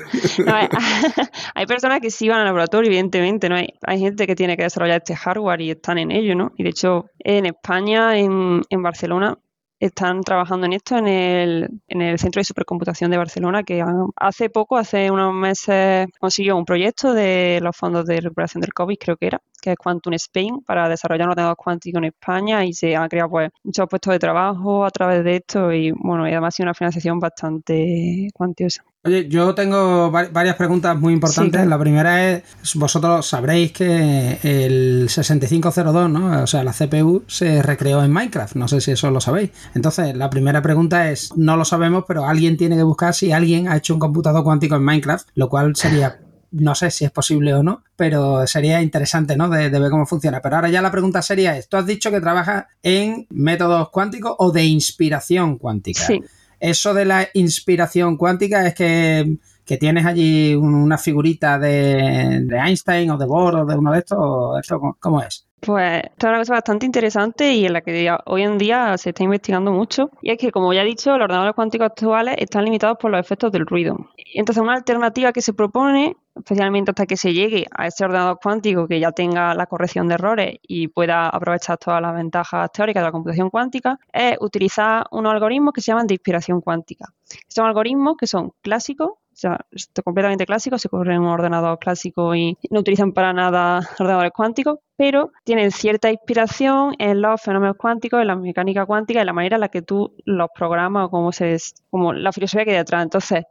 hay, 1.55 1.65
personas 1.65 2.01
que 2.01 2.11
sí 2.11 2.27
van 2.27 2.39
al 2.39 2.45
laboratorio, 2.45 2.89
evidentemente, 2.89 3.47
¿no? 3.47 3.55
Hay, 3.55 3.69
hay 3.81 3.99
gente 3.99 4.27
que 4.27 4.35
tiene 4.35 4.57
que 4.57 4.63
desarrollar 4.63 4.97
este 4.97 5.15
hardware 5.15 5.61
y 5.61 5.71
están 5.71 5.97
en 5.97 6.11
ello, 6.11 6.35
¿no? 6.35 6.51
Y 6.57 6.63
de 6.63 6.69
hecho, 6.69 7.05
en 7.19 7.45
España, 7.45 8.17
en, 8.25 8.83
Barcelona 8.83 9.37
están 9.79 10.21
trabajando 10.21 10.65
en 10.65 10.73
esto 10.73 10.97
en 10.97 11.07
el, 11.07 11.69
en 11.87 12.01
el 12.01 12.17
Centro 12.19 12.39
de 12.39 12.45
Supercomputación 12.45 13.11
de 13.11 13.17
Barcelona, 13.17 13.63
que 13.63 13.83
hace 14.15 14.49
poco, 14.49 14.77
hace 14.77 15.11
unos 15.11 15.33
meses, 15.33 16.07
consiguió 16.19 16.57
un 16.57 16.65
proyecto 16.65 17.13
de 17.13 17.59
los 17.61 17.75
fondos 17.75 18.05
de 18.05 18.21
recuperación 18.21 18.61
del 18.61 18.73
COVID, 18.73 18.97
creo 18.97 19.17
que 19.17 19.27
era, 19.27 19.41
que 19.65 19.71
es 19.71 19.77
Quantum 19.77 20.13
Spain, 20.13 20.61
para 20.65 20.87
desarrollar 20.87 21.27
un 21.27 21.31
ordenador 21.31 21.57
cuántico 21.57 21.97
en 21.97 22.05
España 22.05 22.63
y 22.63 22.73
se 22.73 22.95
han 22.95 23.09
creado 23.09 23.29
pues, 23.29 23.49
muchos 23.63 23.87
puestos 23.89 24.13
de 24.13 24.19
trabajo 24.19 24.85
a 24.85 24.89
través 24.91 25.23
de 25.23 25.37
esto 25.37 25.73
y 25.73 25.91
bueno, 25.91 26.27
y 26.27 26.31
además 26.31 26.53
ha 26.53 26.57
sido 26.57 26.65
una 26.65 26.73
financiación 26.73 27.19
bastante 27.19 28.27
cuantiosa. 28.33 28.83
Oye, 29.03 29.27
yo 29.29 29.53
tengo 29.53 30.09
varias 30.09 30.55
preguntas 30.55 30.97
muy 30.97 31.13
importantes. 31.13 31.67
La 31.67 31.77
primera 31.77 32.27
es, 32.27 32.43
vosotros 32.73 33.27
sabréis 33.27 33.71
que 33.71 34.39
el 34.41 35.09
6502, 35.09 36.09
¿no? 36.09 36.41
O 36.41 36.47
sea, 36.47 36.63
la 36.63 36.73
CPU 36.73 37.23
se 37.27 37.61
recreó 37.61 38.03
en 38.03 38.11
Minecraft. 38.11 38.55
No 38.55 38.67
sé 38.67 38.81
si 38.81 38.93
eso 38.93 39.11
lo 39.11 39.21
sabéis. 39.21 39.51
Entonces, 39.75 40.15
la 40.15 40.31
primera 40.31 40.63
pregunta 40.63 41.11
es, 41.11 41.31
no 41.37 41.55
lo 41.55 41.65
sabemos, 41.65 42.05
pero 42.07 42.25
alguien 42.25 42.57
tiene 42.57 42.77
que 42.77 42.81
buscar 42.81 43.13
si 43.13 43.31
alguien 43.31 43.67
ha 43.67 43.77
hecho 43.77 43.93
un 43.93 43.99
computador 43.99 44.43
cuántico 44.43 44.75
en 44.75 44.83
Minecraft, 44.83 45.27
lo 45.35 45.49
cual 45.49 45.75
sería 45.75 46.17
no 46.51 46.75
sé 46.75 46.91
si 46.91 47.05
es 47.05 47.11
posible 47.11 47.53
o 47.53 47.63
no, 47.63 47.83
pero 47.95 48.45
sería 48.47 48.81
interesante, 48.81 49.35
¿no? 49.35 49.49
De, 49.49 49.69
de, 49.69 49.79
ver 49.79 49.91
cómo 49.91 50.05
funciona. 50.05 50.41
Pero 50.41 50.55
ahora 50.55 50.69
ya 50.69 50.81
la 50.81 50.91
pregunta 50.91 51.21
sería 51.21 51.57
es, 51.57 51.67
tú 51.67 51.77
has 51.77 51.85
dicho 51.85 52.11
que 52.11 52.21
trabajas 52.21 52.65
en 52.83 53.27
métodos 53.29 53.89
cuánticos 53.89 54.35
o 54.39 54.51
de 54.51 54.65
inspiración 54.65 55.57
cuántica. 55.57 56.01
Sí. 56.01 56.21
Eso 56.59 56.93
de 56.93 57.05
la 57.05 57.27
inspiración 57.33 58.17
cuántica 58.17 58.65
es 58.65 58.73
que, 58.73 59.37
tienes 59.79 60.05
allí 60.05 60.55
una 60.55 60.97
figurita 60.97 61.59
de, 61.59 62.47
Einstein 62.51 63.11
o 63.11 63.17
de 63.17 63.25
Bohr 63.25 63.55
o 63.55 63.65
de 63.65 63.75
uno 63.75 63.91
de 63.91 63.99
estos, 63.99 64.59
¿esto 64.59 64.97
cómo 64.99 65.21
es? 65.21 65.47
Pues 65.59 66.03
esta 66.03 66.27
es 66.27 66.29
una 66.29 66.37
cosa 66.39 66.53
bastante 66.53 66.85
interesante 66.85 67.53
y 67.53 67.65
en 67.65 67.73
la 67.73 67.81
que 67.81 68.15
hoy 68.25 68.43
en 68.43 68.57
día 68.57 68.97
se 68.97 69.09
está 69.09 69.23
investigando 69.23 69.71
mucho. 69.71 70.11
Y 70.21 70.31
es 70.31 70.37
que, 70.37 70.51
como 70.51 70.73
ya 70.73 70.83
he 70.83 70.85
dicho, 70.85 71.11
los 71.17 71.25
ordenadores 71.25 71.55
cuánticos 71.55 71.87
actuales 71.87 72.35
están 72.37 72.65
limitados 72.65 72.97
por 72.99 73.09
los 73.09 73.19
efectos 73.19 73.51
del 73.51 73.65
ruido. 73.65 73.97
Entonces, 74.35 74.61
una 74.61 74.73
alternativa 74.73 75.33
que 75.33 75.41
se 75.41 75.53
propone, 75.53 76.15
especialmente 76.35 76.91
hasta 76.91 77.05
que 77.05 77.17
se 77.17 77.33
llegue 77.33 77.65
a 77.71 77.87
ese 77.87 78.05
ordenador 78.05 78.39
cuántico 78.41 78.87
que 78.87 78.99
ya 78.99 79.11
tenga 79.11 79.53
la 79.53 79.65
corrección 79.67 80.07
de 80.07 80.15
errores 80.15 80.55
y 80.61 80.87
pueda 80.87 81.29
aprovechar 81.29 81.77
todas 81.77 82.01
las 82.01 82.13
ventajas 82.13 82.71
teóricas 82.71 83.01
de 83.01 83.05
la 83.05 83.11
computación 83.11 83.49
cuántica, 83.49 83.99
es 84.11 84.37
utilizar 84.39 85.07
unos 85.11 85.33
algoritmos 85.33 85.73
que 85.73 85.81
se 85.81 85.91
llaman 85.91 86.07
de 86.07 86.15
inspiración 86.15 86.61
cuántica. 86.61 87.13
Son 87.47 87.65
algoritmos 87.65 88.15
que 88.17 88.27
son 88.27 88.51
clásicos 88.61 89.13
o 89.35 89.37
sea, 89.37 89.59
completamente 90.05 90.45
clásico, 90.45 90.77
se 90.77 90.87
corre 90.87 91.13
en 91.13 91.19
un 91.19 91.27
ordenador 91.27 91.77
clásico 91.77 92.33
y 92.35 92.57
no 92.69 92.79
utilizan 92.79 93.11
para 93.11 93.33
nada 93.33 93.79
ordenadores 93.99 94.31
cuánticos, 94.31 94.79
pero 94.95 95.33
tienen 95.43 95.71
cierta 95.71 96.09
inspiración 96.09 96.95
en 96.99 97.21
los 97.21 97.41
fenómenos 97.41 97.75
cuánticos, 97.75 98.21
en 98.21 98.27
la 98.27 98.37
mecánica 98.37 98.85
cuántica, 98.85 99.19
en 99.19 99.25
la 99.25 99.33
manera 99.33 99.57
en 99.57 99.61
la 99.61 99.67
que 99.67 99.81
tú 99.81 100.15
los 100.23 100.47
programas 100.55 101.07
o 101.07 101.09
cómo 101.09 101.33
se, 101.33 101.57
como 101.89 102.13
la 102.13 102.31
filosofía 102.31 102.63
que 102.63 102.71
hay 102.71 102.77
detrás. 102.77 103.03
Entonces, 103.03 103.43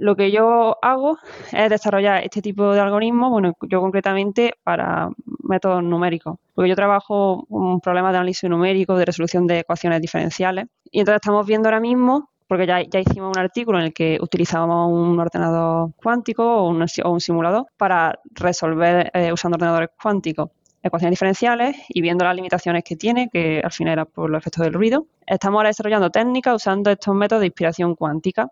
lo 0.00 0.16
que 0.16 0.30
yo 0.32 0.78
hago 0.82 1.18
es 1.52 1.70
desarrollar 1.70 2.24
este 2.24 2.40
tipo 2.40 2.72
de 2.72 2.80
algoritmos, 2.80 3.30
bueno, 3.30 3.52
yo 3.68 3.80
concretamente 3.80 4.54
para 4.64 5.10
métodos 5.42 5.82
numéricos, 5.82 6.38
porque 6.54 6.70
yo 6.70 6.74
trabajo 6.74 7.44
un 7.48 7.80
problema 7.80 8.10
de 8.10 8.16
análisis 8.18 8.48
numérico, 8.48 8.96
de 8.96 9.04
resolución 9.04 9.46
de 9.46 9.60
ecuaciones 9.60 10.00
diferenciales, 10.00 10.66
y 10.90 11.00
entonces 11.00 11.20
estamos 11.22 11.46
viendo 11.46 11.68
ahora 11.68 11.80
mismo 11.80 12.30
porque 12.48 12.66
ya, 12.66 12.82
ya 12.82 12.98
hicimos 12.98 13.36
un 13.36 13.40
artículo 13.40 13.78
en 13.78 13.84
el 13.84 13.92
que 13.92 14.18
utilizábamos 14.20 14.90
un 14.90 15.20
ordenador 15.20 15.90
cuántico 15.94 16.42
o 16.44 16.68
un, 16.68 17.20
simulador 17.20 17.66
para 17.76 18.18
resolver 18.32 19.08
eh, 19.14 19.32
usando 19.32 19.54
ordenadores 19.54 19.90
cuánticos 20.02 20.48
ecuaciones 20.82 21.12
diferenciales 21.12 21.76
y 21.88 22.00
viendo 22.00 22.24
las 22.24 22.34
limitaciones 22.34 22.82
que 22.84 22.96
tiene, 22.96 23.28
que 23.30 23.60
al 23.62 23.70
final 23.70 23.92
era 23.92 24.04
por 24.04 24.30
los 24.30 24.40
efectos 24.40 24.64
del 24.64 24.72
ruido. 24.72 25.06
Estamos 25.26 25.58
ahora 25.58 25.68
desarrollando 25.68 26.10
técnicas 26.10 26.56
usando 26.56 26.90
estos 26.90 27.14
métodos 27.14 27.42
de 27.42 27.48
inspiración 27.48 27.94
cuántica, 27.94 28.48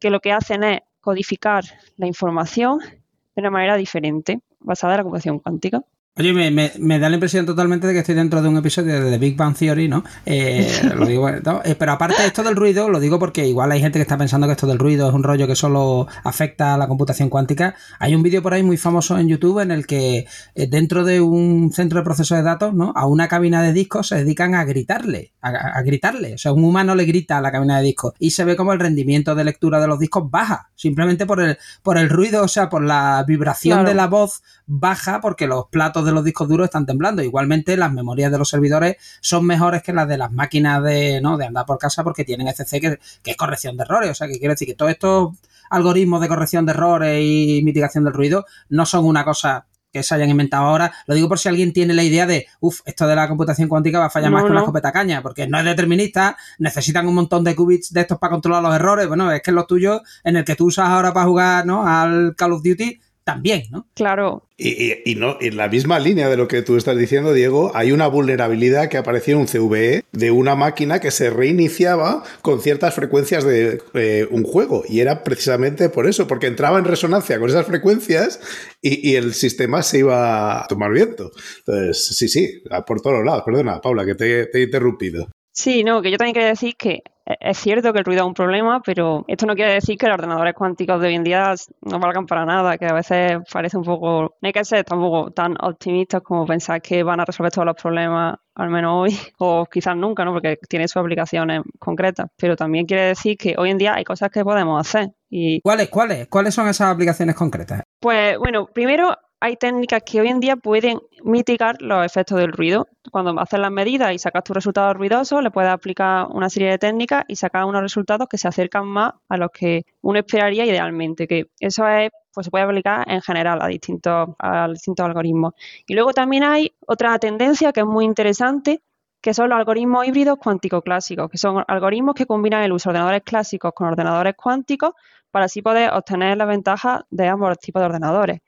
que 0.00 0.10
lo 0.10 0.20
que 0.20 0.32
hacen 0.32 0.64
es 0.64 0.80
codificar 1.00 1.64
la 1.96 2.06
información 2.06 2.78
de 2.80 3.40
una 3.40 3.50
manera 3.50 3.76
diferente, 3.76 4.40
basada 4.60 4.94
en 4.94 4.98
la 4.98 5.02
computación 5.04 5.38
cuántica. 5.38 5.82
Oye, 6.18 6.32
me, 6.32 6.98
da 6.98 7.10
la 7.10 7.16
impresión 7.16 7.44
totalmente 7.44 7.86
de 7.86 7.92
que 7.92 7.98
estoy 7.98 8.14
dentro 8.14 8.40
de 8.40 8.48
un 8.48 8.56
episodio 8.56 9.04
de 9.04 9.10
The 9.10 9.18
Big 9.18 9.36
Bang 9.36 9.54
Theory, 9.54 9.86
¿no? 9.86 10.02
Eh, 10.24 10.66
lo 10.94 11.04
digo, 11.04 11.28
eh, 11.28 11.76
pero 11.78 11.92
aparte 11.92 12.22
de 12.22 12.28
esto 12.28 12.42
del 12.42 12.56
ruido, 12.56 12.88
lo 12.88 13.00
digo 13.00 13.18
porque 13.18 13.46
igual 13.46 13.70
hay 13.70 13.82
gente 13.82 13.98
que 13.98 14.04
está 14.04 14.16
pensando 14.16 14.46
que 14.46 14.54
esto 14.54 14.66
del 14.66 14.78
ruido 14.78 15.10
es 15.10 15.14
un 15.14 15.22
rollo 15.22 15.46
que 15.46 15.54
solo 15.54 16.08
afecta 16.24 16.72
a 16.72 16.78
la 16.78 16.88
computación 16.88 17.28
cuántica. 17.28 17.74
Hay 17.98 18.14
un 18.14 18.22
vídeo 18.22 18.42
por 18.42 18.54
ahí 18.54 18.62
muy 18.62 18.78
famoso 18.78 19.18
en 19.18 19.28
YouTube 19.28 19.60
en 19.60 19.70
el 19.70 19.86
que 19.86 20.24
eh, 20.54 20.66
dentro 20.66 21.04
de 21.04 21.20
un 21.20 21.70
centro 21.74 21.98
de 21.98 22.04
proceso 22.06 22.34
de 22.34 22.42
datos, 22.42 22.72
¿no? 22.72 22.94
A 22.96 23.06
una 23.06 23.28
cabina 23.28 23.60
de 23.60 23.74
discos 23.74 24.08
se 24.08 24.14
dedican 24.14 24.54
a 24.54 24.64
gritarle, 24.64 25.34
a, 25.42 25.82
gritarle. 25.82 26.32
O 26.32 26.38
sea, 26.38 26.54
un 26.54 26.64
humano 26.64 26.94
le 26.94 27.04
grita 27.04 27.36
a 27.36 27.42
la 27.42 27.52
cabina 27.52 27.76
de 27.76 27.84
discos 27.84 28.14
y 28.18 28.30
se 28.30 28.46
ve 28.46 28.56
como 28.56 28.72
el 28.72 28.80
rendimiento 28.80 29.34
de 29.34 29.44
lectura 29.44 29.82
de 29.82 29.86
los 29.86 29.98
discos 29.98 30.30
baja, 30.30 30.70
simplemente 30.76 31.26
por 31.26 31.42
el, 31.42 31.58
por 31.82 31.98
el 31.98 32.08
ruido, 32.08 32.42
o 32.42 32.48
sea, 32.48 32.70
por 32.70 32.82
la 32.82 33.22
vibración 33.28 33.84
de 33.84 33.92
la 33.92 34.06
voz 34.06 34.42
baja 34.64 35.20
porque 35.20 35.46
los 35.46 35.66
platos 35.66 36.05
de 36.06 36.12
los 36.12 36.24
discos 36.24 36.48
duros 36.48 36.64
están 36.66 36.86
temblando. 36.86 37.22
Igualmente, 37.22 37.76
las 37.76 37.92
memorias 37.92 38.32
de 38.32 38.38
los 38.38 38.48
servidores 38.48 38.96
son 39.20 39.44
mejores 39.44 39.82
que 39.82 39.92
las 39.92 40.08
de 40.08 40.18
las 40.18 40.32
máquinas 40.32 40.82
de, 40.82 41.20
¿no? 41.20 41.36
de 41.36 41.46
andar 41.46 41.66
por 41.66 41.78
casa 41.78 42.02
porque 42.04 42.24
tienen 42.24 42.48
FC 42.48 42.80
que, 42.80 42.98
que 43.22 43.32
es 43.32 43.36
corrección 43.36 43.76
de 43.76 43.82
errores. 43.84 44.10
O 44.10 44.14
sea, 44.14 44.28
que 44.28 44.38
quiere 44.38 44.54
decir 44.54 44.68
que 44.68 44.74
todos 44.74 44.92
estos 44.92 45.34
algoritmos 45.70 46.20
de 46.20 46.28
corrección 46.28 46.64
de 46.64 46.72
errores 46.72 47.20
y 47.22 47.60
mitigación 47.64 48.04
del 48.04 48.14
ruido 48.14 48.46
no 48.68 48.86
son 48.86 49.04
una 49.04 49.24
cosa 49.24 49.66
que 49.96 50.02
se 50.02 50.14
hayan 50.14 50.28
inventado 50.28 50.66
ahora. 50.66 50.92
Lo 51.06 51.14
digo 51.14 51.28
por 51.28 51.38
si 51.38 51.48
alguien 51.48 51.72
tiene 51.72 51.94
la 51.94 52.02
idea 52.02 52.26
de, 52.26 52.46
uff, 52.60 52.80
esto 52.84 53.06
de 53.06 53.16
la 53.16 53.28
computación 53.28 53.68
cuántica 53.68 53.98
va 53.98 54.06
a 54.06 54.10
fallar 54.10 54.30
más 54.30 54.44
que 54.44 54.50
una 54.50 54.60
escopeta 54.60 54.92
caña, 54.92 55.22
porque 55.22 55.46
no 55.48 55.58
es 55.58 55.64
determinista, 55.64 56.36
necesitan 56.58 57.06
un 57.06 57.14
montón 57.14 57.44
de 57.44 57.56
qubits 57.56 57.92
de 57.92 58.02
estos 58.02 58.18
para 58.18 58.32
controlar 58.32 58.62
los 58.62 58.74
errores. 58.74 59.08
Bueno, 59.08 59.32
es 59.32 59.42
que 59.42 59.52
lo 59.52 59.66
tuyo, 59.66 60.02
en 60.22 60.36
el 60.36 60.44
que 60.44 60.54
tú 60.54 60.66
usas 60.66 60.88
ahora 60.88 61.12
para 61.14 61.26
jugar 61.26 61.66
¿no? 61.66 61.86
al 61.86 62.34
Call 62.36 62.52
of 62.52 62.62
Duty, 62.62 63.00
también, 63.26 63.64
¿no? 63.72 63.88
Claro. 63.94 64.48
Y, 64.56 65.16
no, 65.16 65.36
en 65.40 65.56
la 65.56 65.68
misma 65.68 65.98
línea 65.98 66.28
de 66.28 66.36
lo 66.36 66.46
que 66.46 66.62
tú 66.62 66.76
estás 66.76 66.96
diciendo, 66.96 67.32
Diego, 67.32 67.72
hay 67.74 67.90
una 67.90 68.06
vulnerabilidad 68.06 68.88
que 68.88 68.98
apareció 68.98 69.34
en 69.34 69.40
un 69.40 69.46
CVE 69.48 70.04
de 70.12 70.30
una 70.30 70.54
máquina 70.54 71.00
que 71.00 71.10
se 71.10 71.28
reiniciaba 71.28 72.22
con 72.40 72.60
ciertas 72.60 72.94
frecuencias 72.94 73.42
de 73.42 73.82
eh, 73.94 74.28
un 74.30 74.44
juego. 74.44 74.84
Y 74.88 75.00
era 75.00 75.24
precisamente 75.24 75.88
por 75.88 76.06
eso, 76.06 76.28
porque 76.28 76.46
entraba 76.46 76.78
en 76.78 76.84
resonancia 76.84 77.40
con 77.40 77.50
esas 77.50 77.66
frecuencias 77.66 78.40
y, 78.80 79.16
el 79.16 79.34
sistema 79.34 79.82
se 79.82 79.98
iba 79.98 80.62
a 80.62 80.66
tomar 80.68 80.92
viento. 80.92 81.32
Entonces, 81.58 82.16
sí, 82.16 82.28
sí, 82.28 82.62
por 82.86 83.00
todos 83.00 83.24
lados. 83.24 83.42
Perdona, 83.44 83.80
Paula, 83.80 84.06
que 84.06 84.14
te, 84.14 84.46
te 84.46 84.58
he 84.60 84.62
interrumpido. 84.62 85.28
Sí, 85.52 85.82
no, 85.82 86.00
que 86.00 86.12
yo 86.12 86.16
también 86.16 86.34
quería 86.34 86.50
decir 86.50 86.76
que 86.78 87.02
es 87.26 87.58
cierto 87.58 87.92
que 87.92 87.98
el 87.98 88.04
ruido 88.04 88.22
es 88.22 88.26
un 88.26 88.34
problema, 88.34 88.80
pero 88.84 89.24
esto 89.26 89.46
no 89.46 89.54
quiere 89.54 89.74
decir 89.74 89.98
que 89.98 90.06
los 90.06 90.14
ordenadores 90.14 90.54
cuánticos 90.54 91.00
de 91.00 91.08
hoy 91.08 91.14
en 91.16 91.24
día 91.24 91.54
no 91.82 91.98
valgan 91.98 92.26
para 92.26 92.44
nada, 92.44 92.78
que 92.78 92.86
a 92.86 92.94
veces 92.94 93.38
parece 93.52 93.76
un 93.76 93.82
poco, 93.82 94.36
no 94.40 94.46
hay 94.46 94.52
que 94.52 94.64
ser 94.64 94.84
tampoco 94.84 95.32
tan 95.32 95.56
optimistas 95.60 96.22
como 96.22 96.46
pensar 96.46 96.80
que 96.80 97.02
van 97.02 97.20
a 97.20 97.24
resolver 97.24 97.50
todos 97.50 97.66
los 97.66 97.74
problemas, 97.74 98.36
al 98.54 98.70
menos 98.70 98.92
hoy, 98.94 99.18
o 99.38 99.66
quizás 99.66 99.96
nunca, 99.96 100.24
¿no? 100.24 100.32
Porque 100.32 100.56
tiene 100.68 100.86
sus 100.86 100.98
aplicaciones 100.98 101.62
concretas, 101.80 102.28
pero 102.36 102.54
también 102.54 102.86
quiere 102.86 103.06
decir 103.06 103.36
que 103.36 103.56
hoy 103.58 103.70
en 103.70 103.78
día 103.78 103.94
hay 103.96 104.04
cosas 104.04 104.30
que 104.30 104.44
podemos 104.44 104.80
hacer. 104.80 105.10
Y... 105.28 105.60
¿Cuáles, 105.62 105.88
cuáles? 105.88 106.28
¿Cuáles 106.28 106.54
son 106.54 106.68
esas 106.68 106.92
aplicaciones 106.92 107.34
concretas? 107.34 107.82
Pues 108.00 108.38
bueno, 108.38 108.66
primero 108.72 109.16
hay 109.40 109.56
técnicas 109.56 110.02
que 110.04 110.20
hoy 110.20 110.28
en 110.28 110.40
día 110.40 110.56
pueden 110.56 111.00
mitigar 111.22 111.80
los 111.80 112.04
efectos 112.04 112.38
del 112.38 112.52
ruido. 112.52 112.88
Cuando 113.12 113.38
haces 113.38 113.60
las 113.60 113.70
medidas 113.70 114.12
y 114.12 114.18
sacas 114.18 114.44
tus 114.44 114.54
resultados 114.54 114.96
ruidosos, 114.96 115.42
le 115.42 115.50
puedes 115.50 115.70
aplicar 115.70 116.26
una 116.30 116.48
serie 116.48 116.70
de 116.70 116.78
técnicas 116.78 117.24
y 117.28 117.36
sacar 117.36 117.64
unos 117.64 117.82
resultados 117.82 118.28
que 118.28 118.38
se 118.38 118.48
acercan 118.48 118.86
más 118.86 119.12
a 119.28 119.36
los 119.36 119.50
que 119.50 119.84
uno 120.00 120.18
esperaría 120.18 120.64
idealmente, 120.64 121.26
que 121.26 121.50
eso 121.60 121.86
es 121.88 122.10
pues 122.32 122.44
se 122.44 122.50
puede 122.50 122.64
aplicar 122.64 123.10
en 123.10 123.22
general 123.22 123.62
a 123.62 123.66
distintos, 123.66 124.28
a 124.38 124.68
distintos 124.68 125.06
algoritmos. 125.06 125.54
Y 125.86 125.94
luego 125.94 126.12
también 126.12 126.44
hay 126.44 126.74
otra 126.86 127.18
tendencia 127.18 127.72
que 127.72 127.80
es 127.80 127.86
muy 127.86 128.04
interesante, 128.04 128.82
que 129.22 129.32
son 129.32 129.48
los 129.48 129.58
algoritmos 129.58 130.06
híbridos 130.06 130.36
cuántico 130.36 130.82
clásicos, 130.82 131.30
que 131.30 131.38
son 131.38 131.64
algoritmos 131.66 132.14
que 132.14 132.26
combinan 132.26 132.62
el 132.62 132.72
uso 132.72 132.90
de 132.90 132.98
ordenadores 132.98 133.22
clásicos 133.22 133.72
con 133.74 133.88
ordenadores 133.88 134.34
cuánticos 134.36 134.92
para 135.30 135.46
así 135.46 135.62
poder 135.62 135.90
obtener 135.94 136.36
las 136.36 136.46
ventajas 136.46 137.04
de 137.08 137.26
ambos 137.26 137.58
tipos 137.58 137.80
de 137.80 137.86
ordenadores. 137.86 138.40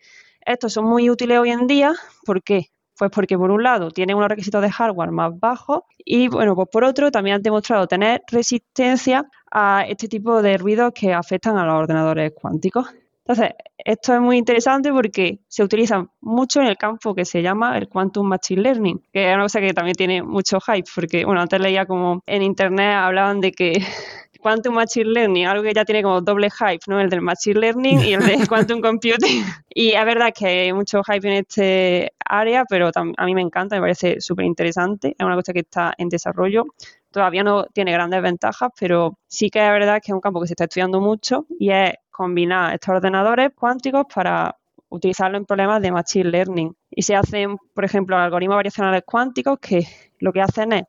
Estos 0.49 0.73
son 0.73 0.87
muy 0.87 1.11
útiles 1.11 1.39
hoy 1.39 1.51
en 1.51 1.67
día. 1.67 1.93
¿Por 2.25 2.43
qué? 2.43 2.69
Pues 2.97 3.11
porque 3.11 3.37
por 3.37 3.51
un 3.51 3.63
lado 3.63 3.91
tienen 3.91 4.17
unos 4.17 4.31
requisitos 4.31 4.63
de 4.63 4.71
hardware 4.71 5.11
más 5.11 5.39
bajos 5.39 5.83
y 5.99 6.29
bueno, 6.29 6.57
pues 6.57 6.69
por 6.73 6.85
otro 6.85 7.11
también 7.11 7.37
han 7.37 7.43
demostrado 7.43 7.87
tener 7.87 8.23
resistencia 8.29 9.27
a 9.53 9.85
este 9.87 10.09
tipo 10.09 10.41
de 10.41 10.57
ruidos 10.57 10.93
que 10.95 11.13
afectan 11.13 11.59
a 11.59 11.67
los 11.67 11.75
ordenadores 11.75 12.33
cuánticos. 12.35 12.87
Entonces, 13.27 13.57
esto 13.77 14.15
es 14.15 14.21
muy 14.23 14.39
interesante 14.39 14.91
porque 14.91 15.41
se 15.49 15.63
utilizan 15.63 16.09
mucho 16.23 16.63
en 16.63 16.69
el 16.69 16.79
campo 16.79 17.15
que 17.15 17.27
se 17.27 17.43
llama 17.43 17.77
el 17.77 17.87
Quantum 17.87 18.27
Machine 18.27 18.63
Learning, 18.63 19.03
que 19.13 19.29
es 19.29 19.35
una 19.35 19.45
cosa 19.45 19.61
que 19.61 19.75
también 19.75 19.97
tiene 19.97 20.23
mucho 20.23 20.61
hype, 20.61 20.89
porque, 20.95 21.27
bueno, 21.27 21.43
antes 21.43 21.61
leía 21.61 21.85
como 21.85 22.23
en 22.25 22.41
internet 22.41 22.95
hablaban 22.95 23.43
de 23.43 23.53
que 23.53 23.73
Quantum 24.49 24.77
Machine 24.77 25.11
Learning, 25.11 25.47
algo 25.47 25.63
que 25.63 25.75
ya 25.75 25.85
tiene 25.85 26.03
como 26.03 26.23
doble 26.23 26.49
hype, 26.51 26.81
¿no? 26.87 26.99
El 26.99 27.11
del 27.11 27.21
Machine 27.21 27.61
Learning 27.61 28.01
y 28.01 28.15
el 28.15 28.25
de 28.25 28.47
Quantum 28.49 28.81
Computing. 28.81 29.45
Y 29.69 29.91
es 29.91 30.05
verdad 30.07 30.33
que 30.35 30.47
hay 30.47 30.73
mucho 30.73 31.03
hype 31.05 31.29
en 31.29 31.35
este 31.35 32.15
área, 32.25 32.65
pero 32.65 32.91
a 32.95 33.27
mí 33.27 33.35
me 33.35 33.43
encanta, 33.43 33.77
me 33.77 33.83
parece 33.83 34.23
súper 34.23 34.47
interesante. 34.47 35.15
Es 35.19 35.27
una 35.27 35.35
cosa 35.35 35.53
que 35.53 35.59
está 35.61 35.93
en 35.99 36.09
desarrollo. 36.09 36.65
Todavía 37.11 37.45
no 37.45 37.67
tiene 37.67 37.93
grandes 37.93 38.23
ventajas, 38.23 38.71
pero 38.81 39.19
sí 39.27 39.51
que 39.51 39.59
es 39.59 39.71
verdad 39.71 40.01
que 40.03 40.13
es 40.13 40.15
un 40.15 40.23
campo 40.23 40.41
que 40.41 40.47
se 40.47 40.55
está 40.55 40.65
estudiando 40.65 40.99
mucho 40.99 41.45
y 41.59 41.71
es 41.71 41.93
combinar 42.11 42.73
estos 42.73 42.95
ordenadores 42.95 43.51
cuánticos 43.55 44.07
para 44.15 44.57
utilizarlo 44.89 45.37
en 45.37 45.45
problemas 45.45 45.83
de 45.83 45.93
Machine 45.93 46.31
Learning. 46.31 46.75
Y 46.91 47.03
se 47.03 47.15
hacen, 47.15 47.59
por 47.75 47.85
ejemplo, 47.85 48.17
algoritmos 48.17 48.57
variacionales 48.57 49.03
cuánticos 49.05 49.59
que 49.59 49.87
lo 50.21 50.33
que 50.33 50.41
hacen 50.41 50.73
es 50.73 50.85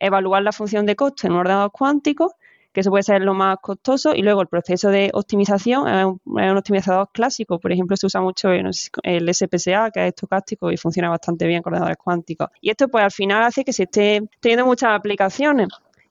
evaluar 0.00 0.42
la 0.42 0.50
función 0.50 0.84
de 0.84 0.96
coste 0.96 1.28
en 1.28 1.34
un 1.34 1.38
ordenador 1.38 1.70
cuántico 1.70 2.34
que 2.74 2.80
eso 2.80 2.90
puede 2.90 3.04
ser 3.04 3.22
lo 3.22 3.34
más 3.34 3.58
costoso. 3.62 4.14
Y 4.14 4.22
luego 4.22 4.42
el 4.42 4.48
proceso 4.48 4.90
de 4.90 5.10
optimización 5.14 5.88
es 5.88 6.04
un, 6.04 6.56
optimizador 6.58 7.08
clásico. 7.12 7.58
Por 7.60 7.72
ejemplo, 7.72 7.96
se 7.96 8.06
usa 8.06 8.20
mucho 8.20 8.50
el 8.50 9.34
SPSA, 9.34 9.90
que 9.92 10.00
es 10.00 10.08
estocástico 10.08 10.70
y 10.72 10.76
funciona 10.76 11.08
bastante 11.08 11.46
bien 11.46 11.62
con 11.62 11.72
ordenadores 11.72 11.96
cuánticos. 11.96 12.48
Y 12.60 12.70
esto 12.70 12.88
pues 12.88 13.04
al 13.04 13.12
final 13.12 13.44
hace 13.44 13.64
que 13.64 13.72
se 13.72 13.84
esté 13.84 14.22
teniendo 14.40 14.66
muchas 14.66 14.90
aplicaciones 14.90 15.68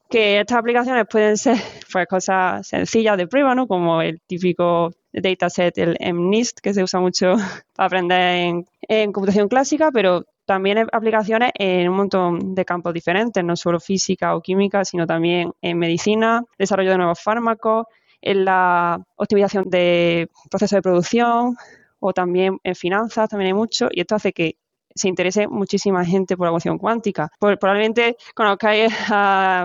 que 0.09 0.39
estas 0.39 0.59
aplicaciones 0.59 1.05
pueden 1.09 1.38
ser 1.38 1.57
pues, 1.91 2.07
cosas 2.07 2.68
sencillas 2.68 3.18
de 3.18 3.28
prueba, 3.28 3.55
¿no? 3.55 3.68
Como 3.68 4.01
el 4.01 4.22
típico 4.22 4.91
dataset, 5.11 5.78
el 5.78 5.97
MNIST, 6.14 6.59
que 6.59 6.74
se 6.74 6.84
usa 6.84 6.99
mucho 6.99 7.36
para 7.76 7.88
aprender 7.88 8.22
en, 8.22 8.66
en 8.88 9.11
computación 9.11 9.47
clásica, 9.47 9.91
pero 9.91 10.24
también 10.45 10.87
aplicaciones 10.91 11.51
en 11.55 11.89
un 11.89 11.95
montón 11.97 12.55
de 12.55 12.65
campos 12.65 12.93
diferentes, 12.93 13.43
no 13.43 13.55
solo 13.55 13.79
física 13.79 14.35
o 14.35 14.41
química, 14.41 14.85
sino 14.85 15.05
también 15.07 15.51
en 15.61 15.77
medicina, 15.77 16.43
desarrollo 16.57 16.91
de 16.91 16.97
nuevos 16.97 17.21
fármacos, 17.21 17.85
en 18.21 18.45
la 18.45 18.99
optimización 19.15 19.69
de 19.69 20.29
procesos 20.49 20.77
de 20.77 20.81
producción 20.81 21.55
o 21.99 22.13
también 22.13 22.57
en 22.63 22.75
finanzas, 22.75 23.29
también 23.29 23.47
hay 23.47 23.53
mucho, 23.53 23.87
y 23.91 24.01
esto 24.01 24.15
hace 24.15 24.33
que 24.33 24.57
se 24.95 25.07
interese 25.07 25.47
muchísima 25.47 26.05
gente 26.05 26.37
por 26.37 26.47
la 26.47 26.51
cuestión 26.51 26.77
cuántica. 26.77 27.29
probablemente 27.39 28.15
conozcáis, 28.35 28.93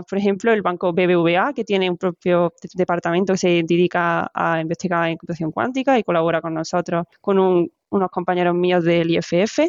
por 0.08 0.18
ejemplo, 0.18 0.52
el 0.52 0.62
banco 0.62 0.92
BBVA, 0.92 1.52
que 1.52 1.64
tiene 1.64 1.90
un 1.90 1.98
propio 1.98 2.52
departamento 2.74 3.34
que 3.34 3.38
se 3.38 3.48
dedica 3.62 4.30
a 4.32 4.60
investigar 4.60 5.08
en 5.08 5.16
computación 5.16 5.52
cuántica 5.52 5.98
y 5.98 6.02
colabora 6.02 6.40
con 6.40 6.54
nosotros, 6.54 7.06
con 7.20 7.38
unos 7.38 8.10
compañeros 8.10 8.54
míos 8.54 8.84
del 8.84 9.10
IFF. 9.10 9.60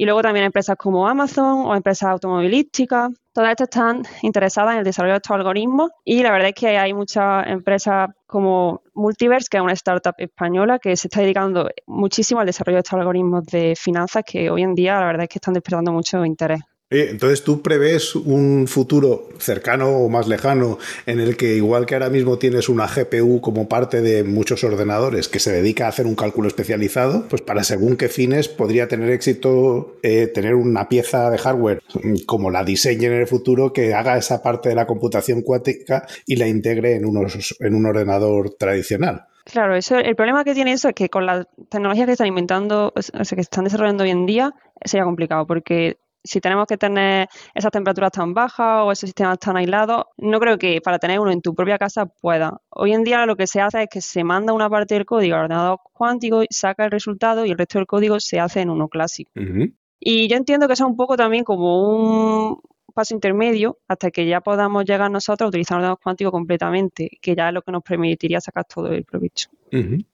Y 0.00 0.04
luego 0.04 0.22
también 0.22 0.44
empresas 0.44 0.76
como 0.76 1.08
Amazon 1.08 1.66
o 1.66 1.74
empresas 1.74 2.10
automovilísticas. 2.10 3.10
Todas 3.32 3.50
estas 3.50 3.66
están 3.66 4.02
interesadas 4.22 4.74
en 4.74 4.78
el 4.78 4.84
desarrollo 4.84 5.14
de 5.14 5.16
estos 5.16 5.34
algoritmos 5.34 5.90
y 6.04 6.22
la 6.22 6.30
verdad 6.30 6.50
es 6.50 6.54
que 6.54 6.78
hay 6.78 6.94
muchas 6.94 7.44
empresas 7.48 8.08
como 8.24 8.82
Multiverse, 8.94 9.48
que 9.50 9.56
es 9.56 9.62
una 9.64 9.72
startup 9.72 10.14
española 10.18 10.78
que 10.78 10.96
se 10.96 11.08
está 11.08 11.20
dedicando 11.20 11.68
muchísimo 11.88 12.38
al 12.38 12.46
desarrollo 12.46 12.76
de 12.76 12.82
estos 12.82 12.96
algoritmos 12.96 13.44
de 13.46 13.74
finanzas 13.76 14.22
que 14.24 14.48
hoy 14.50 14.62
en 14.62 14.76
día 14.76 15.00
la 15.00 15.06
verdad 15.06 15.24
es 15.24 15.30
que 15.30 15.38
están 15.38 15.54
despertando 15.54 15.90
mucho 15.90 16.24
interés 16.24 16.60
entonces 16.90 17.44
tú 17.44 17.60
prevés 17.60 18.14
un 18.14 18.66
futuro 18.66 19.28
cercano 19.38 19.90
o 19.90 20.08
más 20.08 20.26
lejano 20.26 20.78
en 21.04 21.20
el 21.20 21.36
que 21.36 21.54
igual 21.54 21.84
que 21.84 21.94
ahora 21.94 22.08
mismo 22.08 22.38
tienes 22.38 22.68
una 22.70 22.86
GPU 22.86 23.40
como 23.42 23.68
parte 23.68 24.00
de 24.00 24.24
muchos 24.24 24.64
ordenadores 24.64 25.28
que 25.28 25.38
se 25.38 25.52
dedica 25.52 25.84
a 25.84 25.88
hacer 25.90 26.06
un 26.06 26.14
cálculo 26.14 26.48
especializado, 26.48 27.26
pues 27.28 27.42
para 27.42 27.62
según 27.62 27.96
qué 27.96 28.08
fines 28.08 28.48
podría 28.48 28.88
tener 28.88 29.10
éxito 29.10 29.98
eh, 30.02 30.28
tener 30.28 30.54
una 30.54 30.88
pieza 30.88 31.30
de 31.30 31.38
hardware 31.38 31.82
como 32.26 32.50
la 32.50 32.64
diseñe 32.64 33.04
en 33.04 33.12
el 33.12 33.26
futuro 33.26 33.72
que 33.72 33.92
haga 33.92 34.16
esa 34.16 34.42
parte 34.42 34.70
de 34.70 34.74
la 34.74 34.86
computación 34.86 35.42
cuántica 35.42 36.06
y 36.26 36.36
la 36.36 36.48
integre 36.48 36.94
en, 36.94 37.04
unos, 37.04 37.56
en 37.60 37.74
un 37.74 37.86
ordenador 37.86 38.54
tradicional. 38.58 39.26
Claro, 39.44 39.76
eso, 39.76 39.96
el 39.96 40.14
problema 40.14 40.44
que 40.44 40.54
tiene 40.54 40.72
eso 40.72 40.88
es 40.88 40.94
que 40.94 41.08
con 41.08 41.24
las 41.24 41.46
tecnologías 41.70 42.06
que 42.06 42.12
están 42.12 42.26
inventando, 42.26 42.92
o 42.94 43.02
sea, 43.02 43.34
que 43.34 43.40
están 43.40 43.64
desarrollando 43.64 44.04
hoy 44.04 44.10
en 44.10 44.26
día, 44.26 44.54
sería 44.84 45.04
complicado 45.04 45.46
porque 45.46 45.98
si 46.24 46.40
tenemos 46.40 46.66
que 46.66 46.76
tener 46.76 47.28
esas 47.54 47.70
temperaturas 47.70 48.12
tan 48.12 48.34
bajas 48.34 48.82
o 48.84 48.92
esos 48.92 49.08
sistemas 49.08 49.38
tan 49.38 49.56
aislados, 49.56 50.06
no 50.16 50.38
creo 50.40 50.58
que 50.58 50.80
para 50.80 50.98
tener 50.98 51.20
uno 51.20 51.30
en 51.30 51.42
tu 51.42 51.54
propia 51.54 51.78
casa 51.78 52.06
pueda. 52.06 52.60
Hoy 52.70 52.92
en 52.92 53.04
día 53.04 53.26
lo 53.26 53.36
que 53.36 53.46
se 53.46 53.60
hace 53.60 53.84
es 53.84 53.88
que 53.90 54.00
se 54.00 54.24
manda 54.24 54.52
una 54.52 54.68
parte 54.68 54.94
del 54.94 55.04
código 55.04 55.36
al 55.36 55.44
ordenador 55.44 55.80
cuántico, 55.92 56.42
saca 56.50 56.84
el 56.84 56.90
resultado 56.90 57.46
y 57.46 57.50
el 57.50 57.58
resto 57.58 57.78
del 57.78 57.86
código 57.86 58.20
se 58.20 58.40
hace 58.40 58.60
en 58.60 58.70
uno 58.70 58.88
clásico. 58.88 59.30
Y 60.00 60.28
yo 60.28 60.36
entiendo 60.36 60.66
que 60.66 60.74
es 60.74 60.80
un 60.80 60.96
poco 60.96 61.16
también 61.16 61.44
como 61.44 61.90
un 61.90 62.60
paso 62.98 63.14
intermedio 63.14 63.78
hasta 63.86 64.10
que 64.10 64.26
ya 64.26 64.40
podamos 64.40 64.84
llegar 64.84 65.08
nosotros 65.08 65.46
a 65.46 65.48
utilizar 65.50 65.76
ordenador 65.76 66.00
cuántico 66.02 66.32
completamente, 66.32 67.08
que 67.22 67.36
ya 67.36 67.46
es 67.46 67.54
lo 67.54 67.62
que 67.62 67.70
nos 67.70 67.84
permitiría 67.84 68.40
sacar 68.40 68.64
todo 68.64 68.88
el 68.88 69.04
provecho. 69.04 69.50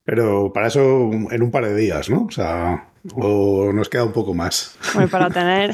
Pero 0.05 0.53
para 0.53 0.67
eso 0.67 1.11
en 1.31 1.43
un 1.43 1.51
par 1.51 1.65
de 1.65 1.75
días, 1.75 2.11
¿no? 2.11 2.27
O 2.27 2.31
sea, 2.31 2.91
o 3.15 3.73
nos 3.73 3.89
queda 3.89 4.05
un 4.05 4.13
poco 4.13 4.35
más. 4.35 4.79
Hombre, 4.93 5.09
para 5.09 5.31
tener. 5.39 5.71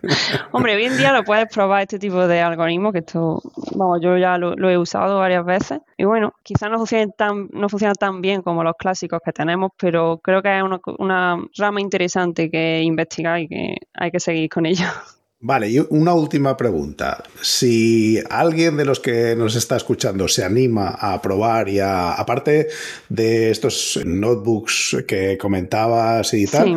Hombre, 0.52 0.76
hoy 0.76 0.84
en 0.86 0.96
día 0.96 1.12
lo 1.12 1.22
puedes 1.22 1.52
probar 1.52 1.82
este 1.82 1.98
tipo 1.98 2.26
de 2.26 2.40
algoritmo, 2.40 2.92
que 2.92 3.00
esto, 3.00 3.42
vamos, 3.76 4.00
yo 4.00 4.16
ya 4.16 4.38
lo, 4.38 4.70
he 4.70 4.78
usado 4.78 5.18
varias 5.18 5.44
veces. 5.44 5.80
Y 5.98 6.04
bueno, 6.04 6.32
quizás 6.42 6.70
no 6.70 6.78
funcione 6.78 7.08
tan, 7.14 7.50
no 7.52 7.68
funciona 7.68 7.92
tan 7.92 8.22
bien 8.22 8.40
como 8.40 8.64
los 8.64 8.76
clásicos 8.78 9.20
que 9.22 9.32
tenemos, 9.32 9.72
pero 9.78 10.18
creo 10.22 10.40
que 10.40 10.56
es 10.56 10.62
una, 10.62 10.80
una 10.96 11.36
rama 11.58 11.82
interesante 11.82 12.50
que 12.50 12.80
investigar 12.80 13.38
y 13.40 13.48
que 13.48 13.76
hay 13.92 14.10
que 14.10 14.20
seguir 14.20 14.48
con 14.48 14.64
ello. 14.64 14.86
Vale, 15.40 15.70
y 15.70 15.78
una 15.90 16.14
última 16.14 16.56
pregunta. 16.56 17.22
Si 17.40 18.20
alguien 18.28 18.76
de 18.76 18.84
los 18.84 18.98
que 18.98 19.36
nos 19.36 19.54
está 19.54 19.76
escuchando 19.76 20.26
se 20.26 20.44
anima 20.44 20.96
a 20.98 21.22
probar 21.22 21.68
y 21.68 21.78
a, 21.78 22.12
aparte 22.14 22.68
de 23.08 23.50
estos 23.50 24.00
notebooks 24.04 25.04
que 25.06 25.38
comentabas 25.38 26.34
y 26.34 26.46
tal, 26.46 26.76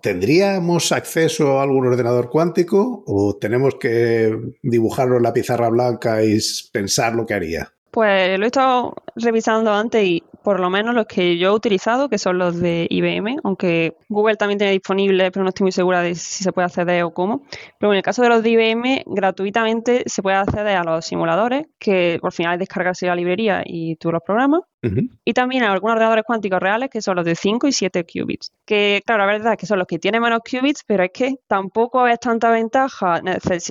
¿tendríamos 0.00 0.90
acceso 0.90 1.60
a 1.60 1.62
algún 1.62 1.86
ordenador 1.86 2.28
cuántico 2.28 3.04
o 3.06 3.36
tenemos 3.36 3.76
que 3.76 4.36
dibujarlo 4.62 5.18
en 5.18 5.22
la 5.22 5.32
pizarra 5.32 5.68
blanca 5.68 6.24
y 6.24 6.38
pensar 6.72 7.14
lo 7.14 7.24
que 7.24 7.34
haría? 7.34 7.72
Pues 7.92 8.36
lo 8.36 8.44
he 8.44 8.48
estado 8.48 8.94
revisando 9.14 9.72
antes 9.72 10.04
y 10.04 10.24
por 10.46 10.60
lo 10.60 10.70
menos 10.70 10.94
los 10.94 11.06
que 11.06 11.38
yo 11.38 11.48
he 11.48 11.50
utilizado, 11.50 12.08
que 12.08 12.18
son 12.18 12.38
los 12.38 12.60
de 12.60 12.86
IBM, 12.88 13.38
aunque 13.42 13.96
Google 14.08 14.36
también 14.36 14.58
tiene 14.58 14.74
disponible, 14.74 15.32
pero 15.32 15.42
no 15.42 15.48
estoy 15.48 15.64
muy 15.64 15.72
segura 15.72 16.02
de 16.02 16.14
si 16.14 16.44
se 16.44 16.52
puede 16.52 16.66
acceder 16.66 17.02
o 17.02 17.12
cómo. 17.12 17.42
Pero 17.80 17.90
en 17.90 17.96
el 17.96 18.04
caso 18.04 18.22
de 18.22 18.28
los 18.28 18.44
de 18.44 18.50
IBM, 18.50 19.02
gratuitamente 19.06 20.04
se 20.06 20.22
puede 20.22 20.36
acceder 20.36 20.76
a 20.76 20.84
los 20.84 21.04
simuladores, 21.04 21.66
que 21.80 22.18
por 22.20 22.32
final 22.32 22.52
es 22.52 22.58
descargarse 22.60 23.08
la 23.08 23.16
librería 23.16 23.64
y 23.66 23.96
tú 23.96 24.12
los 24.12 24.22
programas. 24.22 24.60
Y 25.24 25.32
también 25.32 25.64
a 25.64 25.72
algunos 25.72 25.94
ordenadores 25.94 26.22
cuánticos 26.24 26.60
reales 26.60 26.90
que 26.90 27.02
son 27.02 27.16
los 27.16 27.24
de 27.24 27.34
5 27.34 27.66
y 27.66 27.72
7 27.72 28.04
qubits. 28.04 28.52
Que, 28.64 29.02
claro, 29.04 29.26
la 29.26 29.32
verdad 29.32 29.54
es 29.54 29.58
que 29.58 29.66
son 29.66 29.80
los 29.80 29.88
que 29.88 29.98
tienen 29.98 30.22
menos 30.22 30.42
qubits, 30.48 30.84
pero 30.86 31.02
es 31.02 31.10
que 31.12 31.40
tampoco 31.48 32.06
es 32.06 32.20
tanta 32.20 32.52
ventaja 32.52 33.20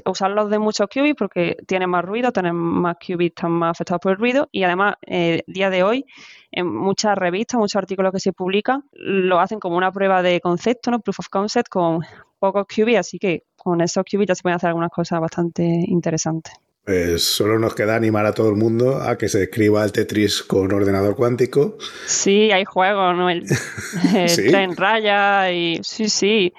usarlos 0.06 0.50
de 0.50 0.60
muchos 0.60 0.90
qubits 0.94 1.16
porque 1.16 1.56
tienen 1.68 1.90
más 1.90 2.04
ruido, 2.04 2.34
tienen 2.34 2.56
más 2.56 2.98
qubits, 2.98 3.34
están 3.38 3.52
más 3.52 3.72
afectados 3.72 4.02
por 4.02 4.12
el 4.12 4.18
ruido. 4.18 4.50
Y 4.52 4.64
además, 4.64 4.96
eh, 5.08 5.44
día 5.48 5.70
de 5.70 5.84
hoy, 5.84 6.06
en 6.52 6.65
muchas 6.66 7.18
revistas, 7.18 7.60
muchos 7.60 7.78
artículos 7.78 8.12
que 8.12 8.20
se 8.20 8.34
publican, 8.34 8.84
lo 8.94 9.40
hacen 9.40 9.60
como 9.60 9.78
una 9.78 9.92
prueba 9.92 10.22
de 10.22 10.42
concepto, 10.42 10.92
¿no? 10.92 11.00
Proof 11.00 11.20
of 11.20 11.30
concept 11.30 11.70
con 11.70 12.02
pocos 12.40 12.66
qubits, 12.68 13.00
así 13.00 13.20
que 13.20 13.44
con 13.56 13.82
esos 13.82 14.04
qubits 14.04 14.38
se 14.38 14.42
pueden 14.44 14.58
hacer 14.58 14.70
algunas 14.70 14.92
cosas 14.92 15.20
bastante 15.20 15.64
interesantes. 15.64 16.54
Pues 16.86 17.24
solo 17.24 17.58
nos 17.58 17.74
queda 17.74 17.96
animar 17.96 18.28
a 18.28 18.34
todo 18.34 18.48
el 18.48 18.58
mundo 18.58 19.02
a 19.02 19.18
que 19.18 19.28
se 19.28 19.42
escriba 19.42 19.84
el 19.84 19.92
Tetris 19.92 20.44
con 20.44 20.72
ordenador 20.72 21.16
cuántico. 21.16 21.80
Sí, 22.06 22.52
hay 22.52 22.64
juegos, 22.64 23.18
¿no? 23.18 23.28
El, 23.28 23.44
Tren 24.52 24.78
Raya 24.78 25.52
y 25.52 25.80
sí, 25.82 26.10
sí. 26.10 26.54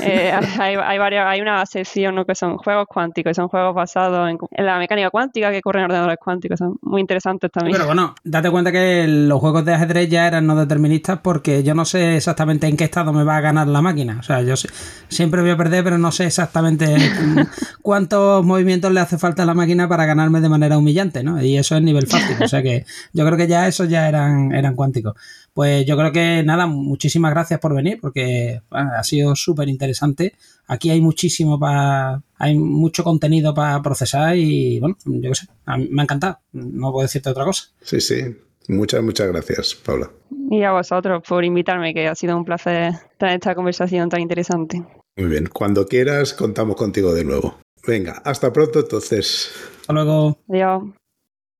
Eh, 0.00 0.32
hay, 0.58 0.74
hay, 0.74 0.98
varias, 0.98 1.26
hay 1.28 1.40
una 1.40 1.64
sección 1.64 2.16
¿no? 2.16 2.24
que 2.24 2.34
son 2.34 2.56
juegos 2.56 2.86
cuánticos, 2.88 3.36
son 3.36 3.46
juegos 3.46 3.72
basados 3.72 4.28
en, 4.28 4.66
la 4.66 4.78
mecánica 4.78 5.10
cuántica 5.10 5.52
que 5.52 5.58
ocurren 5.58 5.84
en 5.84 5.90
ordenadores 5.92 6.18
cuánticos, 6.20 6.58
son 6.58 6.76
muy 6.82 7.00
interesantes 7.00 7.48
también. 7.52 7.76
Pero 7.76 7.86
bueno, 7.86 8.16
date 8.24 8.50
cuenta 8.50 8.72
que 8.72 9.06
los 9.06 9.38
juegos 9.38 9.64
de 9.64 9.74
ajedrez 9.74 10.08
ya 10.08 10.26
eran 10.26 10.44
no 10.44 10.56
deterministas 10.56 11.20
porque 11.22 11.62
yo 11.62 11.76
no 11.76 11.84
sé 11.84 12.16
exactamente 12.16 12.66
en 12.66 12.76
qué 12.76 12.82
estado 12.82 13.12
me 13.12 13.22
va 13.22 13.36
a 13.36 13.40
ganar 13.40 13.68
la 13.68 13.80
máquina. 13.80 14.16
O 14.18 14.24
sea, 14.24 14.42
yo 14.42 14.54
siempre 15.08 15.40
voy 15.40 15.50
a 15.50 15.56
perder, 15.56 15.84
pero 15.84 15.98
no 15.98 16.10
sé 16.10 16.26
exactamente 16.26 16.96
cuántos 17.82 18.44
movimientos 18.44 18.90
le 18.90 18.98
hace 18.98 19.18
falta 19.18 19.44
a 19.44 19.46
la 19.46 19.54
máquina 19.54 19.67
para 19.88 20.06
ganarme 20.06 20.40
de 20.40 20.48
manera 20.48 20.78
humillante, 20.78 21.22
¿no? 21.22 21.42
Y 21.42 21.56
eso 21.56 21.76
es 21.76 21.82
nivel 21.82 22.06
fácil. 22.08 22.36
O 22.42 22.48
sea 22.48 22.62
que 22.62 22.84
yo 23.12 23.24
creo 23.26 23.36
que 23.36 23.46
ya 23.46 23.68
esos 23.68 23.88
ya 23.88 24.08
eran, 24.08 24.52
eran 24.52 24.74
cuánticos. 24.74 25.14
Pues 25.52 25.84
yo 25.86 25.96
creo 25.96 26.12
que 26.12 26.42
nada, 26.44 26.66
muchísimas 26.66 27.32
gracias 27.32 27.60
por 27.60 27.74
venir 27.74 27.98
porque 28.00 28.60
ha 28.70 29.02
sido 29.02 29.34
súper 29.34 29.68
interesante. 29.68 30.34
Aquí 30.66 30.90
hay 30.90 31.00
muchísimo 31.00 31.58
para, 31.58 32.22
hay 32.36 32.56
mucho 32.56 33.02
contenido 33.02 33.54
para 33.54 33.82
procesar 33.82 34.36
y 34.36 34.78
bueno, 34.80 34.96
yo 35.04 35.30
qué 35.30 35.34
sé, 35.34 35.46
me 35.90 36.02
ha 36.02 36.04
encantado. 36.04 36.38
No 36.52 36.92
puedo 36.92 37.02
decirte 37.02 37.30
otra 37.30 37.44
cosa. 37.44 37.64
Sí, 37.82 38.00
sí. 38.00 38.36
Muchas, 38.68 39.02
muchas 39.02 39.28
gracias, 39.28 39.74
Paula. 39.74 40.10
Y 40.50 40.62
a 40.62 40.72
vosotros 40.72 41.22
por 41.26 41.44
invitarme, 41.44 41.94
que 41.94 42.06
ha 42.06 42.14
sido 42.14 42.36
un 42.36 42.44
placer 42.44 42.92
tener 43.18 43.36
esta 43.36 43.54
conversación 43.54 44.08
tan 44.10 44.20
interesante. 44.20 44.84
Muy 45.16 45.28
bien, 45.28 45.48
cuando 45.52 45.86
quieras 45.86 46.34
contamos 46.34 46.76
contigo 46.76 47.12
de 47.12 47.24
nuevo. 47.24 47.58
Venga, 47.88 48.20
hasta 48.26 48.52
pronto 48.52 48.80
entonces. 48.80 49.50
Hasta 49.80 49.94
luego. 49.94 50.38
Adiós. 50.46 50.82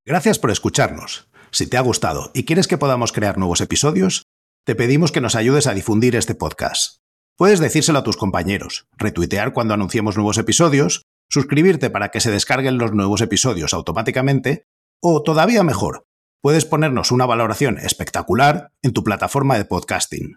Gracias 0.04 0.38
por 0.38 0.50
escucharnos. 0.50 1.30
Si 1.50 1.66
te 1.66 1.78
ha 1.78 1.80
gustado 1.80 2.30
y 2.34 2.44
quieres 2.44 2.68
que 2.68 2.76
podamos 2.76 3.12
crear 3.12 3.38
nuevos 3.38 3.62
episodios, 3.62 4.24
te 4.66 4.74
pedimos 4.74 5.10
que 5.10 5.22
nos 5.22 5.34
ayudes 5.34 5.66
a 5.66 5.72
difundir 5.72 6.16
este 6.16 6.34
podcast. 6.34 6.98
Puedes 7.38 7.60
decírselo 7.60 8.00
a 8.00 8.02
tus 8.02 8.18
compañeros, 8.18 8.88
retuitear 8.98 9.54
cuando 9.54 9.72
anunciemos 9.72 10.16
nuevos 10.16 10.36
episodios, 10.36 11.06
suscribirte 11.30 11.88
para 11.88 12.10
que 12.10 12.20
se 12.20 12.30
descarguen 12.30 12.76
los 12.76 12.92
nuevos 12.92 13.22
episodios 13.22 13.72
automáticamente, 13.72 14.64
o 15.02 15.22
todavía 15.22 15.62
mejor, 15.62 16.04
puedes 16.42 16.66
ponernos 16.66 17.10
una 17.10 17.24
valoración 17.24 17.78
espectacular 17.78 18.72
en 18.82 18.92
tu 18.92 19.02
plataforma 19.02 19.56
de 19.56 19.64
podcasting. 19.64 20.36